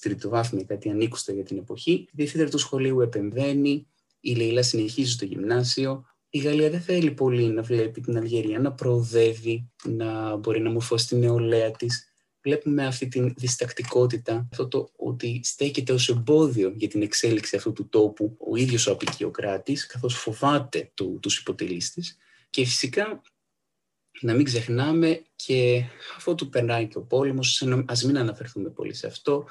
τριτοβάθμια 0.00 0.64
κάτι 0.64 0.90
ανήκουστα 0.90 1.32
για 1.32 1.44
την 1.44 1.58
εποχή. 1.58 1.92
Η 1.92 2.10
διευθύντρια 2.12 2.50
του 2.50 2.58
σχολείου 2.58 3.00
επεμβαίνει, 3.00 3.86
η 4.20 4.34
Λεϊλά 4.34 4.62
συνεχίζει 4.62 5.10
στο 5.10 5.24
γυμνάσιο, 5.24 6.04
η 6.30 6.38
Γαλλία 6.38 6.70
δεν 6.70 6.80
θέλει 6.80 7.10
πολύ 7.10 7.46
να 7.46 7.62
βλέπει 7.62 8.00
την 8.00 8.16
Αλγερία 8.16 8.58
να 8.58 8.72
προοδεύει, 8.72 9.70
να 9.84 10.36
μπορεί 10.36 10.60
να 10.60 10.70
μορφώσει 10.70 11.06
την 11.06 11.18
νεολαία 11.18 11.70
της. 11.70 12.12
Βλέπουμε 12.42 12.86
αυτή 12.86 13.08
την 13.08 13.34
διστακτικότητα, 13.36 14.48
αυτό 14.50 14.68
το 14.68 14.90
ότι 14.96 15.40
στέκεται 15.44 15.92
ως 15.92 16.08
εμπόδιο 16.08 16.72
για 16.76 16.88
την 16.88 17.02
εξέλιξη 17.02 17.56
αυτού 17.56 17.72
του 17.72 17.88
τόπου 17.88 18.36
ο 18.50 18.56
ίδιος 18.56 18.86
ο 18.86 18.92
απεικιοκράτης, 18.92 19.86
καθώς 19.86 20.14
φοβάται 20.14 20.90
του, 20.94 21.18
τους 21.22 21.38
υποτελείς 21.38 22.16
Και 22.50 22.64
φυσικά 22.64 23.22
να 24.20 24.34
μην 24.34 24.44
ξεχνάμε 24.44 25.22
και 25.36 25.84
αφού 26.16 26.34
του 26.34 26.48
περνάει 26.48 26.86
και 26.86 26.98
ο 26.98 27.02
πόλεμος, 27.02 27.66
ας 27.86 28.04
μην 28.04 28.18
αναφερθούμε 28.18 28.68
πολύ 28.68 28.94
σε 28.94 29.06
αυτό, 29.06 29.44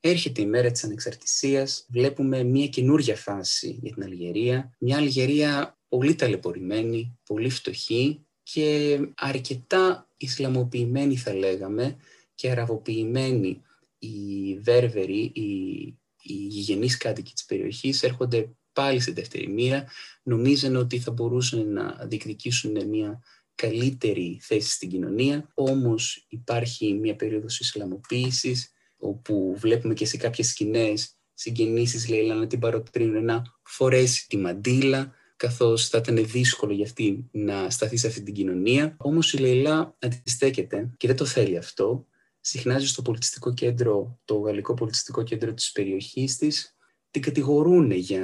Έρχεται 0.00 0.42
η 0.42 0.46
μέρα 0.46 0.70
της 0.70 0.84
ανεξαρτησίας, 0.84 1.86
βλέπουμε 1.88 2.42
μια 2.42 2.66
καινούργια 2.66 3.16
φάση 3.16 3.78
για 3.82 3.92
την 3.92 4.02
Αλγερία, 4.02 4.74
μια 4.78 4.96
Αλγερία 4.96 5.77
πολύ 5.88 6.14
ταλαιπωρημένη, 6.14 7.18
πολύ 7.24 7.50
φτωχή 7.50 8.26
και 8.42 8.98
αρκετά 9.14 10.08
Ισλαμοποιημένη 10.16 11.16
θα 11.16 11.34
λέγαμε 11.34 11.96
και 12.34 12.50
αραβοποιημένη. 12.50 13.62
Οι 13.98 14.54
Βέρβεροι, 14.58 15.20
οι, 15.34 15.50
οι 16.22 16.32
γηγενείς 16.32 16.96
κάτοικοι 16.96 17.32
της 17.32 17.44
περιοχής 17.44 18.02
έρχονται 18.02 18.50
πάλι 18.72 19.00
στην 19.00 19.14
δεύτερη 19.14 19.48
μοίρα, 19.48 19.86
νομίζαν 20.22 20.76
ότι 20.76 20.98
θα 20.98 21.10
μπορούσαν 21.10 21.72
να 21.72 22.06
διεκδικήσουν 22.06 22.88
μια 22.88 23.22
καλύτερη 23.54 24.38
θέση 24.42 24.70
στην 24.70 24.88
κοινωνία, 24.88 25.50
όμως 25.54 26.26
υπάρχει 26.28 26.94
μια 26.94 27.16
περίοδος 27.16 27.60
Ισλαμοποίησης, 27.60 28.72
όπου 28.96 29.54
βλέπουμε 29.58 29.94
και 29.94 30.06
σε 30.06 30.16
κάποιες 30.16 30.48
σκηνές 30.48 31.18
συγγενήσεις 31.34 32.08
λέει 32.08 32.26
να 32.26 32.46
την 32.46 32.58
παροτρύνουν 32.58 33.24
να 33.24 33.42
φορέσει 33.62 34.26
τη 34.28 34.36
μαντήλα, 34.36 35.14
καθώς 35.38 35.88
θα 35.88 35.98
ήταν 35.98 36.26
δύσκολο 36.26 36.72
για 36.72 36.84
αυτή 36.84 37.28
να 37.30 37.70
σταθεί 37.70 37.96
σε 37.96 38.06
αυτή 38.06 38.22
την 38.22 38.34
κοινωνία. 38.34 38.96
Όμως 38.98 39.32
η 39.32 39.38
Λεϊλά 39.38 39.96
αντιστέκεται 39.98 40.90
και 40.96 41.06
δεν 41.06 41.16
το 41.16 41.24
θέλει 41.24 41.56
αυτό. 41.56 42.06
Συχνάζει 42.40 42.86
στο 42.86 43.02
πολιτιστικό 43.02 43.54
κέντρο, 43.54 44.20
το 44.24 44.38
γαλλικό 44.38 44.74
πολιτιστικό 44.74 45.22
κέντρο 45.22 45.54
της 45.54 45.72
περιοχής 45.72 46.36
της, 46.36 46.76
την 47.10 47.22
κατηγορούν 47.22 47.90
για 47.90 48.22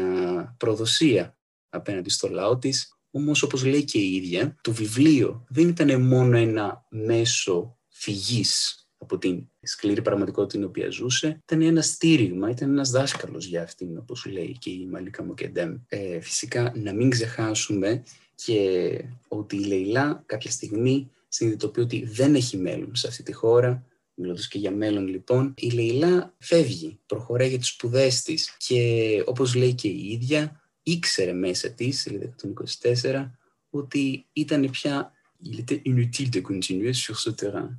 προδοσία 0.58 1.38
απέναντι 1.68 2.10
στο 2.10 2.28
λαό 2.28 2.58
της. 2.58 2.98
Όμως 3.10 3.42
όπως 3.42 3.64
λέει 3.64 3.84
και 3.84 3.98
η 3.98 4.14
ίδια, 4.14 4.56
το 4.60 4.72
βιβλίο 4.72 5.44
δεν 5.48 5.68
ήταν 5.68 6.02
μόνο 6.02 6.36
ένα 6.36 6.86
μέσο 6.90 7.78
φυγής 7.88 8.83
από 9.04 9.18
την 9.18 9.48
σκληρή 9.62 10.02
πραγματικότητα 10.02 10.58
την 10.58 10.66
οποία 10.66 10.90
ζούσε, 10.90 11.40
ήταν 11.44 11.62
ένα 11.62 11.82
στήριγμα, 11.82 12.50
ήταν 12.50 12.70
ένας 12.70 12.90
δάσκαλος 12.90 13.46
για 13.46 13.62
αυτήν, 13.62 13.98
όπως 13.98 14.26
λέει 14.26 14.56
και 14.58 14.70
η 14.70 14.86
Μαλίκα 14.90 15.24
Μοκεντέμ. 15.24 15.76
Ε, 15.88 16.20
φυσικά 16.20 16.72
να 16.76 16.92
μην 16.92 17.10
ξεχάσουμε 17.10 18.02
και 18.34 19.04
ότι 19.28 19.56
η 19.56 19.64
Λεϊλά 19.64 20.22
κάποια 20.26 20.50
στιγμή 20.50 21.10
συνειδητοποιεί 21.28 21.82
ότι 21.86 22.04
δεν 22.04 22.34
έχει 22.34 22.56
μέλλον 22.56 22.94
σε 22.94 23.06
αυτή 23.06 23.22
τη 23.22 23.32
χώρα, 23.32 23.84
μιλώντας 24.14 24.48
και 24.48 24.58
για 24.58 24.70
μέλλον 24.70 25.06
λοιπόν, 25.06 25.54
η 25.56 25.70
Λεϊλά 25.70 26.34
φεύγει, 26.38 26.98
προχωράει 27.06 27.48
για 27.48 27.58
τις 27.58 27.68
σπουδές 27.68 28.22
της 28.22 28.56
και 28.58 29.22
όπως 29.26 29.54
λέει 29.54 29.74
και 29.74 29.88
η 29.88 30.10
ίδια, 30.10 30.60
ήξερε 30.82 31.32
μέσα 31.32 31.70
της, 31.70 32.00
σελίδα 32.00 32.34
124, 32.82 33.30
ότι 33.70 34.26
ήταν 34.32 34.70
πια 34.70 35.12
il 35.46 35.60
était 35.60 35.82
inutile 35.84 36.30
de 36.30 36.40
continuer 36.40 36.94
sur 36.94 37.18
ce 37.20 37.30
terrain 37.30 37.70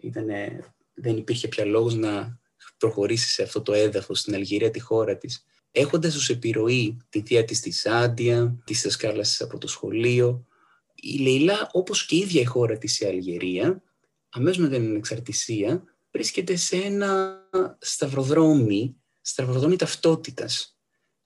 ήτανε, 0.00 0.64
δεν 0.94 1.16
υπήρχε 1.16 1.48
πια 1.48 1.64
λόγος 1.64 1.94
να 1.94 2.38
προχωρήσει 2.76 3.28
σε 3.28 3.42
αυτό 3.42 3.62
το 3.62 3.72
έδαφος 3.72 4.20
στην 4.20 4.34
Αλγερία, 4.34 4.70
τη 4.70 4.80
χώρα 4.80 5.16
της. 5.16 5.44
Έχοντας 5.70 6.16
ως 6.16 6.28
επιρροή 6.28 6.96
τη 7.08 7.22
θεία 7.22 7.44
της 7.44 7.60
της 7.60 7.80
Σάντια, 7.80 8.62
της 8.64 8.82
δασκάλας 8.82 9.40
από 9.40 9.58
το 9.58 9.68
σχολείο, 9.68 10.46
η 10.94 11.18
Λεϊλά, 11.18 11.68
όπως 11.72 12.06
και 12.06 12.14
η 12.14 12.18
ίδια 12.18 12.40
η 12.40 12.44
χώρα 12.44 12.78
της 12.78 13.00
η 13.00 13.06
Αλγερία, 13.06 13.82
αμέσως 14.28 14.62
με 14.62 14.68
την 14.68 14.86
ανεξαρτησία, 14.86 15.84
βρίσκεται 16.12 16.56
σε 16.56 16.76
ένα 16.76 17.40
σταυροδρόμι, 17.78 18.96
σταυροδρόμι 19.20 19.76
ταυτότητας. 19.76 20.78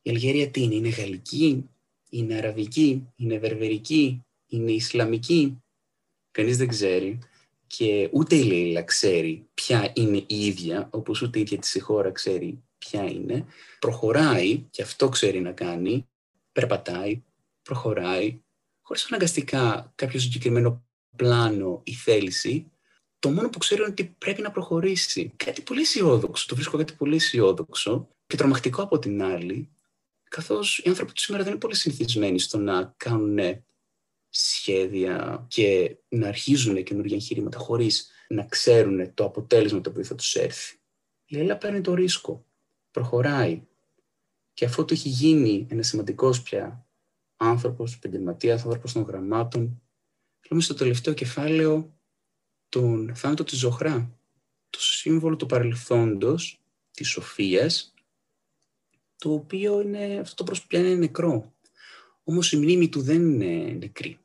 Η 0.02 0.10
Αλγερία 0.10 0.50
τι 0.50 0.62
είναι, 0.62 0.74
είναι 0.74 0.88
γαλλική, 0.88 1.68
είναι 2.10 2.34
αραβική, 2.34 3.06
είναι 3.16 3.38
βερβερική, 3.38 4.24
είναι 4.46 4.72
ισλαμική; 4.72 5.58
Κανείς 6.30 6.56
δεν 6.56 6.68
ξέρει 6.68 7.18
και 7.76 8.08
ούτε 8.12 8.36
η 8.36 8.42
Λίλα 8.42 8.82
ξέρει 8.82 9.48
ποια 9.54 9.92
είναι 9.94 10.24
η 10.26 10.46
ίδια, 10.46 10.88
όπως 10.90 11.22
ούτε 11.22 11.38
η 11.38 11.40
ίδια 11.40 11.58
της 11.58 11.74
η 11.74 11.78
χώρα 11.78 12.10
ξέρει 12.10 12.62
ποια 12.78 13.04
είναι, 13.04 13.46
προχωράει, 13.78 14.66
και 14.70 14.82
αυτό 14.82 15.08
ξέρει 15.08 15.40
να 15.40 15.52
κάνει, 15.52 16.08
περπατάει, 16.52 17.22
προχωράει, 17.62 18.42
χωρίς 18.82 19.06
αναγκαστικά 19.06 19.92
κάποιο 19.94 20.20
συγκεκριμένο 20.20 20.84
πλάνο 21.16 21.80
ή 21.84 21.92
θέληση, 21.92 22.70
το 23.18 23.30
μόνο 23.30 23.48
που 23.48 23.58
ξέρει 23.58 23.80
είναι 23.80 23.90
ότι 23.90 24.04
πρέπει 24.18 24.42
να 24.42 24.50
προχωρήσει. 24.50 25.32
Κάτι 25.36 25.62
πολύ 25.62 25.80
αισιόδοξο, 25.80 26.46
το 26.48 26.54
βρίσκω 26.54 26.76
κάτι 26.76 26.92
πολύ 26.92 27.14
αισιόδοξο, 27.14 28.08
Και 28.26 28.36
τρομακτικό 28.36 28.82
από 28.82 28.98
την 28.98 29.22
άλλη, 29.22 29.68
καθώς 30.30 30.78
οι 30.78 30.88
άνθρωποι 30.88 31.12
του 31.12 31.20
σήμερα 31.20 31.42
δεν 31.42 31.52
είναι 31.52 31.60
πολύ 31.60 31.74
συνηθισμένοι 31.74 32.38
στο 32.38 32.58
να 32.58 32.94
κάνουν 32.96 33.64
σχέδια 34.36 35.44
και 35.48 35.96
να 36.08 36.28
αρχίζουν 36.28 36.82
καινούργια 36.82 37.16
εγχειρήματα 37.16 37.58
χωρίς 37.58 38.10
να 38.28 38.44
ξέρουν 38.44 39.14
το 39.14 39.24
αποτέλεσμα 39.24 39.80
το 39.80 39.90
οποίο 39.90 40.04
θα 40.04 40.14
τους 40.14 40.34
έρθει. 40.34 40.76
Η 41.24 41.36
Λέλα 41.36 41.56
παίρνει 41.56 41.80
το 41.80 41.94
ρίσκο, 41.94 42.46
προχωράει 42.90 43.62
και 44.52 44.64
αφού 44.64 44.84
το 44.84 44.94
έχει 44.94 45.08
γίνει 45.08 45.66
ένας 45.70 45.86
σημαντικός 45.86 46.42
πια 46.42 46.86
άνθρωπος, 47.36 47.94
επαγγελματίας, 47.94 48.64
άνθρωπος 48.64 48.92
των 48.92 49.02
γραμμάτων, 49.02 49.82
λέμε 50.50 50.62
στο 50.62 50.74
τελευταίο 50.74 51.14
κεφάλαιο 51.14 51.98
τον 52.68 53.14
θάνατο 53.14 53.44
της 53.44 53.58
Ζωχρά, 53.58 54.18
το 54.70 54.80
σύμβολο 54.80 55.36
του 55.36 55.46
παρελθόντος, 55.46 56.60
της 56.90 57.08
σοφίας, 57.08 57.94
το 59.18 59.32
οποίο 59.32 59.80
είναι, 59.80 60.18
αυτό 60.18 60.34
το 60.34 60.44
πρόσωπο 60.44 60.76
είναι 60.76 60.94
νεκρό. 60.94 61.52
Όμως 62.24 62.52
η 62.52 62.56
μνήμη 62.56 62.88
του 62.88 63.02
δεν 63.02 63.40
είναι 63.40 63.72
νεκρή. 63.72 64.18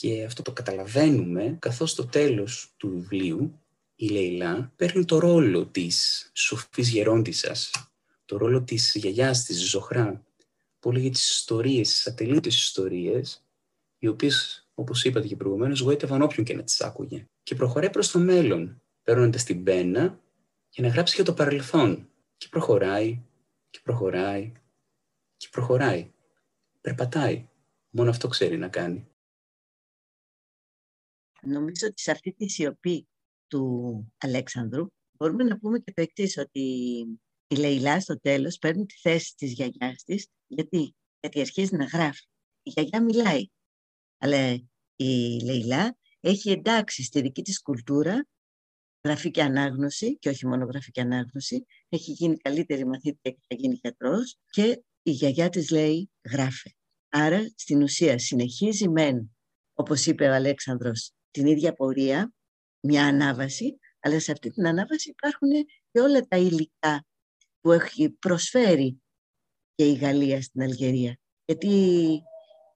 Και 0.00 0.24
αυτό 0.24 0.42
το 0.42 0.52
καταλαβαίνουμε 0.52 1.56
καθώς 1.58 1.90
στο 1.90 2.06
τέλος 2.06 2.74
του 2.76 2.88
βιβλίου 2.88 3.60
η 3.94 4.08
Λέιλα 4.08 4.72
παίρνει 4.76 5.04
το 5.04 5.18
ρόλο 5.18 5.66
της 5.66 6.30
σοφής 6.34 6.88
γερόντισσας, 6.88 7.70
το 8.24 8.36
ρόλο 8.36 8.62
της 8.62 8.94
γιαγιάς 8.94 9.44
της 9.44 9.68
Ζωχρά, 9.68 10.24
που 10.78 10.90
έλεγε 10.90 11.10
τις 11.10 11.30
ιστορίες, 11.30 11.88
τις 11.88 12.06
ατελείωτες 12.06 12.54
ιστορίες, 12.54 13.44
οι 13.98 14.06
οποίες, 14.06 14.68
όπως 14.74 15.04
είπατε 15.04 15.26
και 15.26 15.36
προηγουμένως, 15.36 15.80
γοήτευαν 15.80 16.22
όποιον 16.22 16.46
και 16.46 16.54
να 16.54 16.62
τις 16.62 16.80
άκουγε. 16.80 17.26
Και 17.42 17.54
προχωράει 17.54 17.90
προς 17.90 18.10
το 18.10 18.18
μέλλον, 18.18 18.82
παίρνοντας 19.02 19.44
την 19.44 19.64
πένα 19.64 20.20
για 20.68 20.84
να 20.84 20.92
γράψει 20.92 21.14
για 21.14 21.24
το 21.24 21.34
παρελθόν. 21.34 22.08
Και 22.36 22.46
προχωράει, 22.50 23.22
και 23.70 23.80
προχωράει, 23.82 24.52
και 25.36 25.48
προχωράει. 25.50 26.10
Περπατάει. 26.80 27.48
Μόνο 27.90 28.10
αυτό 28.10 28.28
ξέρει 28.28 28.58
να 28.58 28.68
κάνει. 28.68 29.08
Νομίζω 31.42 31.86
ότι 31.86 32.00
σε 32.02 32.10
αυτή 32.10 32.32
τη 32.32 32.48
σιωπή 32.48 33.08
του 33.46 34.12
Αλέξανδρου 34.18 34.86
μπορούμε 35.18 35.44
να 35.44 35.58
πούμε 35.58 35.78
και 35.78 35.92
το 35.92 36.02
εξής 36.02 36.36
ότι 36.36 36.60
η 37.46 37.56
Λεϊλά 37.56 38.00
στο 38.00 38.20
τέλος 38.20 38.58
παίρνει 38.58 38.86
τη 38.86 38.94
θέση 38.94 39.34
της 39.36 39.52
γιαγιάς 39.52 40.02
της 40.02 40.26
γιατί, 40.46 40.94
γιατί 41.20 41.40
αρχίζει 41.40 41.76
να 41.76 41.84
γράφει. 41.84 42.24
Η 42.62 42.70
γιαγιά 42.70 43.02
μιλάει, 43.02 43.46
αλλά 44.18 44.52
η 44.96 45.40
Λεϊλά 45.44 45.96
έχει 46.20 46.50
εντάξει 46.50 47.02
στη 47.02 47.20
δική 47.20 47.42
της 47.42 47.62
κουλτούρα 47.62 48.26
γραφική 49.04 49.40
ανάγνωση 49.40 50.18
και 50.18 50.28
όχι 50.28 50.46
μόνο 50.46 50.64
γραφική 50.64 51.00
ανάγνωση. 51.00 51.66
Έχει 51.88 52.12
γίνει 52.12 52.36
καλύτερη 52.36 52.86
μαθήτρια 52.86 53.32
και 53.32 53.40
θα 53.48 53.54
γίνει 53.54 53.78
γιατρός 53.82 54.38
και 54.50 54.82
η 55.02 55.10
γιαγιά 55.10 55.48
της 55.48 55.70
λέει 55.70 56.10
γράφε. 56.30 56.74
Άρα 57.08 57.52
στην 57.54 57.82
ουσία 57.82 58.18
συνεχίζει 58.18 58.88
μεν, 58.88 59.36
όπως 59.74 60.06
είπε 60.06 60.28
ο 60.28 60.34
Αλέξανδρος, 60.34 61.12
την 61.38 61.46
ίδια 61.46 61.72
πορεία, 61.72 62.32
μια 62.80 63.06
ανάβαση, 63.06 63.78
αλλά 64.00 64.20
σε 64.20 64.32
αυτή 64.32 64.50
την 64.50 64.66
ανάβαση 64.66 65.10
υπάρχουν 65.10 65.48
και 65.90 66.00
όλα 66.00 66.20
τα 66.20 66.36
υλικά 66.36 67.06
που 67.60 67.72
έχει 67.72 68.10
προσφέρει 68.10 69.02
και 69.74 69.88
η 69.88 69.94
Γαλλία 69.94 70.42
στην 70.42 70.62
Αλγερία. 70.62 71.18
Γιατί 71.44 71.68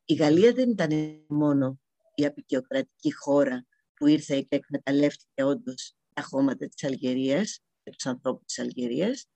η 0.05 0.15
Γαλλία 0.15 0.53
δεν 0.53 0.71
ήταν 0.71 1.25
μόνο 1.29 1.81
η 2.15 2.25
απεικιοκρατική 2.25 3.13
χώρα 3.15 3.67
που 3.95 4.07
ήρθε 4.07 4.41
και 4.41 4.57
εκμεταλλεύτηκε 4.57 5.45
όντως 5.45 5.95
τα 6.13 6.23
χώματα 6.23 6.69
της 6.69 6.85
Αλγερίας 6.85 7.61
και 7.83 7.91
τους 7.91 8.07
ανθρώπους 8.07 8.45
της 8.45 8.59
Αλγερίας. 8.59 9.27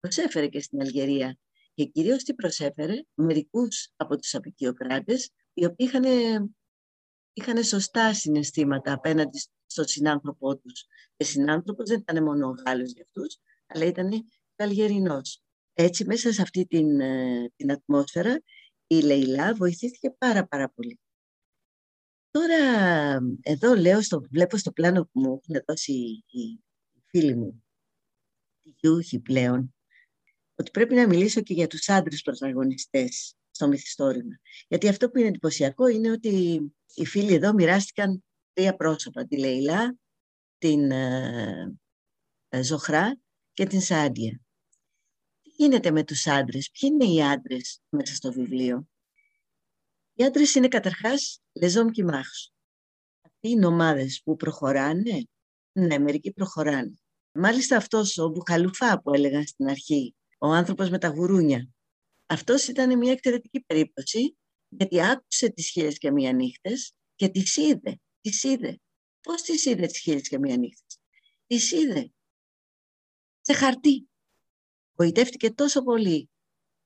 Προσέφερε 0.00 0.46
και 0.46 0.60
στην 0.60 0.80
Αλγερία 0.80 1.38
και 1.74 1.84
κυρίως 1.84 2.22
τι 2.22 2.34
προσέφερε; 2.34 2.94
Μερικούς 3.14 3.92
από 3.96 4.16
τους 4.16 4.34
απεικιοκράτες 4.34 5.30
οι 5.54 5.64
οποίοι 5.64 5.86
είχαν 5.90 6.04
είχαν 7.34 7.64
σωστά 7.64 8.14
συναισθήματα 8.14 8.92
απέναντι 8.92 9.42
στον 9.66 9.86
συνάνθρωπό 9.86 10.56
τους. 10.56 10.86
Και 11.16 11.24
συνάνθρωπος 11.24 11.88
δεν 11.88 11.98
ήταν 11.98 12.22
μόνο 12.22 12.48
ο 12.48 12.54
Γάλλος 12.66 12.92
για 12.92 13.04
αυτούς, 13.06 13.38
αλλά 13.66 13.84
ήταν 13.84 14.10
Αλγερινός. 14.56 15.42
Έτσι 15.72 16.04
μέσα 16.04 16.32
σε 16.32 16.42
αυτή 16.42 16.66
την, 16.66 17.00
ε, 17.00 17.52
την 17.56 17.72
ατμόσφαιρα 17.72 18.40
η 18.86 19.00
Λεϊλά 19.00 19.54
βοηθήθηκε 19.54 20.10
πάρα 20.10 20.46
πάρα 20.46 20.70
πολύ. 20.70 21.00
Τώρα 22.30 22.56
εδώ 23.42 23.74
λέω, 23.74 24.02
στο, 24.02 24.22
βλέπω 24.30 24.56
στο 24.56 24.72
πλάνο 24.72 25.02
που 25.02 25.20
μου 25.20 25.40
έχουν 25.42 25.64
δώσει 25.66 25.92
οι, 26.30 26.62
φίλοι 27.04 27.34
μου, 27.34 27.64
οι 28.62 28.74
γιούχοι 28.76 29.20
πλέον, 29.20 29.74
ότι 30.54 30.70
πρέπει 30.70 30.94
να 30.94 31.06
μιλήσω 31.06 31.40
και 31.40 31.54
για 31.54 31.66
τους 31.66 31.88
άντρες 31.88 32.22
πρωταγωνιστές 32.22 33.36
στο 33.54 33.68
μυθιστόρημα. 33.68 34.38
Γιατί 34.68 34.88
αυτό 34.88 35.10
που 35.10 35.18
είναι 35.18 35.28
εντυπωσιακό 35.28 35.86
είναι 35.86 36.10
ότι 36.10 36.60
οι 36.94 37.06
φίλοι 37.06 37.34
εδώ 37.34 37.52
μοιράστηκαν 37.52 38.24
τρία 38.52 38.76
πρόσωπα, 38.76 39.26
τη 39.26 39.38
Λεϊλά, 39.38 39.96
την 40.58 40.90
ε, 40.90 41.76
ε, 42.48 42.62
Ζωχρά 42.62 43.18
και 43.52 43.66
την 43.66 43.80
Σάντια. 43.80 44.40
Τι 45.42 45.50
γίνεται 45.56 45.90
με 45.90 46.04
τους 46.04 46.26
άντρες, 46.26 46.70
ποιοι 46.70 46.90
είναι 46.92 47.12
οι 47.12 47.22
άντρες 47.22 47.80
μέσα 47.88 48.14
στο 48.14 48.32
βιβλίο; 48.32 48.88
Οι 50.14 50.24
άντρες 50.24 50.54
είναι 50.54 50.68
καταρχάς 50.68 51.40
λεζόμ 51.60 51.88
και 51.88 52.04
μάχους. 52.04 52.52
Αυτοί 53.20 53.48
είναι 53.48 53.66
ομάδες 53.66 54.20
που 54.24 54.36
προχωράνε, 54.36 55.26
ναι, 55.72 55.98
μερικοί 55.98 56.32
προχωράνε. 56.32 56.98
Μάλιστα 57.32 57.76
αυτός 57.76 58.18
ο 58.18 58.28
Μπουχαλουφά 58.28 59.00
που 59.00 59.14
έλεγαν 59.14 59.46
στην 59.46 59.68
αρχή, 59.68 60.14
ο 60.38 60.46
άνθρωπος 60.46 60.90
με 60.90 60.98
τα 60.98 61.08
γουρούνια, 61.08 61.68
αυτός 62.26 62.68
ήταν 62.68 62.98
μια 62.98 63.12
εξαιρετική 63.12 63.60
περίπτωση 63.60 64.36
γιατί 64.68 65.02
άκουσε 65.02 65.48
τις 65.48 65.70
χίλιες 65.70 65.98
και 65.98 66.10
μία 66.10 66.32
νύχτες 66.32 66.92
και 67.14 67.28
τις 67.28 67.56
είδε. 67.56 68.00
Τις 68.20 68.42
είδε. 68.42 68.78
Πώς 69.20 69.42
τις 69.42 69.64
είδε 69.64 69.86
τις 69.86 69.98
χίλιες 69.98 70.28
και 70.28 70.38
μία 70.38 70.56
νύχτες; 70.56 70.98
Τις 71.46 71.72
είδε 71.72 72.12
σε 73.40 73.52
χαρτί. 73.52 74.08
Γοητεύτηκε 74.98 75.50
τόσο 75.50 75.82
πολύ 75.82 76.30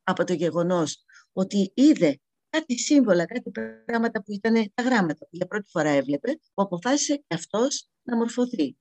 από 0.03 0.25
το 0.25 0.33
γεγονός 0.33 1.05
ότι 1.33 1.73
είδε 1.75 2.21
κάτι 2.51 2.79
σύμβολα, 2.79 3.27
κάτι 3.27 3.51
πράγματα 3.85 4.23
που 4.23 4.33
ήταν 4.33 4.71
τα 4.75 4.83
γράμματα 4.83 5.19
που 5.19 5.29
για 5.31 5.47
πρώτη 5.47 5.69
φορά 5.71 5.91
έβλεπε, 5.91 6.33
που 6.55 6.63
αποφάσισε 6.63 7.17
και 7.17 7.35
αυτός 7.35 7.89
να 8.03 8.17
μορφωθεί. 8.17 8.77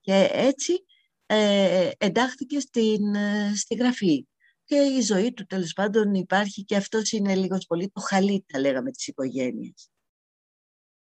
Και 0.00 0.28
έτσι 0.32 0.84
ε, 1.26 1.90
εντάχθηκε 1.98 2.60
στην, 2.60 3.14
ε, 3.14 3.52
στη 3.54 3.74
γραφή 3.74 4.26
και 4.64 4.76
η 4.76 5.00
ζωή 5.00 5.32
του 5.32 5.46
τέλος 5.46 5.72
πάντων 5.72 6.14
υπάρχει 6.14 6.64
και 6.64 6.76
αυτός 6.76 7.12
είναι 7.12 7.34
λίγος 7.34 7.66
πολύ 7.66 7.90
το 7.90 8.00
χαλί, 8.00 8.44
θα 8.48 8.58
λέγαμε, 8.58 8.90
της 8.90 9.06
οικογένειας. 9.06 9.90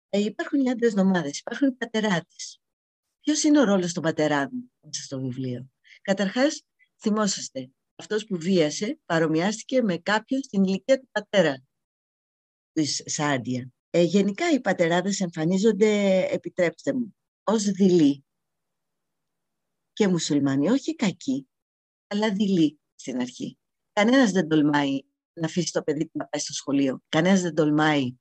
Ε, 0.08 0.18
υπάρχουν 0.18 0.64
οι 0.64 0.70
άντρες 0.70 0.94
νομάδες, 0.94 1.38
υπάρχουν 1.38 1.68
οι 1.68 1.72
πατεράτες. 1.72 2.60
Ποιος 3.20 3.42
είναι 3.42 3.60
ο 3.60 3.64
ρόλος 3.64 3.92
των 3.92 4.02
πατεράδων 4.02 4.72
μέσα 4.80 5.02
στο 5.02 5.20
βιβλίο; 5.20 5.70
Καταρχάς, 6.02 6.62
θυμόσαστε, 7.00 7.70
αυτός 7.94 8.24
που 8.24 8.36
βίασε 8.36 8.98
παρομοιάστηκε 9.04 9.82
με 9.82 9.98
κάποιον 9.98 10.42
στην 10.42 10.64
ηλικία 10.64 11.00
του 11.00 11.08
πατέρα 11.12 11.64
της 12.72 13.02
Σάντια. 13.06 13.70
Ε, 13.90 14.02
γενικά 14.02 14.50
οι 14.50 14.60
πατεράδες 14.60 15.20
εμφανίζονται, 15.20 16.22
επιτρέψτε 16.30 16.92
μου, 16.92 17.16
ως 17.44 17.62
δειλοί 17.62 18.24
και 19.92 20.08
μουσουλμάνοι, 20.08 20.68
όχι 20.68 20.94
κακοί, 20.94 21.48
αλλά 22.06 22.32
δειλοί 22.32 22.80
στην 22.96 23.20
αρχή. 23.20 23.58
Κανένας 23.92 24.30
δεν 24.30 24.48
τολμάει 24.48 25.00
να 25.32 25.46
αφήσει 25.46 25.72
το 25.72 25.82
παιδί 25.82 26.04
του 26.04 26.10
να 26.12 26.26
πάει 26.26 26.40
στο 26.40 26.52
σχολείο. 26.52 27.02
Κανένας 27.08 27.40
δεν 27.40 27.54
τολμάει 27.54 28.16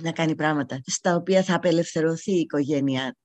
να 0.00 0.12
κάνει 0.12 0.34
πράγματα 0.34 0.80
στα 0.86 1.14
οποία 1.14 1.42
θα 1.42 1.54
απελευθερωθεί 1.54 2.32
η 2.32 2.40
οικογένειά 2.40 3.10
του. 3.10 3.20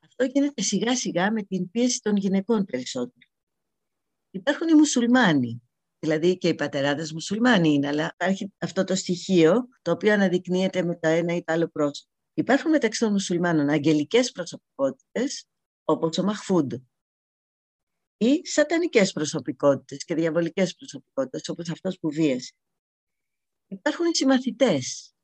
Αυτό 0.00 0.24
γίνεται 0.24 0.62
σιγά 0.62 0.96
σιγά 0.96 1.32
με 1.32 1.42
την 1.42 1.70
πίεση 1.70 2.00
των 2.00 2.16
γυναικών 2.16 2.64
περισσότερο. 2.64 3.28
Υπάρχουν 4.30 4.68
οι 4.68 4.74
μουσουλμάνοι, 4.74 5.62
δηλαδή 5.98 6.38
και 6.38 6.48
οι 6.48 6.54
πατεράδες 6.54 7.12
μουσουλμάνοι 7.12 7.72
είναι, 7.72 7.88
αλλά 7.88 8.10
υπάρχει 8.12 8.52
αυτό 8.58 8.84
το 8.84 8.94
στοιχείο 8.94 9.68
το 9.82 9.90
οποίο 9.90 10.12
αναδεικνύεται 10.12 10.82
με 10.82 10.96
το 10.96 11.08
ένα 11.08 11.34
ή 11.34 11.42
το 11.44 11.52
άλλο 11.52 11.68
πρόσωπο. 11.68 12.10
Υπάρχουν 12.34 12.70
μεταξύ 12.70 13.00
των 13.00 13.12
μουσουλμάνων 13.12 13.68
αγγελικές 13.68 14.32
προσωπικότητες, 14.32 15.46
όπως 15.84 16.18
ο 16.18 16.22
Μαχφούντ, 16.22 16.74
ή 18.16 18.46
σατανικές 18.46 19.12
προσωπικότητες 19.12 20.04
και 20.04 20.14
διαβολικές 20.14 20.74
προσωπικότητες, 20.74 21.48
όπως 21.48 21.70
αυτός 21.70 21.98
που 21.98 22.10
βίασε. 22.10 22.52
Υπάρχουν 23.66 24.06
οι 24.06 24.14
συμμαθητές, 24.14 25.14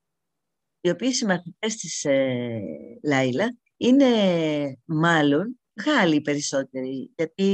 οι 0.80 0.90
οποίοι 0.90 1.12
συμμαθητές 1.12 1.76
της 1.76 2.05
ε, 2.05 2.61
Λάιλα 3.03 3.57
είναι 3.76 4.07
μάλλον 4.84 5.61
Γάλλοι 5.84 6.20
περισσότεροι, 6.20 7.12
γιατί 7.16 7.53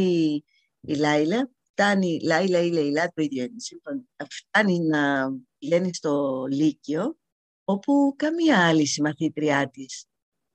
η 0.81 0.95
Λάιλα 0.95 1.51
φτάνει, 1.71 2.21
Λάιλα 2.23 2.61
ή 2.61 2.71
Λαϊλά 2.71 3.13
το 3.13 3.23
ίδιο 3.23 3.43
είναι, 3.43 4.05
φτάνει 4.31 4.79
να 4.79 5.31
πηγαίνει 5.59 5.95
στο 5.95 6.45
Λύκειο, 6.51 7.19
όπου 7.65 8.15
καμία 8.17 8.67
άλλη 8.67 8.87
συμμαθήτριά 8.87 9.71
της 9.71 10.07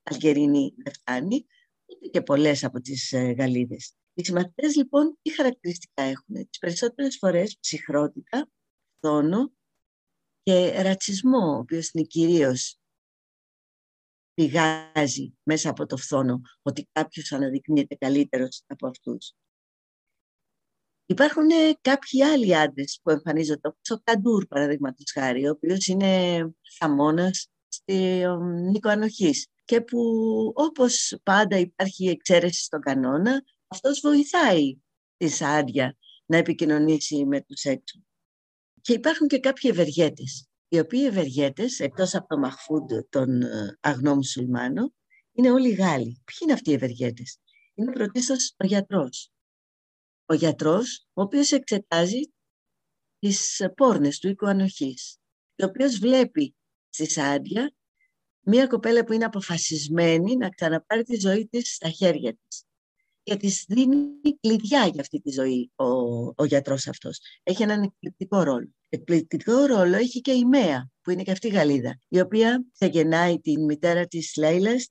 Αλγερινή 0.03 0.73
δεν 0.84 0.93
φτάνει, 0.93 1.45
ούτε 1.86 2.07
και 2.07 2.21
πολλές 2.21 2.63
από 2.63 2.81
τις 2.81 3.11
ε, 3.11 3.31
Γαλλίδες. 3.31 3.93
Οι 4.14 4.24
συμμαθητές 4.24 4.76
λοιπόν 4.76 5.18
τι 5.22 5.34
χαρακτηριστικά 5.36 6.01
έχουν; 6.01 6.49
Τις 6.49 6.59
περισσότερες 6.59 7.18
φορές 7.18 7.57
ψυχρότητα, 7.59 8.49
θόνο 8.99 9.51
και 10.43 10.82
ρατσισμό, 10.82 11.55
ο 11.55 11.57
οποίος 11.57 11.89
είναι 11.89 12.03
κυρίως 12.05 12.78
πηγάζει 14.34 15.34
μέσα 15.43 15.70
από 15.70 15.86
το 15.86 15.97
φθόνο 15.97 16.41
ότι 16.61 16.88
κάποιος 16.91 17.32
αναδεικνύεται 17.32 17.95
καλύτερος 17.95 18.64
από 18.68 18.88
αυτούς. 18.88 19.34
Υπάρχουν 21.05 21.47
κάποιοι 21.82 22.24
άλλοι 22.24 22.57
άντρες 22.57 22.99
που 23.03 23.09
εμφανίζονται, 23.09 23.68
όπως 23.68 23.89
ο 23.89 24.01
Καντούρ, 24.03 24.45
παραδείγματος 24.45 25.11
χάρη, 25.11 25.47
ο 25.47 25.51
οποίος 25.51 25.88
είναι 25.88 26.43
θαμώνας 26.78 27.47
στη 27.68 28.24
Νίκο 28.72 28.89
Ανοχής 28.89 29.47
και 29.66 29.82
που 29.82 29.99
όπως 30.55 31.18
πάντα 31.24 31.57
υπάρχει 31.57 32.07
εξαίρεση 32.07 32.64
στον 32.64 32.82
κανόνα, 32.82 33.43
αυτός 33.74 33.99
βοηθάει 33.99 34.78
τη 35.17 35.28
Σάντια 35.28 35.97
να 36.26 36.38
επικοινωνήσει 36.38 37.26
με 37.26 37.41
τους 37.41 37.63
έξω. 37.63 38.03
Και 38.82 38.93
υπάρχουν 38.93 39.28
και 39.28 39.39
κάποιοι 39.39 39.69
ευεργέτες, 39.74 40.47
οι 40.67 40.80
οποίοι 40.80 41.03
ευεργέτες, 41.07 41.80
εκτός 41.80 42.15
από 42.15 42.28
το 42.28 42.38
Μαχφούντ, 42.38 42.91
τον 43.09 43.41
ε, 43.41 43.78
αγνό 43.80 44.15
μουσουλμάνο, 44.15 44.93
είναι 45.32 45.51
όλοι 45.51 45.69
Γάλλοι. 45.69 46.21
Ποιοι 46.26 46.38
είναι 46.41 46.53
αυτοί 46.53 46.69
οι 46.69 46.74
ευεργέτες; 46.74 47.38
Είναι 47.74 47.91
πρωτίστως 47.91 48.53
ο 48.57 48.65
γιατρός. 48.65 49.32
Ο 50.26 50.34
γιατρός, 50.34 51.07
ο 51.13 51.21
οποίος 51.21 51.51
εξετάζει 51.51 52.21
τις 53.19 53.67
πόρνες 53.76 54.19
του 54.19 54.28
οίκου 54.30 54.47
ανοχής, 54.47 55.17
ο 55.61 55.65
οποίος 55.65 55.99
βλέπει 55.99 56.55
στη 56.89 57.09
Σάντια 57.09 57.74
μία 58.45 58.67
κοπέλα 58.67 59.03
που 59.03 59.13
είναι 59.13 59.26
αποφασισμένη 59.26 60.36
να 60.36 60.49
ξαναπάρει 60.49 61.03
τη 61.03 61.19
ζωή 61.19 61.47
της 61.47 61.76
στα 61.76 61.89
χέρια 61.89 62.34
της 62.34 62.65
και 63.24 63.36
της 63.36 63.65
δίνει 63.67 64.38
κλειδιά 64.39 64.88
για 64.88 65.01
αυτή 65.01 65.21
τη 65.21 65.32
ζωή 65.32 65.71
ο, 65.76 65.86
ο 66.36 66.45
γιατρός 66.45 66.88
αυτός. 66.88 67.19
Έχει 67.43 67.63
έναν 67.63 67.82
εκπληκτικό 67.82 68.43
ρόλο. 68.43 68.69
Εκπληκτικό 68.89 69.65
ρόλο 69.65 69.95
έχει 69.95 70.21
και 70.21 70.32
η 70.32 70.45
Μέα, 70.45 70.89
που 71.01 71.11
είναι 71.11 71.24
και 71.24 71.32
αυτή 71.32 71.47
η 71.47 71.51
Γαλλίδα, 71.51 71.99
η 72.07 72.19
οποία 72.19 72.65
θα 72.74 72.86
γεννάει 72.86 73.39
την 73.39 73.65
μητέρα 73.65 74.05
της 74.05 74.36
Λέιλας 74.36 74.89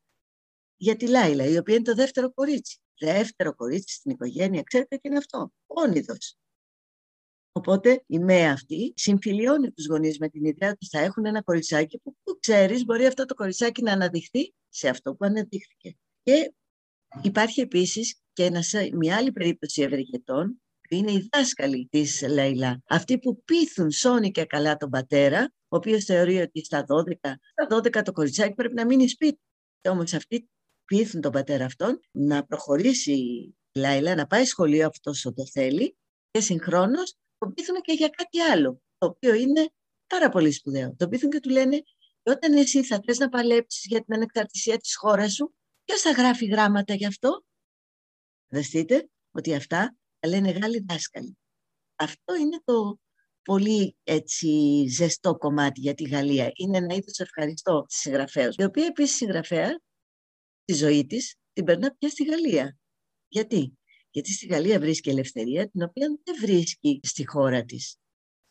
για 0.76 0.96
τη 0.96 1.08
Λάιλα, 1.08 1.44
η 1.44 1.56
οποία 1.56 1.74
είναι 1.74 1.84
το 1.84 1.94
δεύτερο 1.94 2.32
κορίτσι. 2.32 2.78
Δεύτερο 2.98 3.54
κορίτσι 3.54 3.94
στην 3.94 4.10
οικογένεια, 4.10 4.62
ξέρετε 4.62 4.96
τι 4.96 5.08
είναι 5.08 5.18
αυτό, 5.18 5.52
όνειδος. 5.66 6.36
Οπότε 7.52 8.04
η 8.06 8.18
ΜΕΑ 8.18 8.52
αυτή 8.52 8.92
συμφιλιώνει 8.96 9.70
τους 9.70 9.86
γονείς 9.86 10.18
με 10.18 10.28
την 10.28 10.44
ιδέα 10.44 10.70
ότι 10.70 10.86
θα 10.86 10.98
έχουν 10.98 11.26
ένα 11.26 11.42
κοριτσάκι 11.42 11.98
που, 11.98 12.16
που 12.22 12.38
ξέρεις 12.40 12.84
μπορεί 12.84 13.06
αυτό 13.06 13.24
το 13.24 13.34
κοριτσάκι 13.34 13.82
να 13.82 13.92
αναδειχθεί 13.92 14.54
σε 14.68 14.88
αυτό 14.88 15.14
που 15.14 15.24
αναδείχθηκε. 15.24 15.96
Και 16.22 16.52
υπάρχει 17.22 17.60
επίσης 17.60 18.21
και 18.32 18.50
μια 18.92 19.16
άλλη 19.16 19.32
περίπτωση 19.32 19.82
ευεργετών 19.82 20.62
που 20.88 20.94
είναι 20.94 21.12
οι 21.12 21.28
δάσκαλοι 21.32 21.88
της 21.90 22.22
Λέιλα. 22.28 22.82
Αυτοί 22.88 23.18
που 23.18 23.42
πείθουν 23.44 23.90
σώνει 23.90 24.30
και 24.30 24.44
καλά 24.44 24.76
τον 24.76 24.90
πατέρα, 24.90 25.52
ο 25.68 25.76
οποίος 25.76 26.04
θεωρεί 26.04 26.40
ότι 26.40 26.64
στα 26.64 26.84
12, 26.88 27.12
στα 27.22 27.66
12 27.68 28.02
το 28.02 28.12
κοριτσάκι 28.12 28.54
πρέπει 28.54 28.74
να 28.74 28.86
μείνει 28.86 29.08
σπίτι. 29.08 29.40
Και 29.80 29.88
όμως 29.88 30.12
αυτοί 30.12 30.48
πείθουν 30.84 31.20
τον 31.20 31.32
πατέρα 31.32 31.64
αυτόν 31.64 32.00
να 32.10 32.44
προχωρήσει 32.44 33.12
η 33.12 33.56
Λέιλα, 33.78 34.14
να 34.14 34.26
πάει 34.26 34.44
σχολείο 34.44 34.86
αυτός 34.86 35.16
όσο 35.16 35.32
το 35.32 35.46
θέλει 35.46 35.96
και 36.30 36.40
συγχρόνως 36.40 37.14
τον 37.38 37.54
πείθουν 37.54 37.80
και 37.80 37.92
για 37.92 38.08
κάτι 38.08 38.40
άλλο, 38.40 38.80
το 38.98 39.06
οποίο 39.06 39.34
είναι 39.34 39.70
πάρα 40.06 40.28
πολύ 40.28 40.52
σπουδαίο. 40.52 40.94
Το 40.96 41.08
πείθουν 41.08 41.30
και 41.30 41.40
του 41.40 41.50
λένε 41.50 41.82
όταν 42.22 42.52
εσύ 42.52 42.84
θα 42.84 43.00
θες 43.06 43.18
να 43.18 43.28
παλέψεις 43.28 43.84
για 43.84 44.04
την 44.04 44.14
ανεξαρτησία 44.14 44.76
της 44.76 44.96
χώρας 44.96 45.32
σου, 45.32 45.54
ποιος 45.84 46.00
θα 46.00 46.10
γράφει 46.10 46.46
γράμματα 46.46 46.94
γι' 46.94 47.06
αυτό; 47.06 47.44
Δεχτείτε 48.52 49.08
ότι 49.30 49.54
αυτά 49.54 49.96
τα 50.18 50.28
λένε 50.28 50.50
Γάλλοι 50.50 50.84
δάσκαλοι. 50.88 51.38
Αυτό 51.94 52.34
είναι 52.34 52.60
το 52.64 52.98
πολύ 53.42 53.96
έτσι 54.02 54.48
ζεστό 54.88 55.36
κομμάτι 55.36 55.80
για 55.80 55.94
τη 55.94 56.04
Γαλλία. 56.04 56.50
Είναι 56.54 56.76
ένα 56.76 56.94
είδος 56.94 57.18
ευχαριστώ 57.18 57.84
της 57.88 57.98
συγγραφέα, 57.98 58.48
η 58.56 58.64
οποία 58.64 58.86
επίσης 58.86 59.16
συγγραφέα 59.16 59.80
τη 60.64 60.72
ζωή 60.72 61.06
της 61.06 61.34
την 61.52 61.64
περνά 61.64 61.94
πια 61.98 62.08
στη 62.08 62.24
Γαλλία. 62.24 62.76
Γιατί; 63.28 63.78
Γιατί 64.10 64.32
στη 64.32 64.46
Γαλλία 64.46 64.78
βρίσκει 64.78 65.10
ελευθερία, 65.10 65.70
την 65.70 65.82
οποία 65.82 66.06
δεν 66.24 66.36
βρίσκει 66.40 67.00
στη 67.02 67.26
χώρα 67.26 67.64
της, 67.64 67.96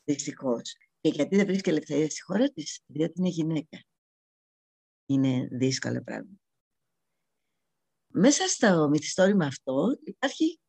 Δυστυχώς. 0.04 0.76
Και 1.02 1.10
γιατί 1.10 1.36
δεν 1.36 1.45
βρίσκει 1.45 1.70
ελευθερία 1.70 2.10
στη 2.10 2.22
χώρα 2.22 2.49
της, 2.49 2.80
διότι 2.86 3.14
είναι 3.16 3.30
γυναίκα. 3.30 3.84
Είναι 5.06 5.47
δύσκολο 5.52 6.02
πράγμα. 6.04 6.40
Μέσα 8.12 8.47
στο 8.47 8.89
μυθιστόρημα 8.89 9.45
αυτό 9.45 9.88
υπάρχει 10.03 10.59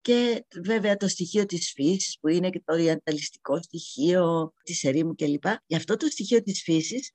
και 0.00 0.46
βέβαια 0.64 0.96
το 0.96 1.08
στοιχείο 1.08 1.46
της 1.46 1.72
φύσης 1.74 2.18
που 2.20 2.28
είναι 2.28 2.50
και 2.50 2.62
το 2.64 2.72
οριανταλιστικό 2.72 3.62
στοιχείο 3.62 4.52
της 4.62 4.84
ερήμου 4.84 5.14
κλπ. 5.14 5.44
Για 5.66 5.76
αυτό 5.76 5.96
το 5.96 6.06
στοιχείο 6.06 6.42
της 6.42 6.62
φύσης 6.62 7.12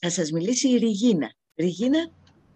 θα 0.00 0.10
σας 0.10 0.30
μιλήσει 0.30 0.68
η 0.68 0.76
Ριγίνα. 0.76 1.32
Ριγίνα, 1.54 2.10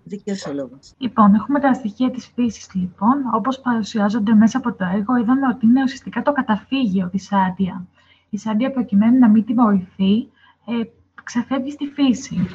δίκαιος 0.05 0.47
ο 0.47 0.53
λόγος. 0.53 0.93
Λοιπόν, 0.99 1.35
έχουμε 1.35 1.61
τα 1.61 1.75
στοιχεία 1.75 2.11
της 2.11 2.31
φύσης 2.35 2.75
λοιπόν, 2.75 3.19
όπως 3.35 3.61
παρουσιάζονται 3.61 4.35
μέσα 4.35 4.59
από 4.59 4.75
το 4.75 4.85
έργο, 4.85 5.17
είδαμε 5.17 5.47
ότι 5.47 5.67
είναι 5.67 5.83
ουσιαστικά 5.83 6.23
το 6.23 6.33
καταφύγιο 6.33 7.09
της 7.09 7.33
Άντια. 7.33 7.87
Η 8.31 8.39
Σάντια 8.39 8.73
προκειμένου 8.73 9.19
να 9.19 9.29
μην 9.29 9.45
τιμωρηθεί, 9.45 10.31
ε, 10.67 10.85
ξεφεύγει 11.23 11.71
στη 11.71 11.87
φύση. 11.87 12.49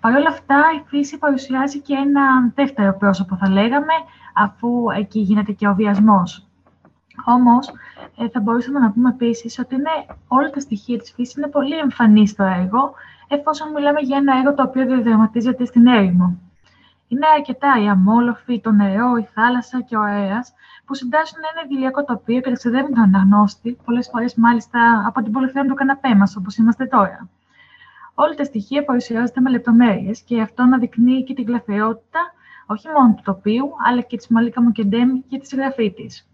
Παρ' 0.00 0.14
όλα 0.14 0.28
αυτά, 0.28 0.56
η 0.76 0.82
φύση 0.86 1.18
παρουσιάζει 1.18 1.80
και 1.80 1.94
ένα 1.94 2.52
δεύτερο 2.54 2.96
πρόσωπο, 2.98 3.36
θα 3.36 3.48
λέγαμε, 3.48 3.92
αφού 4.34 4.90
εκεί 4.96 5.20
γίνεται 5.20 5.52
και 5.52 5.68
ο 5.68 5.74
βιασμός. 5.74 6.46
Όμως, 7.24 7.70
ε, 8.18 8.28
θα 8.28 8.40
μπορούσαμε 8.40 8.78
να 8.78 8.90
πούμε 8.90 9.08
επίσης 9.08 9.58
ότι 9.58 9.74
είναι, 9.74 9.90
όλα 10.28 10.50
τα 10.50 10.60
στοιχεία 10.60 10.98
της 10.98 11.12
φύσης 11.12 11.36
είναι 11.36 11.48
πολύ 11.48 11.78
εμφανή 11.78 12.26
στο 12.28 12.42
έργο, 12.42 12.94
εφόσον 13.28 13.70
μιλάμε 13.70 14.00
για 14.00 14.16
ένα 14.16 14.36
έργο 14.36 14.54
το 14.54 14.62
οποίο 14.62 14.86
διαδραματίζεται 14.86 15.64
στην 15.64 15.86
έρημο. 15.86 16.38
Είναι 17.08 17.26
αρκετά 17.36 17.82
η 17.82 17.88
αμόλοφη, 17.88 18.60
το 18.60 18.70
νερό, 18.70 19.16
η 19.16 19.28
θάλασσα 19.34 19.80
και 19.80 19.96
ο 19.96 20.02
αέρας 20.02 20.52
που 20.84 20.94
συντάσσουν 20.94 21.38
ένα 21.52 21.62
idηλιακό 21.64 22.04
τοπίο 22.04 22.40
και 22.40 22.50
ταξιδεύουν 22.50 22.94
τον 22.94 23.02
αναγνώστη, 23.02 23.78
πολλές 23.84 24.08
φορές 24.12 24.34
μάλιστα 24.34 25.04
από 25.06 25.22
την 25.22 25.32
πολυθρόνα 25.32 25.68
του 25.68 25.74
καναπέ 25.74 26.14
μας, 26.14 26.36
όπως 26.36 26.56
είμαστε 26.56 26.86
τώρα. 26.86 27.28
Όλα 28.14 28.34
τα 28.34 28.44
στοιχεία 28.44 28.84
παρουσιάζονται 28.84 29.40
με 29.40 29.50
λεπτομέρειες 29.50 30.20
και 30.20 30.40
αυτό 30.40 30.62
αναδεικνύει 30.62 31.24
και 31.24 31.34
την 31.34 31.44
γλαφυρότητα 31.44 32.20
όχι 32.66 32.88
μόνο 32.88 33.14
του 33.14 33.22
τοπίου, 33.24 33.70
αλλά 33.86 34.00
και 34.00 34.16
της 34.16 34.28
Μαλίκα 34.28 34.62
Μοκεντέμ 34.62 35.20
και 35.28 35.38
της 35.38 35.48
συγγραφή 35.48 35.92
της. 35.92 36.28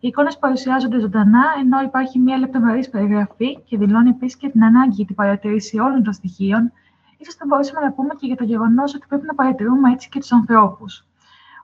Οι 0.00 0.08
εικόνες 0.08 0.38
παρουσιάζονται 0.38 0.98
ζωντανά, 0.98 1.44
ενώ 1.60 1.80
υπάρχει 1.80 2.18
μια 2.18 2.38
λεπτομερής 2.38 2.88
περιγραφή 2.90 3.58
και 3.58 3.76
δηλώνει 3.78 4.08
επίσης 4.08 4.36
και 4.36 4.48
την 4.48 4.64
ανάγκη 4.64 4.94
για 4.94 5.04
την 5.04 5.14
παρατηρήση 5.14 5.78
όλων 5.78 6.02
των 6.02 6.12
στοιχείων, 6.12 6.72
ίσως 7.18 7.34
θα 7.34 7.44
μπορούσαμε 7.46 7.80
να 7.86 7.92
πούμε 7.92 8.14
και 8.18 8.26
για 8.26 8.36
το 8.36 8.44
γεγονός 8.44 8.94
ότι 8.94 9.06
πρέπει 9.08 9.26
να 9.26 9.34
παρατηρούμε 9.34 9.92
έτσι 9.92 10.08
και 10.08 10.18
τους 10.18 10.32
ανθρώπους. 10.32 11.06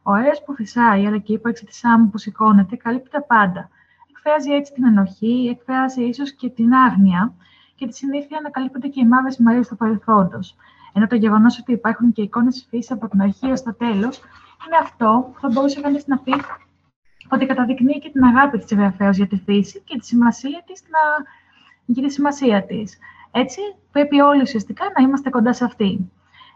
Ο 0.03 0.13
αέρας 0.13 0.45
που 0.45 0.55
φυσάει, 0.55 1.07
αλλά 1.07 1.19
και 1.19 1.33
η 1.33 1.35
ύπαρξη 1.35 1.65
της 1.65 1.85
άμμου 1.85 2.11
που 2.11 2.19
σηκώνεται, 2.19 2.77
καλύπτει 2.77 3.11
τα 3.11 3.23
πάντα. 3.23 3.69
Εκφράζει 4.11 4.51
έτσι 4.51 4.73
την 4.73 4.85
ενοχή, 4.85 5.49
εκφράζει 5.51 6.03
ίσως 6.03 6.33
και 6.33 6.49
την 6.49 6.75
άγνοια 6.75 7.35
και 7.75 7.87
τη 7.87 7.97
συνήθεια 7.97 8.41
να 8.43 8.51
καλύπτονται 8.51 8.89
και 8.89 9.01
οι 9.01 9.07
μαύρε 9.07 9.31
μέρε 9.39 9.61
του 9.61 9.77
παρελθόντος. 9.77 10.57
Ενώ 10.93 11.07
το 11.07 11.15
γεγονός 11.15 11.59
ότι 11.59 11.73
υπάρχουν 11.73 12.13
και 12.13 12.23
εικόνες 12.23 12.67
φύσης 12.71 12.91
από 12.91 13.09
την 13.09 13.23
αρχή 13.23 13.51
ω 13.51 13.55
το 13.65 13.75
τέλος, 13.75 14.19
είναι 14.67 14.77
αυτό 14.83 15.31
που 15.33 15.41
θα 15.41 15.49
μπορούσε 15.49 15.81
κανείς 15.81 16.07
να 16.07 16.19
πει 16.19 16.35
ότι 17.29 17.47
καταδεικνύει 17.47 17.99
και 17.99 18.11
την 18.11 18.25
αγάπη 18.25 18.59
της 18.59 18.67
συγγραφέα 18.67 19.11
για 19.11 19.27
τη 19.27 19.37
φύση 19.37 19.83
και 19.85 19.99
τη 19.99 20.07
σημασία 20.07 20.63
της 20.67 20.83
να... 20.83 20.99
για 21.85 22.03
τη 22.03 22.13
σημασία 22.13 22.65
της. 22.65 22.99
Έτσι, 23.31 23.61
πρέπει 23.93 24.21
όλοι 24.21 24.41
ουσιαστικά 24.43 24.85
να 24.97 25.03
είμαστε 25.03 25.31
κοντά 25.31 25.53
σε 25.53 25.65
αυτή. 25.65 26.11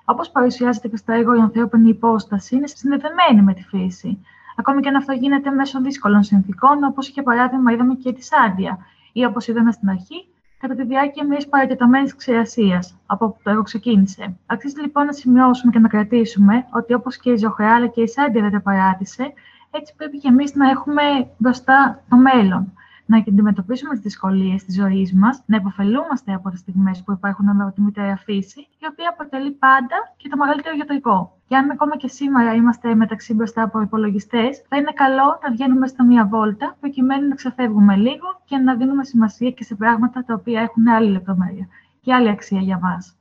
Όπως 0.05 0.31
παρουσιάζεται 0.31 0.89
και 0.89 0.97
στο 0.97 1.13
έργο, 1.13 1.35
η 1.35 1.41
ανθρώπινη 1.41 1.89
υπόσταση 1.89 2.57
είναι 2.57 2.67
συνδεδεμένη 2.67 3.43
με 3.43 3.55
τη 3.55 3.63
φύση. 3.63 4.25
Ακόμη 4.57 4.81
και 4.81 4.89
αν 4.89 4.97
αυτό 4.97 5.13
γίνεται 5.13 5.51
μέσω 5.51 5.81
δύσκολων 5.81 6.23
συνθήκων, 6.23 6.85
όπως 6.85 7.09
για 7.09 7.23
παράδειγμα 7.23 7.73
είδαμε 7.73 7.95
και 7.95 8.13
τη 8.13 8.25
Σάντια, 8.25 8.79
ή 9.13 9.25
όπως 9.25 9.49
είδαμε 9.49 9.73
στην 9.73 9.89
αρχή, 9.89 10.29
κατά 10.59 10.75
τη 10.75 10.85
διάρκεια 10.85 11.27
μιας 11.27 11.49
παρατεταμένης 11.49 12.17
ξηρασίας, 12.17 12.97
από 13.07 13.25
όπου 13.25 13.39
το 13.43 13.51
έργο 13.51 13.63
ξεκίνησε. 13.63 14.37
Αξίζει 14.47 14.81
λοιπόν 14.81 15.07
να 15.07 15.13
σημειώσουμε 15.13 15.73
και 15.73 15.79
να 15.79 15.89
κρατήσουμε 15.89 16.67
ότι 16.71 16.95
όπως 16.95 17.17
και 17.17 17.31
η 17.31 17.37
Ζωχρά 17.37 17.75
αλλά 17.75 17.87
και 17.87 18.03
η 18.03 18.07
Σάντια 18.09 18.43
δεν 18.43 18.51
τα 18.51 18.61
παράτησε, 18.61 19.33
έτσι 19.71 19.95
πρέπει 19.97 20.19
και 20.19 20.29
εμείς 20.29 20.55
να 20.55 20.71
έχουμε 20.71 21.03
μπροστά 21.37 22.03
το 22.09 22.17
μέλλον 22.17 22.73
να 23.11 23.17
αντιμετωπίσουμε 23.17 23.93
τις 23.93 24.03
δυσκολίες 24.03 24.65
της 24.65 24.75
ζωής 24.75 25.13
μας, 25.15 25.43
να 25.47 25.57
υποφελούμαστε 25.57 26.35
από 26.35 26.51
τις 26.51 26.61
στιγμές 26.61 27.03
που 27.05 27.13
υπάρχουν 27.13 27.57
με 27.57 27.73
τη 27.75 27.81
μητέρα 27.81 28.17
φύση, 28.17 28.61
η 28.61 28.87
οποία 28.91 29.09
αποτελεί 29.09 29.51
πάντα 29.51 29.97
και 30.17 30.29
το 30.29 30.37
μεγαλύτερο 30.37 30.75
γιατρικό. 30.75 31.39
Και 31.49 31.57
αν 31.57 31.71
ακόμα 31.71 31.97
και 31.97 32.09
σήμερα 32.09 32.55
είμαστε 32.55 32.95
μεταξύ 32.95 33.35
μπροστά 33.35 33.63
από 33.63 33.81
υπολογιστές, 33.81 34.65
θα 34.69 34.77
είναι 34.77 34.93
καλό 34.95 35.39
να 35.43 35.51
βγαίνουμε 35.51 35.87
στα 35.87 36.05
μία 36.05 36.27
βόλτα, 36.27 36.77
προκειμένου 36.81 37.29
να 37.29 37.35
ξεφεύγουμε 37.35 37.97
λίγο 37.97 38.41
και 38.45 38.57
να 38.57 38.75
δίνουμε 38.75 39.05
σημασία 39.05 39.51
και 39.51 39.65
σε 39.65 39.75
πράγματα 39.75 40.25
τα 40.25 40.35
οποία 40.35 40.61
έχουν 40.61 40.89
άλλη 40.89 41.11
λεπτομέρεια 41.11 41.69
και 42.01 42.15
άλλη 42.15 42.29
αξία 42.29 42.61
για 42.61 42.79
μας. 42.79 43.18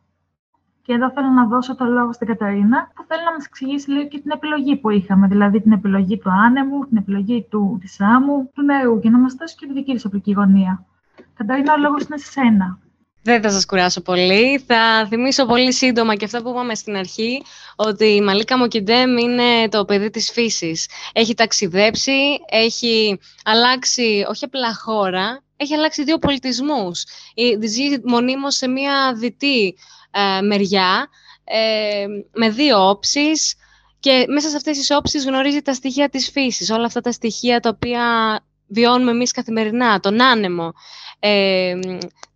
Και 0.88 0.94
εδώ 0.94 1.12
θέλω 1.12 1.28
να 1.28 1.46
δώσω 1.46 1.76
το 1.76 1.86
λόγο 1.86 2.14
στην 2.14 2.28
Καταρίνα, 2.28 2.92
που 2.96 3.06
θέλει 3.08 3.24
να 3.24 3.32
μας 3.34 3.46
εξηγήσει 3.46 3.92
λίγο 3.92 4.08
και 4.08 4.20
την 4.20 4.32
επιλογή 4.32 4.76
που 4.76 4.90
είχαμε, 4.90 5.28
δηλαδή 5.28 5.62
την 5.62 5.72
επιλογή 5.72 6.18
του 6.18 6.30
άνεμου, 6.30 6.88
την 6.88 6.98
επιλογή 6.98 7.48
του, 7.50 7.78
της 7.82 8.00
άμμου, 8.00 8.52
του 8.54 8.62
νερού, 8.62 9.00
και 9.00 9.10
να 9.10 9.18
μας 9.18 9.34
δώσει 9.34 9.56
και 9.56 9.66
τη 9.66 9.74
δική 9.74 9.94
της 9.94 10.06
οπλική 10.06 10.32
γωνία. 10.32 10.86
Καταρίνα, 11.38 11.74
ο 11.74 11.78
λόγος 11.78 12.04
είναι 12.04 12.18
σε 12.18 12.32
σένα. 12.32 12.80
Δεν 13.22 13.42
θα 13.42 13.50
σας 13.50 13.66
κουράσω 13.66 14.02
πολύ. 14.02 14.64
Θα 14.68 15.06
θυμίσω 15.08 15.46
πολύ 15.46 15.74
σύντομα 15.74 16.16
και 16.16 16.26
αυτά 16.26 16.42
που 16.42 16.50
είπαμε 16.50 16.76
στην 16.76 16.96
αρχή, 16.96 17.44
ότι 17.76 18.06
η 18.06 18.22
Μαλίκα 18.22 18.58
Μοκιντέμ 18.58 19.18
είναι 19.18 19.70
το 19.70 19.86
παιδί 19.86 20.10
της 20.10 20.32
φύσης. 20.32 20.90
Έχει 21.14 21.34
ταξιδέψει, 21.34 22.40
έχει 22.50 23.20
αλλάξει 23.44 24.26
όχι 24.30 24.46
απλά 24.46 24.76
χώρα, 24.76 25.42
έχει 25.58 25.74
αλλάξει 25.74 26.04
δύο 26.04 26.18
πολιτισμούς. 26.18 27.04
Ζει 27.66 27.84
μονίμως 28.04 28.56
σε 28.56 28.68
μία 28.68 29.14
δυτή 29.16 29.76
ε, 30.12 30.41
μεριά, 30.41 31.10
ε, 31.43 32.05
με 32.34 32.49
δύο 32.49 32.89
όψεις 32.89 33.55
και 33.99 34.26
μέσα 34.28 34.49
σε 34.49 34.55
αυτές 34.55 34.78
τις 34.78 34.91
όψεις 34.91 35.26
γνωρίζει 35.26 35.62
τα 35.62 35.74
στοιχεία 35.74 36.10
της 36.10 36.30
φύσης, 36.30 36.70
όλα 36.70 36.86
αυτά 36.86 37.01
τα 37.01 37.12
στοιχεία 37.12 37.60
τα 37.60 37.70
οποία 37.70 38.39
βιώνουμε 38.68 39.12
εμείς 39.12 39.32
καθημερινά, 39.32 39.99
τον 39.99 40.22
άνεμο, 40.22 40.74
ε, 41.20 41.80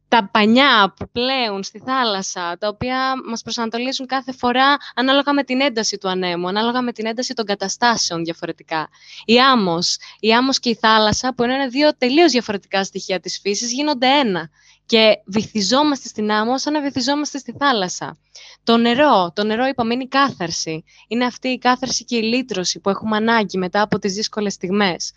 τα 0.07 0.29
πανιά 0.31 0.93
που 0.95 1.09
πλέουν 1.11 1.63
στη 1.63 1.81
θάλασσα, 1.85 2.57
τα 2.57 2.67
οποία 2.67 3.13
μας 3.29 3.41
προσανατολίζουν 3.41 4.05
κάθε 4.05 4.31
φορά 4.31 4.77
ανάλογα 4.95 5.33
με 5.33 5.43
την 5.43 5.61
ένταση 5.61 5.97
του 5.97 6.09
ανέμου, 6.09 6.47
ανάλογα 6.47 6.81
με 6.81 6.91
την 6.91 7.05
ένταση 7.05 7.33
των 7.33 7.45
καταστάσεων 7.45 8.23
διαφορετικά. 8.23 8.89
Η 9.25 9.39
άμμος, 9.39 9.97
η 10.19 10.33
άμμος 10.33 10.59
και 10.59 10.69
η 10.69 10.75
θάλασσα, 10.75 11.33
που 11.33 11.43
είναι 11.43 11.67
δύο 11.67 11.97
τελείως 11.97 12.31
διαφορετικά 12.31 12.83
στοιχεία 12.83 13.19
της 13.19 13.39
φύσης, 13.41 13.71
γίνονται 13.71 14.07
ένα 14.07 14.49
και 14.91 15.21
βυθιζόμαστε 15.25 16.07
στην 16.07 16.31
άμμο 16.31 16.57
σαν 16.57 16.73
να 16.73 16.81
βυθιζόμαστε 16.81 17.37
στη 17.37 17.55
θάλασσα. 17.59 18.17
Το 18.63 18.77
νερό, 18.77 19.31
το 19.35 19.43
νερό 19.43 19.65
είπαμε 19.65 19.93
είναι 19.93 20.03
η 20.03 20.07
κάθαρση. 20.07 20.83
Είναι 21.07 21.25
αυτή 21.25 21.47
η 21.47 21.57
κάθαρση 21.57 22.05
και 22.05 22.15
η 22.15 22.21
λύτρωση 22.21 22.79
που 22.79 22.89
έχουμε 22.89 23.15
ανάγκη 23.17 23.57
μετά 23.57 23.81
από 23.81 23.99
τις 23.99 24.13
δύσκολες 24.13 24.53
στιγμές. 24.53 25.11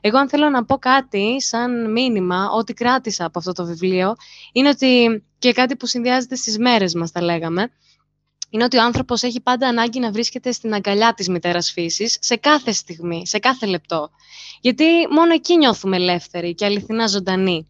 Εγώ 0.00 0.18
αν 0.18 0.28
θέλω 0.28 0.48
να 0.48 0.64
πω 0.64 0.78
κάτι 0.78 1.42
σαν 1.42 1.90
μήνυμα, 1.90 2.50
ό,τι 2.50 2.74
κράτησα 2.74 3.24
από 3.24 3.38
αυτό 3.38 3.52
το 3.52 3.64
βιβλίο, 3.64 4.14
είναι 4.52 4.68
ότι 4.68 5.24
και 5.38 5.52
κάτι 5.52 5.76
που 5.76 5.86
συνδυάζεται 5.86 6.36
στις 6.36 6.58
μέρες 6.58 6.94
μας 6.94 7.12
τα 7.12 7.22
λέγαμε, 7.22 7.70
είναι 8.50 8.64
ότι 8.64 8.76
ο 8.76 8.82
άνθρωπος 8.82 9.22
έχει 9.22 9.40
πάντα 9.40 9.68
ανάγκη 9.68 9.98
να 9.98 10.10
βρίσκεται 10.10 10.52
στην 10.52 10.74
αγκαλιά 10.74 11.14
της 11.14 11.28
μητέρας 11.28 11.70
φύσης 11.70 12.16
σε 12.20 12.36
κάθε 12.36 12.72
στιγμή, 12.72 13.26
σε 13.26 13.38
κάθε 13.38 13.66
λεπτό. 13.66 14.10
Γιατί 14.60 14.84
μόνο 15.10 15.32
εκεί 15.32 15.56
νιώθουμε 15.56 15.96
ελεύθεροι 15.96 16.54
και 16.54 16.64
αληθινά 16.64 17.06
ζωντανοί. 17.06 17.66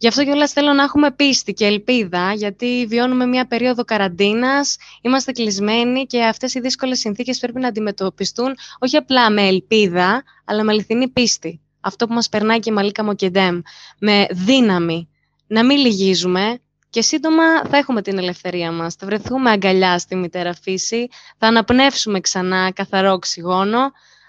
Γι' 0.00 0.08
αυτό 0.08 0.24
κιόλας 0.24 0.52
θέλω 0.52 0.72
να 0.72 0.82
έχουμε 0.82 1.10
πίστη 1.10 1.52
και 1.52 1.66
ελπίδα, 1.66 2.32
γιατί 2.32 2.86
βιώνουμε 2.88 3.26
μια 3.26 3.46
περίοδο 3.46 3.84
καραντίνας, 3.84 4.76
είμαστε 5.00 5.32
κλεισμένοι 5.32 6.06
και 6.06 6.24
αυτές 6.24 6.54
οι 6.54 6.60
δύσκολες 6.60 6.98
συνθήκες 6.98 7.38
πρέπει 7.38 7.60
να 7.60 7.68
αντιμετωπιστούν 7.68 8.54
όχι 8.78 8.96
απλά 8.96 9.30
με 9.30 9.46
ελπίδα, 9.46 10.22
αλλά 10.44 10.64
με 10.64 10.72
αληθινή 10.72 11.08
πίστη. 11.08 11.60
Αυτό 11.80 12.06
που 12.06 12.14
μας 12.14 12.28
περνάει 12.28 12.58
και 12.58 12.70
η 12.70 12.72
Μαλίκα 12.72 13.04
Μοκεντέμ, 13.04 13.60
με 13.98 14.26
δύναμη. 14.30 15.08
Να 15.46 15.64
μην 15.64 15.78
λυγίζουμε 15.78 16.58
και 16.90 17.02
σύντομα 17.02 17.64
θα 17.64 17.76
έχουμε 17.76 18.02
την 18.02 18.18
ελευθερία 18.18 18.72
μας. 18.72 18.94
Θα 18.94 19.06
βρεθούμε 19.06 19.50
αγκαλιά 19.50 19.98
στη 19.98 20.16
μητέρα 20.16 20.54
φύση, 20.54 21.08
θα 21.38 21.46
αναπνεύσουμε 21.46 22.20
ξανά 22.20 22.72
καθαρό 22.72 23.12
οξυγόνο, 23.12 23.80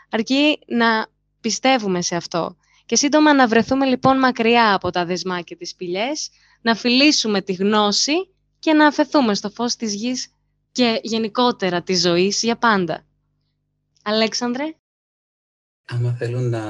αρκεί 0.09 0.59
να 0.67 1.07
πιστεύουμε 1.41 2.01
σε 2.01 2.15
αυτό. 2.15 2.55
Και 2.91 2.97
σύντομα 2.97 3.33
να 3.33 3.47
βρεθούμε 3.47 3.85
λοιπόν 3.85 4.17
μακριά 4.17 4.73
από 4.73 4.89
τα 4.89 5.05
δεσμά 5.05 5.41
και 5.41 5.55
τις 5.55 5.69
σπηλιές, 5.69 6.29
να 6.61 6.75
φιλήσουμε 6.75 7.41
τη 7.41 7.53
γνώση 7.53 8.13
και 8.59 8.73
να 8.73 8.87
αφαιθούμε 8.87 9.35
στο 9.35 9.49
φως 9.49 9.75
της 9.75 9.93
γης 9.93 10.33
και 10.71 10.99
γενικότερα 11.03 11.81
της 11.81 12.01
ζωής 12.01 12.43
για 12.43 12.57
πάντα. 12.57 13.05
Αλέξανδρε. 14.03 14.63
Άμα 15.85 16.13
θέλω 16.13 16.39
να 16.39 16.63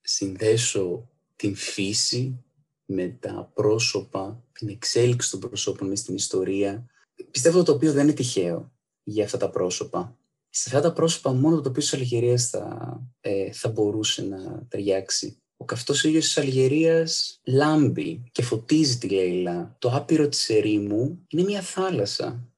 συνδέσω 0.00 1.08
την 1.36 1.56
φύση 1.56 2.44
με 2.84 3.08
τα 3.08 3.50
πρόσωπα, 3.54 4.44
την 4.52 4.68
εξέλιξη 4.68 5.30
των 5.30 5.40
προσώπων 5.40 5.88
μες 5.88 5.98
στην 5.98 6.14
ιστορία, 6.14 6.86
πιστεύω 7.30 7.62
το 7.62 7.72
οποίο 7.72 7.92
δεν 7.92 8.02
είναι 8.02 8.12
τυχαίο 8.12 8.72
για 9.02 9.24
αυτά 9.24 9.36
τα 9.36 9.50
πρόσωπα 9.50 10.18
σε 10.50 10.68
αυτά 10.68 10.80
τα 10.80 10.92
πρόσωπα 10.92 11.32
μόνο 11.32 11.56
το 11.56 11.62
τοπίο 11.62 11.82
της 11.82 11.94
Αλγερίας 11.94 12.48
θα, 12.48 13.00
ε, 13.20 13.52
θα 13.52 13.68
μπορούσε 13.68 14.22
να 14.22 14.66
ταιριάξει. 14.68 15.42
Ο 15.56 15.64
καυτός 15.64 16.04
ήλιος 16.04 16.24
της 16.24 16.38
Αλγερίας 16.38 17.40
λάμπει 17.44 18.22
και 18.32 18.42
φωτίζει 18.42 18.98
τη 18.98 19.08
Λέιλα. 19.08 19.76
Το 19.78 19.90
άπειρο 19.90 20.28
της 20.28 20.48
ερήμου 20.48 21.26
είναι 21.28 21.42
μια 21.42 21.60
θάλασσα. 21.60 22.52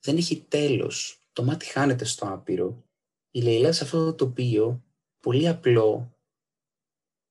Δεν 0.00 0.16
έχει 0.16 0.44
τέλος. 0.48 1.28
Το 1.32 1.44
μάτι 1.44 1.64
χάνεται 1.64 2.04
στο 2.04 2.26
άπειρο. 2.26 2.84
Η 3.30 3.42
Λέιλα 3.42 3.72
σε 3.72 3.84
αυτό 3.84 4.04
το 4.04 4.14
τοπίο, 4.14 4.84
πολύ 5.20 5.48
απλό, 5.48 6.14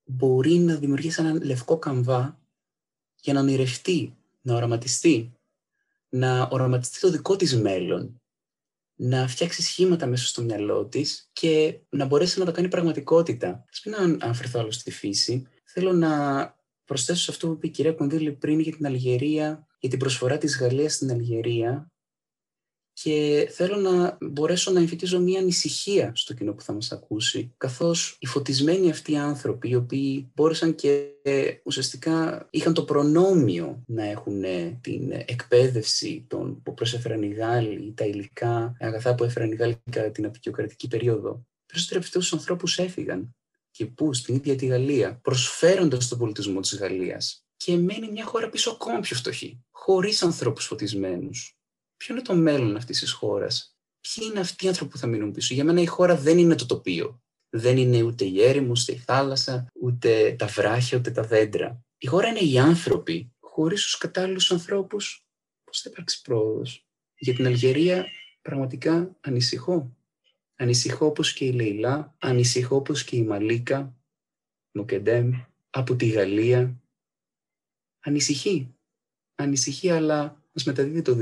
μπορεί 0.03 0.53
να 0.53 0.75
δημιουργήσει 0.75 1.21
έναν 1.21 1.41
λευκό 1.43 1.77
καμβά 1.79 2.39
για 3.21 3.33
να 3.33 3.39
ονειρευτεί, 3.39 4.17
να 4.41 4.55
οραματιστεί, 4.55 5.33
να 6.09 6.47
οραματιστεί 6.51 6.99
το 6.99 7.11
δικό 7.11 7.35
της 7.35 7.55
μέλλον, 7.55 8.18
να 9.01 9.27
φτιάξει 9.27 9.61
σχήματα 9.61 10.05
μέσα 10.05 10.25
στο 10.25 10.41
μυαλό 10.41 10.85
της 10.85 11.29
και 11.33 11.79
να 11.89 12.05
μπορέσει 12.05 12.39
να 12.39 12.45
το 12.45 12.51
κάνει 12.51 12.67
πραγματικότητα. 12.67 13.49
Α 13.49 13.63
μην 13.85 13.95
αναφερθώ 14.21 14.59
άλλο 14.59 14.71
στη 14.71 14.91
φύση. 14.91 15.47
Θέλω 15.63 15.93
να 15.93 16.09
προσθέσω 16.85 17.23
σε 17.23 17.31
αυτό 17.31 17.47
που 17.47 17.53
είπε 17.53 17.67
η 17.67 17.69
κυρία 17.69 17.93
Κονδύλη 17.93 18.31
πριν 18.31 18.59
για 18.59 18.75
την 18.75 18.85
Αλγερία, 18.85 19.67
για 19.79 19.89
την 19.89 19.99
προσφορά 19.99 20.37
της 20.37 20.57
Γαλλίας 20.57 20.93
στην 20.93 21.11
Αλγερία 21.11 21.91
και 23.01 23.49
θέλω 23.51 23.75
να 23.75 24.17
μπορέσω 24.21 24.71
να 24.71 24.79
εμφυτίζω 24.79 25.19
μια 25.19 25.39
ανησυχία 25.39 26.11
στο 26.15 26.33
κοινό 26.33 26.53
που 26.53 26.61
θα 26.61 26.73
μας 26.73 26.91
ακούσει, 26.91 27.53
καθώς 27.57 28.17
οι 28.19 28.25
φωτισμένοι 28.25 28.89
αυτοί 28.89 29.11
οι 29.11 29.17
άνθρωποι, 29.17 29.69
οι 29.69 29.75
οποίοι 29.75 30.31
μπόρεσαν 30.35 30.75
και 30.75 31.07
ουσιαστικά 31.63 32.47
είχαν 32.49 32.73
το 32.73 32.83
προνόμιο 32.83 33.83
να 33.87 34.03
έχουν 34.03 34.43
την 34.81 35.11
εκπαίδευση 35.11 36.25
των, 36.27 36.61
που 36.63 36.73
προσέφεραν 36.73 37.21
οι 37.21 37.27
Γάλλοι, 37.27 37.93
τα 37.93 38.05
υλικά 38.05 38.75
αγαθά 38.79 39.15
που 39.15 39.23
έφεραν 39.23 39.51
οι 39.51 39.55
Γάλλοι 39.55 39.81
κατά 39.91 40.11
την 40.11 40.25
απεικιοκρατική 40.25 40.87
περίοδο, 40.87 41.45
περισσότεροι 41.65 41.99
από 41.99 42.07
αυτούς 42.07 42.29
τους 42.29 42.33
ανθρώπους 42.33 42.77
έφυγαν. 42.77 43.35
Και 43.71 43.85
πού, 43.85 44.13
στην 44.13 44.35
ίδια 44.35 44.55
τη 44.55 44.65
Γαλλία, 44.65 45.19
προσφέροντας 45.21 46.07
τον 46.07 46.17
πολιτισμό 46.17 46.59
της 46.59 46.77
Γαλλίας. 46.77 47.45
Και 47.55 47.77
μένει 47.77 48.11
μια 48.11 48.25
χώρα 48.25 48.49
πίσω 48.49 48.71
ακόμα 48.71 48.99
πιο 48.99 49.15
φτωχή, 49.15 49.63
χωρίς 49.71 50.23
ανθρώπους 50.23 50.65
φωτισμένους 50.65 51.58
ποιο 51.99 52.15
είναι 52.15 52.23
το 52.23 52.35
μέλλον 52.35 52.75
αυτής 52.75 52.99
της 52.99 53.11
χώρας; 53.11 53.77
Ποιοι 53.99 54.27
είναι 54.29 54.39
αυτοί 54.39 54.65
οι 54.65 54.67
άνθρωποι 54.67 54.91
που 54.91 54.97
θα 54.97 55.07
μείνουν 55.07 55.31
πίσω; 55.31 55.53
Για 55.53 55.63
μένα 55.63 55.81
η 55.81 55.85
χώρα 55.85 56.15
δεν 56.15 56.37
είναι 56.37 56.55
το 56.55 56.65
τοπίο. 56.65 57.21
Δεν 57.49 57.77
είναι 57.77 58.01
ούτε 58.01 58.25
η 58.25 58.43
έρημο, 58.43 58.71
ούτε 58.71 58.91
η 58.91 58.97
θάλασσα, 58.97 59.67
ούτε 59.81 60.35
τα 60.37 60.45
βράχια, 60.47 60.97
ούτε 60.97 61.11
τα 61.11 61.23
δέντρα. 61.23 61.83
Η 61.97 62.07
χώρα 62.07 62.27
είναι 62.27 62.39
οι 62.39 62.59
άνθρωποι. 62.59 63.33
Χωρίς 63.39 63.83
τους 63.83 63.97
κατάλληλους 63.97 64.51
ανθρώπους, 64.51 65.25
πώς 65.63 65.81
θα 65.81 65.89
υπάρξει 65.91 66.21
πρόοδος; 66.21 66.87
Για 67.17 67.33
την 67.33 67.45
Αλγερία 67.45 68.05
πραγματικά 68.41 69.17
ανησυχώ. 69.21 69.97
Ανησυχώ 70.55 71.05
όπως 71.05 71.33
και 71.33 71.45
η 71.45 71.51
Λεϊλά, 71.51 72.15
ανησυχώ 72.19 72.75
όπως 72.75 73.03
και 73.03 73.15
η 73.15 73.23
Μαλίκα, 73.23 73.95
Μοκεντέμ, 74.71 75.31
από 75.69 75.95
τη 75.95 76.07
Γαλλία. 76.07 76.81
Ανησυχεί. 77.99 78.75
Ανησυχεί, 79.35 79.89
αλλά 79.89 80.38
μας 80.65 80.75
μεταδίδει 80.75 81.01
το, 81.01 81.15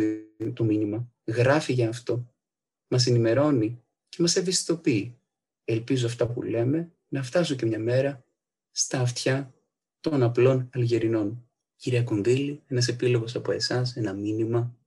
το 0.53 0.63
μήνυμα, 0.63 1.11
γράφει 1.25 1.73
για 1.73 1.89
αυτό, 1.89 2.33
μας 2.87 3.07
ενημερώνει 3.07 3.83
και 4.09 4.21
μας 4.21 4.35
ευαισθητοποιεί. 4.35 5.19
Ελπίζω 5.63 6.07
αυτά 6.07 6.27
που 6.27 6.41
λέμε 6.41 6.91
να 7.07 7.23
φτάσουν 7.23 7.57
και 7.57 7.65
μια 7.65 7.79
μέρα 7.79 8.25
στα 8.71 8.99
αυτιά 8.99 9.53
των 9.99 10.23
απλών 10.23 10.69
Αλγερινών. 10.73 11.49
Κυρία 11.75 12.03
Κονδύλη, 12.03 12.63
ένας 12.67 12.87
επίλογος 12.87 13.35
από 13.35 13.51
εσάς, 13.51 13.95
ένα 13.95 14.13
μήνυμα. 14.13 14.77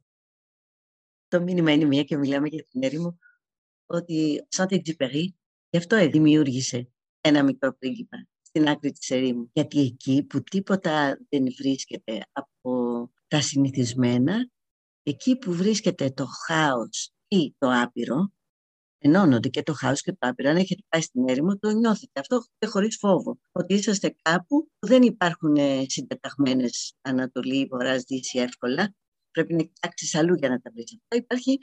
Το 1.28 1.42
μήνυμα 1.42 1.72
είναι 1.72 1.84
μια 1.84 2.04
και 2.04 2.16
μιλάμε 2.16 2.48
για 2.48 2.64
την 2.64 2.82
έρημο, 2.82 3.18
ότι 3.86 4.38
ο 4.40 4.46
Σάντε 4.48 4.78
Τζιπερί 4.78 5.36
γι' 5.70 5.78
αυτό 5.78 6.08
δημιούργησε 6.08 6.90
ένα 7.20 7.42
μικρό 7.44 7.74
πρίγκιπα 7.74 8.28
στην 8.42 8.68
άκρη 8.68 8.92
της 8.92 9.10
ερήμου. 9.10 9.50
Γιατί 9.52 9.80
εκεί 9.80 10.22
που 10.22 10.42
τίποτα 10.42 11.20
δεν 11.28 11.54
βρίσκεται 11.58 12.26
από 12.32 13.10
τα 13.30 13.40
συνηθισμένα, 13.40 14.50
εκεί 15.02 15.36
που 15.36 15.52
βρίσκεται 15.52 16.10
το 16.10 16.26
χάος 16.46 17.12
ή 17.28 17.54
το 17.58 17.70
άπειρο, 17.82 18.32
ενώνονται 18.98 19.48
και 19.48 19.62
το 19.62 19.72
χάος 19.72 20.02
και 20.02 20.12
το 20.12 20.28
άπειρο. 20.28 20.50
Αν 20.50 20.56
έχετε 20.56 20.82
πάει 20.88 21.00
στην 21.00 21.28
έρημο, 21.28 21.58
το 21.58 21.70
νιώθετε 21.70 22.20
αυτό 22.20 22.44
και 22.58 22.66
χωρίς 22.66 22.96
φόβο. 22.96 23.38
Ότι 23.52 23.74
είσαστε 23.74 24.14
κάπου 24.22 24.70
που 24.78 24.86
δεν 24.86 25.02
υπάρχουν 25.02 25.56
ε, 25.56 25.84
συντεταγμένες 25.88 26.94
Ανατολή, 27.00 27.66
Βορράς, 27.70 28.02
Δύση 28.02 28.38
εύκολα. 28.38 28.94
Πρέπει 29.30 29.54
να 29.54 29.62
κοιτάξεις 29.62 30.14
αλλού 30.14 30.34
για 30.34 30.48
να 30.48 30.60
τα 30.60 30.70
βρεις. 30.70 30.92
Αυτό 30.92 31.16
υπάρχει 31.16 31.58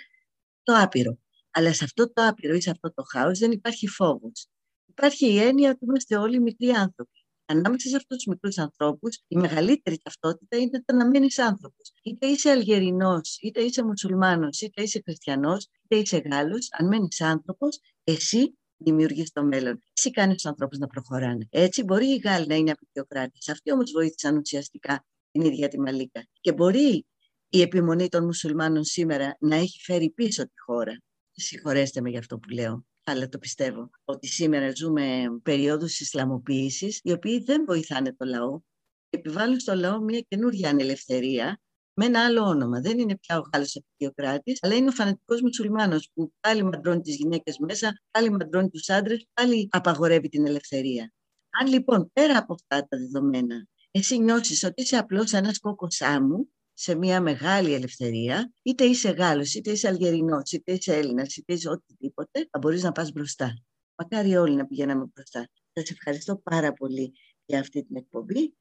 το 0.64 0.74
άπειρο. 0.76 1.18
Αλλά 1.52 1.74
σε 1.74 1.84
αυτό 1.84 2.12
το 2.14 2.28
άπειρο 2.28 2.54
ή 2.56 2.62
σε 2.62 2.70
αυτό 2.70 2.94
το 2.94 3.04
χάος 3.12 3.40
δεν 3.40 3.52
υπάρχει 3.52 3.88
φόβος. 3.88 4.48
Υπάρχει 4.86 5.32
η 5.32 5.40
έννοια 5.40 5.70
ότι 5.70 5.86
είμαστε 5.86 6.18
όλοι 6.18 6.40
μικροί 6.42 6.70
άνθρωποι. 6.70 7.17
Ανάμεσα 7.50 7.90
σε 7.90 7.96
αυτούς 7.96 8.18
τους 8.18 8.26
μικρούς 8.26 8.58
ανθρώπους, 8.58 9.24
η 9.28 9.36
μεγαλύτερη 9.36 9.98
ταυτότητα 9.98 10.58
είναι 10.58 10.84
το 10.86 10.96
να 10.96 11.08
μείνει 11.10 11.28
άνθρωπος. 11.38 11.92
Είτε 12.04 12.28
είσαι 12.28 12.50
Αλγερινός, 12.50 13.38
είτε 13.42 13.62
είσαι 13.62 13.84
Μουσουλμάνος, 13.84 14.62
είτε 14.62 14.82
είσαι 14.82 15.02
Χριστιανός, 15.04 15.68
είτε 15.84 16.02
είσαι 16.02 16.18
Γάλλος, 16.18 16.68
αν 16.72 16.88
μένεις 16.88 17.22
άνθρωπος, 17.22 17.80
εσύ 18.04 18.58
δημιουργεί 18.78 19.24
το 19.34 19.44
μέλλον. 19.44 19.80
Εσύ 19.98 20.12
κάνεις 20.12 20.36
τους 20.36 20.46
ανθρώπους 20.46 20.78
να 20.78 20.88
προχωράνε. 20.88 21.48
Έτσι, 21.50 21.84
μπορεί 21.84 22.06
οι 22.08 22.18
Γάλλοι 22.18 22.48
να 22.48 22.56
είναι 22.56 22.72
απεικιοκράτες. 22.72 23.50
Αυτοί 23.50 23.72
όμως 23.72 23.92
βοήθησαν 23.92 24.38
ουσιαστικά 24.38 25.06
την 25.32 25.42
ίδια 25.42 25.68
τη 25.68 25.80
Μαλίκα. 25.80 26.28
Και 26.42 26.54
μπορεί 26.54 27.06
η 27.50 27.62
επιμονή 27.62 28.08
των 28.08 28.26
μουσουλμάνων 28.26 28.84
σήμερα 28.84 29.38
να 29.40 29.56
έχει 29.56 29.80
φέρει 29.82 30.10
πίσω 30.10 30.44
τη 30.44 30.60
χώρα. 30.66 31.02
Συγχωρέστε 31.32 32.02
με 32.02 32.10
για 32.10 32.20
αυτό 32.20 32.38
που 32.38 32.50
λέω, 32.50 32.86
αλλά 33.12 33.30
το 33.30 33.38
πιστεύω. 33.38 33.90
Ότι 34.06 34.28
σήμερα 34.28 34.72
ζούμε 34.76 35.26
περίοδους 35.44 36.00
Ισλαμοποίησης, 36.00 37.00
οι 37.04 37.12
οποίοι 37.12 37.44
δεν 37.44 37.66
βοηθάνε 37.66 38.14
το 38.14 38.26
λαό. 38.26 38.62
Επιβάλλουν 39.10 39.60
στο 39.60 39.76
λαό 39.76 40.00
μια 40.00 40.20
καινούργια 40.28 40.70
ανελευθερία, 40.70 41.62
με 41.94 42.06
ένα 42.06 42.26
άλλο 42.26 42.42
όνομα. 42.42 42.82
Δεν 42.82 43.00
είναι 43.00 43.18
πια 43.18 43.38
ο 43.38 43.42
Γάλλος 43.54 43.76
Απικιοκράτης, 43.76 44.60
αλλά 44.62 44.76
είναι 44.76 44.88
ο 44.88 44.92
φανατικός 44.92 45.42
μουσουλμάνος 45.42 46.10
που 46.14 46.34
πάλι 46.40 46.64
μαντρώνει 46.64 47.02
τις 47.02 47.16
γυναίκες 47.16 47.58
μέσα, 47.58 48.02
πάλι 48.12 48.30
μαντρώνει 48.30 48.70
τους 48.70 48.90
άντρες, 48.90 49.28
πάλι 49.34 49.68
απαγορεύει 49.72 50.30
την 50.30 50.48
ελευθερία. 50.48 51.14
Αν 51.60 51.68
λοιπόν 51.68 52.10
πέρα 52.14 52.38
από 52.38 52.54
αυτά 52.54 52.88
τα 52.88 52.98
δεδομένα 52.98 53.68
εσύ 53.98 54.18
νιώσεις 54.18 54.64
ότι 54.64 54.82
είσαι 54.82 54.98
απλώς 54.98 55.34
ένας 55.34 55.60
κόκκος 55.60 56.02
άμμου, 56.02 56.50
σε 56.80 56.96
μια 56.96 57.22
μεγάλη 57.22 57.74
ελευθερία, 57.74 58.52
είτε 58.62 58.84
είσαι 58.84 59.10
Γάλλος, 59.10 59.54
είτε 59.54 59.72
είσαι 59.72 59.88
Αλγερινός, 59.88 60.52
είτε 60.52 60.72
είσαι 60.72 60.96
Έλληνας, 60.96 61.36
είτε 61.36 61.54
είσαι 61.54 61.70
οτιδήποτε, 61.70 62.48
θα 62.52 62.60
μπορείς 62.60 62.84
να 62.84 62.92
πας 62.92 63.12
μπροστά. 63.12 63.54
Μακάρι 63.96 64.36
όλοι 64.36 64.56
να 64.56 64.66
πηγαίναμε 64.66 65.06
μπροστά. 65.14 65.50
Σας 65.74 65.90
ευχαριστώ 65.90 66.38
πάρα 66.38 66.74
πολύ 66.74 67.14
για 67.46 67.60
αυτή 67.60 67.84
την 67.86 67.96
εκπομπή 67.96 68.54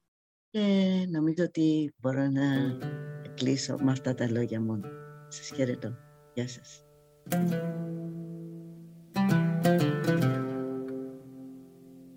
και 0.49 0.61
νομίζω 1.09 1.43
ότι 1.43 1.93
μπορώ 1.97 2.29
να 2.29 2.77
κλείσω 3.33 3.75
με 3.81 3.91
αυτά 3.91 4.13
τα 4.13 4.29
λόγια 4.29 4.61
μόνο. 4.61 4.87
Σας 5.27 5.51
χαιρετώ. 5.55 5.95
Γεια 6.33 6.47
σας. 6.47 6.83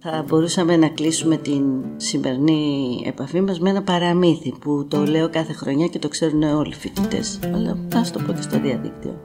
Θα 0.03 0.25
μπορούσαμε 0.29 0.77
να 0.77 0.89
κλείσουμε 0.89 1.37
την 1.37 1.65
σημερινή 1.97 3.03
επαφή 3.07 3.41
μας 3.41 3.61
με 3.61 3.71
ένα 3.71 3.83
παραμύθι 3.83 4.53
που 4.61 4.87
το 4.89 5.05
λέω 5.05 5.31
κάθε 5.31 5.53
χρονιά 5.53 5.87
και 5.87 5.99
το 5.99 6.09
ξέρουν 6.09 6.43
όλοι 6.43 6.71
οι 6.71 6.75
φοιτητές, 6.75 7.39
αλλά 7.55 7.79
ας 7.95 8.13
το 8.13 8.21
πω 8.27 8.33
και 8.33 8.43
στο 8.43 8.61
διαδίκτυο. 8.61 9.21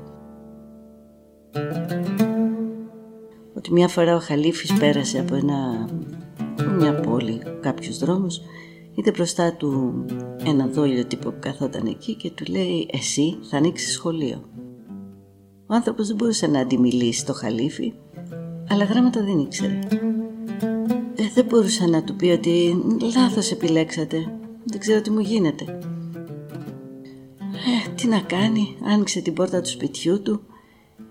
Ότι 3.57 3.71
μια 3.71 3.87
φορά 3.87 4.15
ο 4.15 4.19
Χαλίφης 4.19 4.73
πέρασε 4.73 5.19
από 5.19 5.35
ένα, 5.35 5.89
μια 6.77 6.99
πόλη, 6.99 7.41
κάποιους 7.61 7.97
δρόμους, 7.97 8.41
είδε 8.95 9.11
μπροστά 9.11 9.53
του 9.53 10.05
ένα 10.45 10.67
δόλιο 10.67 11.05
τύπο 11.05 11.29
που 11.29 11.39
καθόταν 11.39 11.85
εκεί 11.85 12.15
και 12.15 12.31
του 12.31 12.43
λέει 12.51 12.89
«Εσύ 12.91 13.37
θα 13.49 13.57
ανοίξεις 13.57 13.93
σχολείο». 13.93 14.43
Ο 15.67 15.73
άνθρωπος 15.73 16.07
δεν 16.07 16.15
μπορούσε 16.15 16.47
να 16.47 16.59
αντιμιλήσει 16.59 17.25
το 17.25 17.33
Χαλίφη, 17.33 17.93
αλλά 18.69 18.83
γράμματα 18.83 19.23
δεν 19.23 19.39
ήξερε. 19.39 19.79
Ε, 21.35 21.41
δεν 21.41 21.45
μπορούσα 21.45 21.87
να 21.87 22.03
του 22.03 22.15
πει 22.15 22.27
ότι 22.27 22.75
λάθος 23.15 23.51
επιλέξατε. 23.51 24.37
Δεν 24.63 24.79
ξέρω 24.79 25.01
τι 25.01 25.09
μου 25.09 25.19
γίνεται. 25.19 25.79
Ε, 27.51 27.93
τι 27.95 28.07
να 28.07 28.19
κάνει, 28.19 28.75
άνοιξε 28.83 29.21
την 29.21 29.33
πόρτα 29.33 29.61
του 29.61 29.69
σπιτιού 29.69 30.21
του, 30.21 30.41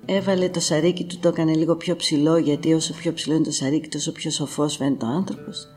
έβαλε 0.05 0.49
το 0.49 0.61
σαρίκι 0.61 1.05
του, 1.05 1.19
το 1.21 1.29
έκανε 1.29 1.55
λίγο 1.55 1.77
πιο 1.77 1.97
ψηλό 1.97 2.37
γιατί 2.37 2.75
όσο 2.75 2.93
πιο 2.93 3.13
ψηλό 3.13 3.35
είναι 3.35 3.45
το 3.45 3.53
σαρίκι 3.53 3.89
τόσο 3.89 4.13
πιο 4.13 4.31
σοφός 4.31 4.77
φαίνεται 4.77 5.05
ο 5.05 5.09
άνθρωπος 5.09 5.69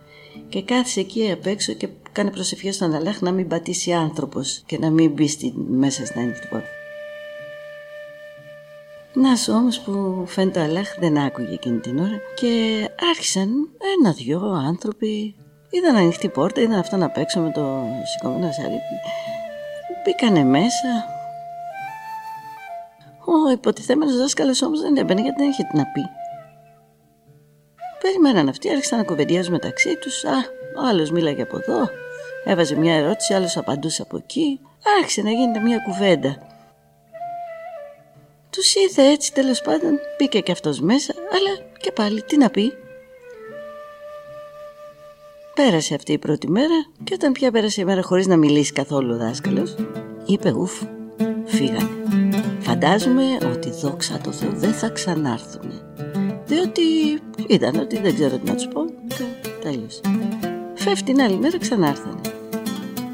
και 0.50 0.62
κάθισε 0.62 1.00
εκεί 1.00 1.32
απ' 1.32 1.46
έξω 1.46 1.74
και 1.74 1.88
κάνει 2.12 2.32
προσευχές 2.32 2.76
στον 2.76 2.94
Αλάχ 2.94 3.22
να 3.22 3.32
μην 3.32 3.48
πατήσει 3.48 3.92
άνθρωπος 3.92 4.64
και 4.66 4.78
να 4.78 4.90
μην 4.90 5.12
μπει 5.12 5.28
στη, 5.28 5.54
μέσα 5.70 6.06
στην 6.06 6.22
ανοιχτή 6.22 6.48
πόρτα. 6.48 6.77
Να 9.22 9.36
σου 9.36 9.54
όμως 9.54 9.80
που 9.80 10.24
φαίνεται 10.28 10.60
ο 10.60 10.64
Αλάχ 10.64 11.00
δεν 11.00 11.18
άκουγε 11.18 11.54
εκείνη 11.54 11.80
την 11.80 12.00
ώρα 12.00 12.22
και 12.36 12.86
άρχισαν 13.10 13.50
ένα-δυο 14.00 14.42
άνθρωποι 14.68 15.36
είδαν 15.70 15.96
ανοιχτή 15.96 16.30
πόρτα, 16.30 16.62
είδαν 16.62 16.80
αυτό 16.80 16.98
να 16.98 17.10
παίξω 17.10 17.40
με 17.40 17.52
το 17.52 17.84
σηκωμένο 18.04 18.52
σαρίκι. 18.52 18.98
Μπήκανε 20.04 20.44
μέσα. 20.44 21.06
Ο 23.26 23.52
υποτιθέμενος 23.52 24.18
δάσκαλος 24.18 24.62
όμως 24.62 24.82
δεν 24.82 24.98
έμπαινε 24.98 25.22
γιατί 25.22 25.42
δεν 25.42 25.50
είχε 25.50 25.64
τι 25.64 25.78
να 25.78 25.86
πει. 25.86 26.02
Περιμέναν 28.02 28.50
αυτοί, 28.50 28.70
άρχισαν 28.70 28.98
να 28.98 29.04
κουβεντιάζουν 29.04 29.52
μεταξύ 29.52 29.96
τους. 29.96 30.24
Α, 30.26 30.38
ο 30.78 30.88
άλλος 30.88 31.12
μίλαγε 31.12 31.42
από 31.42 31.58
εδώ, 31.58 31.90
έβαζε 32.46 32.76
μια 32.76 32.96
ερώτηση, 32.96 33.34
άλλος 33.34 33.58
απαντούσε 33.58 34.02
από 34.02 34.18
εκεί. 34.18 34.60
Άρχισε 35.00 35.22
να 35.22 35.32
γίνεται 35.32 35.60
μια 35.60 35.78
κουβέντα. 35.78 36.38
Τους 38.58 38.76
ήρθε 38.76 39.02
έτσι 39.02 39.34
τέλος 39.34 39.62
πάντων, 39.62 40.00
μπήκε 40.18 40.40
και 40.40 40.52
αυτός 40.52 40.80
μέσα, 40.80 41.14
αλλά 41.32 41.70
και 41.78 41.92
πάλι 41.92 42.24
τι 42.24 42.38
να 42.38 42.50
πει. 42.50 42.74
Πέρασε 45.54 45.96
αυτή 45.96 46.12
η 46.12 46.18
πρώτη 46.18 46.50
μέρα 46.50 46.86
και 47.04 47.14
όταν 47.14 47.32
πια 47.32 47.52
πέρασε 47.52 47.82
η 47.82 47.86
μέρα 47.86 48.02
χωρίς 48.02 48.28
να 48.28 48.38
μιλήσει 48.38 48.72
καθόλου 48.72 49.14
ο 49.14 49.18
δάσκαλος, 49.18 49.76
είπε 50.26 50.52
ουφ, 50.52 50.82
φύγανε. 51.46 51.90
Φαντάζομαι 52.60 53.24
ότι 53.54 53.70
δόξα 53.70 54.18
τω 54.24 54.32
Θεώ 54.32 54.52
δεν 54.54 54.74
θα 54.74 54.90
ξανάρθουν. 54.90 55.72
Διότι 56.46 56.82
είδαν 57.48 57.80
ότι 57.80 58.00
δεν 58.00 58.14
ξέρω 58.14 58.38
τι 58.38 58.50
να 58.50 58.56
τους 58.56 58.68
πω 58.68 58.86
και 59.08 59.24
τέλειωσε. 59.62 60.02
Φεύγει 60.74 61.04
την 61.04 61.22
άλλη 61.22 61.38
μέρα 61.38 61.58
ξανάρθανε. 61.58 62.22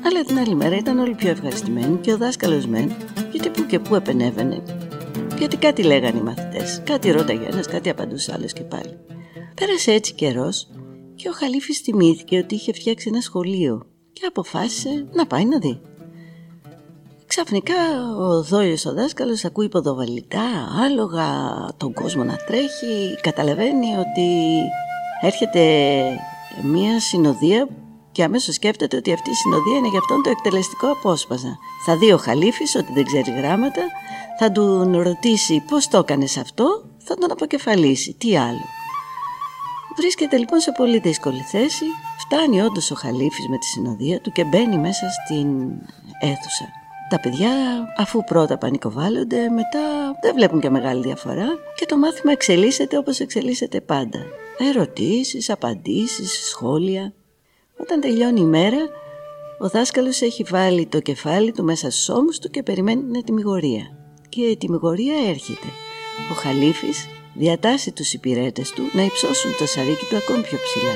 Αλλά 0.06 0.24
την 0.24 0.38
άλλη 0.38 0.56
μέρα 0.56 0.76
ήταν 0.76 1.00
όλοι 1.00 1.14
πιο 1.14 1.30
ευχαριστημένοι 1.30 1.98
και 1.98 2.14
ο 2.14 2.18
δάσκαλος 2.18 2.66
μεν, 2.66 2.96
γιατί 3.32 3.50
που 3.50 3.66
και 3.66 3.80
που 3.80 3.96
επενέβαινε 3.96 4.83
γιατί 5.44 5.58
κάτι 5.58 5.84
λέγανε 5.84 6.18
οι 6.18 6.22
μαθητές, 6.22 6.82
κάτι 6.86 7.12
ρώταγε 7.12 7.46
ένας, 7.46 7.68
κάτι 7.68 7.90
απαντούσε 7.90 8.34
άλλος 8.36 8.54
και 8.54 8.62
πάλι. 8.62 8.98
Πέρασε 9.56 9.92
έτσι 9.92 10.14
καιρός 10.14 10.68
και 11.16 11.30
ο 11.30 11.32
Χαλίφης 11.32 11.80
θυμήθηκε 11.80 12.38
ότι 12.38 12.56
είχε 12.56 12.74
φτιάξει 12.74 13.10
ένα 13.12 13.22
σχολείο 13.22 13.86
και 14.14 14.26
αποφάσισε 14.28 15.08
να 15.12 15.28
πάει 15.28 15.46
να 15.46 15.60
δει. 15.60 15.82
Ξαφνικά 17.26 17.74
ο 18.20 18.44
δόλιος 18.44 18.86
ο 18.86 18.94
δάσκαλος 18.94 19.46
ακούει 19.46 19.70
ποδοβαλικά, 19.70 20.48
άλογα, 20.84 21.28
τον 21.78 21.94
κόσμο 21.94 22.24
να 22.24 22.36
τρέχει, 22.36 23.16
καταλαβαίνει 23.22 23.88
ότι 23.98 24.60
έρχεται 25.22 25.62
μια 26.64 27.00
συνοδεία 27.00 27.68
και 28.12 28.24
αμέσως 28.24 28.56
σκέφτεται 28.56 28.98
ότι 28.98 29.14
αυτή 29.14 29.30
η 29.30 29.34
συνοδεία 29.34 29.78
είναι 29.78 29.88
για 29.88 30.00
αυτόν 30.00 30.24
το 30.24 30.30
εκτελεστικό 30.30 30.88
απόσπασμα. 30.92 31.58
Θα 31.86 31.98
δει 31.98 32.12
ο 32.12 32.18
Χαλίφης 32.18 32.76
ότι 32.76 32.94
δεν 32.94 33.06
ξέρει 33.06 33.32
γράμματα, 33.32 33.82
θα 34.40 34.52
του 34.52 34.92
ρωτήσει 35.02 35.64
πώς 35.70 35.88
το 35.88 35.98
έκανες 35.98 36.38
αυτό, 36.38 36.84
θα 36.98 37.16
τον 37.16 37.32
αποκεφαλίσει. 37.32 38.14
Τι 38.14 38.38
άλλο. 38.38 38.66
Βρίσκεται 39.98 40.38
λοιπόν 40.38 40.60
σε 40.60 40.72
πολύ 40.72 41.00
δύσκολη 41.00 41.42
θέση, 41.42 41.86
φτάνει 42.18 42.62
όντως 42.62 42.92
ο 42.92 42.96
Χαλίφης 42.96 43.48
με 43.50 43.58
τη 43.58 43.66
συνοδεία 43.66 44.22
του 44.22 44.32
και 44.32 44.44
μπαίνει 44.44 44.78
μέσα 44.78 45.06
στην 45.10 45.48
αίθουσα. 46.20 46.66
Τα 47.10 47.20
παιδιά 47.20 47.52
αφού 47.98 48.24
πρώτα 48.24 48.58
πανικοβάλλονται 48.58 49.50
μετά 49.50 50.16
δεν 50.22 50.36
βλέπουν 50.36 50.60
και 50.60 50.70
μεγάλη 50.70 51.02
διαφορά 51.02 51.48
και 51.76 51.86
το 51.86 51.98
μάθημα 51.98 52.32
εξελίσσεται 52.32 52.98
όπως 52.98 53.20
εξελίσσεται 53.20 53.82
πάντα. 53.82 54.20
Ερωτήσεις, 54.58 55.50
απαντήσεις, 55.50 56.48
σχόλια. 56.50 57.14
Όταν 57.78 58.02
τελειώνει 58.02 58.42
η 58.42 58.46
μέρα, 58.46 58.90
ο 59.60 59.68
δάσκαλος 59.68 60.22
έχει 60.22 60.44
βάλει 60.44 60.86
το 60.86 61.00
κεφάλι 61.00 61.52
του 61.52 61.64
μέσα 61.64 61.92
στους 61.92 62.10
ώμους 62.10 62.40
του 62.40 62.50
και 62.50 62.64
περιμένει 62.64 63.04
την 63.04 63.16
ετοιμιγορία. 63.16 64.03
Και 64.34 64.42
η 64.42 64.52
ετοιμιγορία 64.52 65.16
έρχεται. 65.30 65.68
Ο 66.32 66.34
Χαλίφης 66.34 67.08
διατάσσει 67.34 67.92
τους 67.92 68.14
υπηρέτες 68.14 68.72
του 68.72 68.84
να 68.94 69.04
υψώσουν 69.04 69.52
το 69.58 69.66
σαρίκι 69.66 70.06
του 70.10 70.16
ακόμη 70.16 70.42
πιο 70.42 70.58
ψηλά 70.64 70.96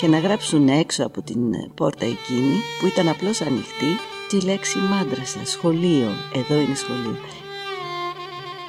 και 0.00 0.06
να 0.06 0.18
γράψουν 0.18 0.68
έξω 0.68 1.04
από 1.04 1.22
την 1.22 1.38
πόρτα 1.74 2.04
εκείνη 2.04 2.56
που 2.80 2.86
ήταν 2.86 3.08
απλώς 3.08 3.40
ανοιχτή 3.40 3.92
τη 4.28 4.40
λέξη 4.40 4.78
μάντρασα, 4.78 5.38
σχολείο, 5.44 6.08
εδώ 6.34 6.54
είναι 6.54 6.74
σχολείο. 6.74 7.16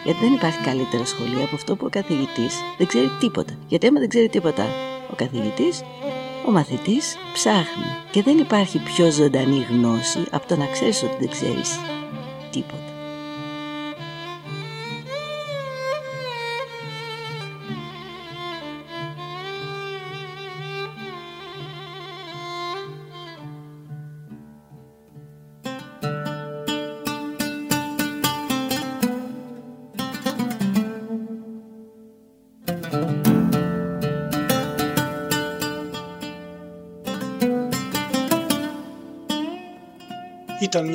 Γιατί 0.04 0.20
δεν 0.20 0.34
υπάρχει 0.34 0.64
καλύτερο 0.64 1.06
σχολείο 1.06 1.44
από 1.44 1.56
αυτό 1.56 1.76
που 1.76 1.86
ο 1.86 1.90
καθηγητής 1.90 2.56
δεν 2.78 2.88
ξέρει 2.88 3.10
τίποτα. 3.20 3.54
Γιατί 3.68 3.88
άμα 3.88 4.00
δεν 4.00 4.10
ξέρει 4.10 4.30
τίποτα 4.30 4.66
ο 5.12 5.16
καθηγητής, 5.16 5.84
ο 6.48 6.52
μαθητής 6.52 7.16
ψάχνει 7.34 7.90
και 8.12 8.24
δεν 8.24 8.38
υπάρχει 8.38 8.78
πιο 8.80 9.12
ζωντανή 9.12 9.66
γνώση 9.70 10.20
από 10.32 10.48
το 10.48 10.56
να 10.56 10.66
ξέρεις 10.66 11.04
ότι 11.04 11.16
δεν 11.20 11.30
ξέρεις 11.30 11.80
τίποτα. 12.52 12.87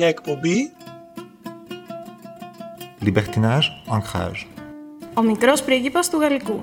Μια 0.03 0.11
εκπομπή 0.11 0.71
Libertinage, 3.05 3.95
ancrage. 3.97 4.45
Ο 5.13 5.21
μικρός 5.21 5.63
πρίγκιπας 5.63 6.09
του 6.09 6.17
Γαλλικού. 6.17 6.61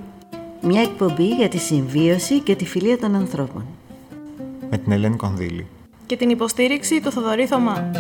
Μια 0.60 0.82
εκπομπή 0.82 1.28
για 1.28 1.48
τη 1.48 1.58
συμβίωση 1.58 2.40
και 2.40 2.56
τη 2.56 2.66
φιλία 2.66 2.98
των 2.98 3.14
ανθρώπων. 3.14 3.66
Με 4.70 4.78
την 4.78 4.92
Ελένη 4.92 5.16
Κονδύλη. 5.16 5.66
Και 6.06 6.16
την 6.16 6.30
υποστήριξη 6.30 7.00
του 7.00 7.10
Θοδωρή 7.10 7.46
Θωμά. 7.46 7.90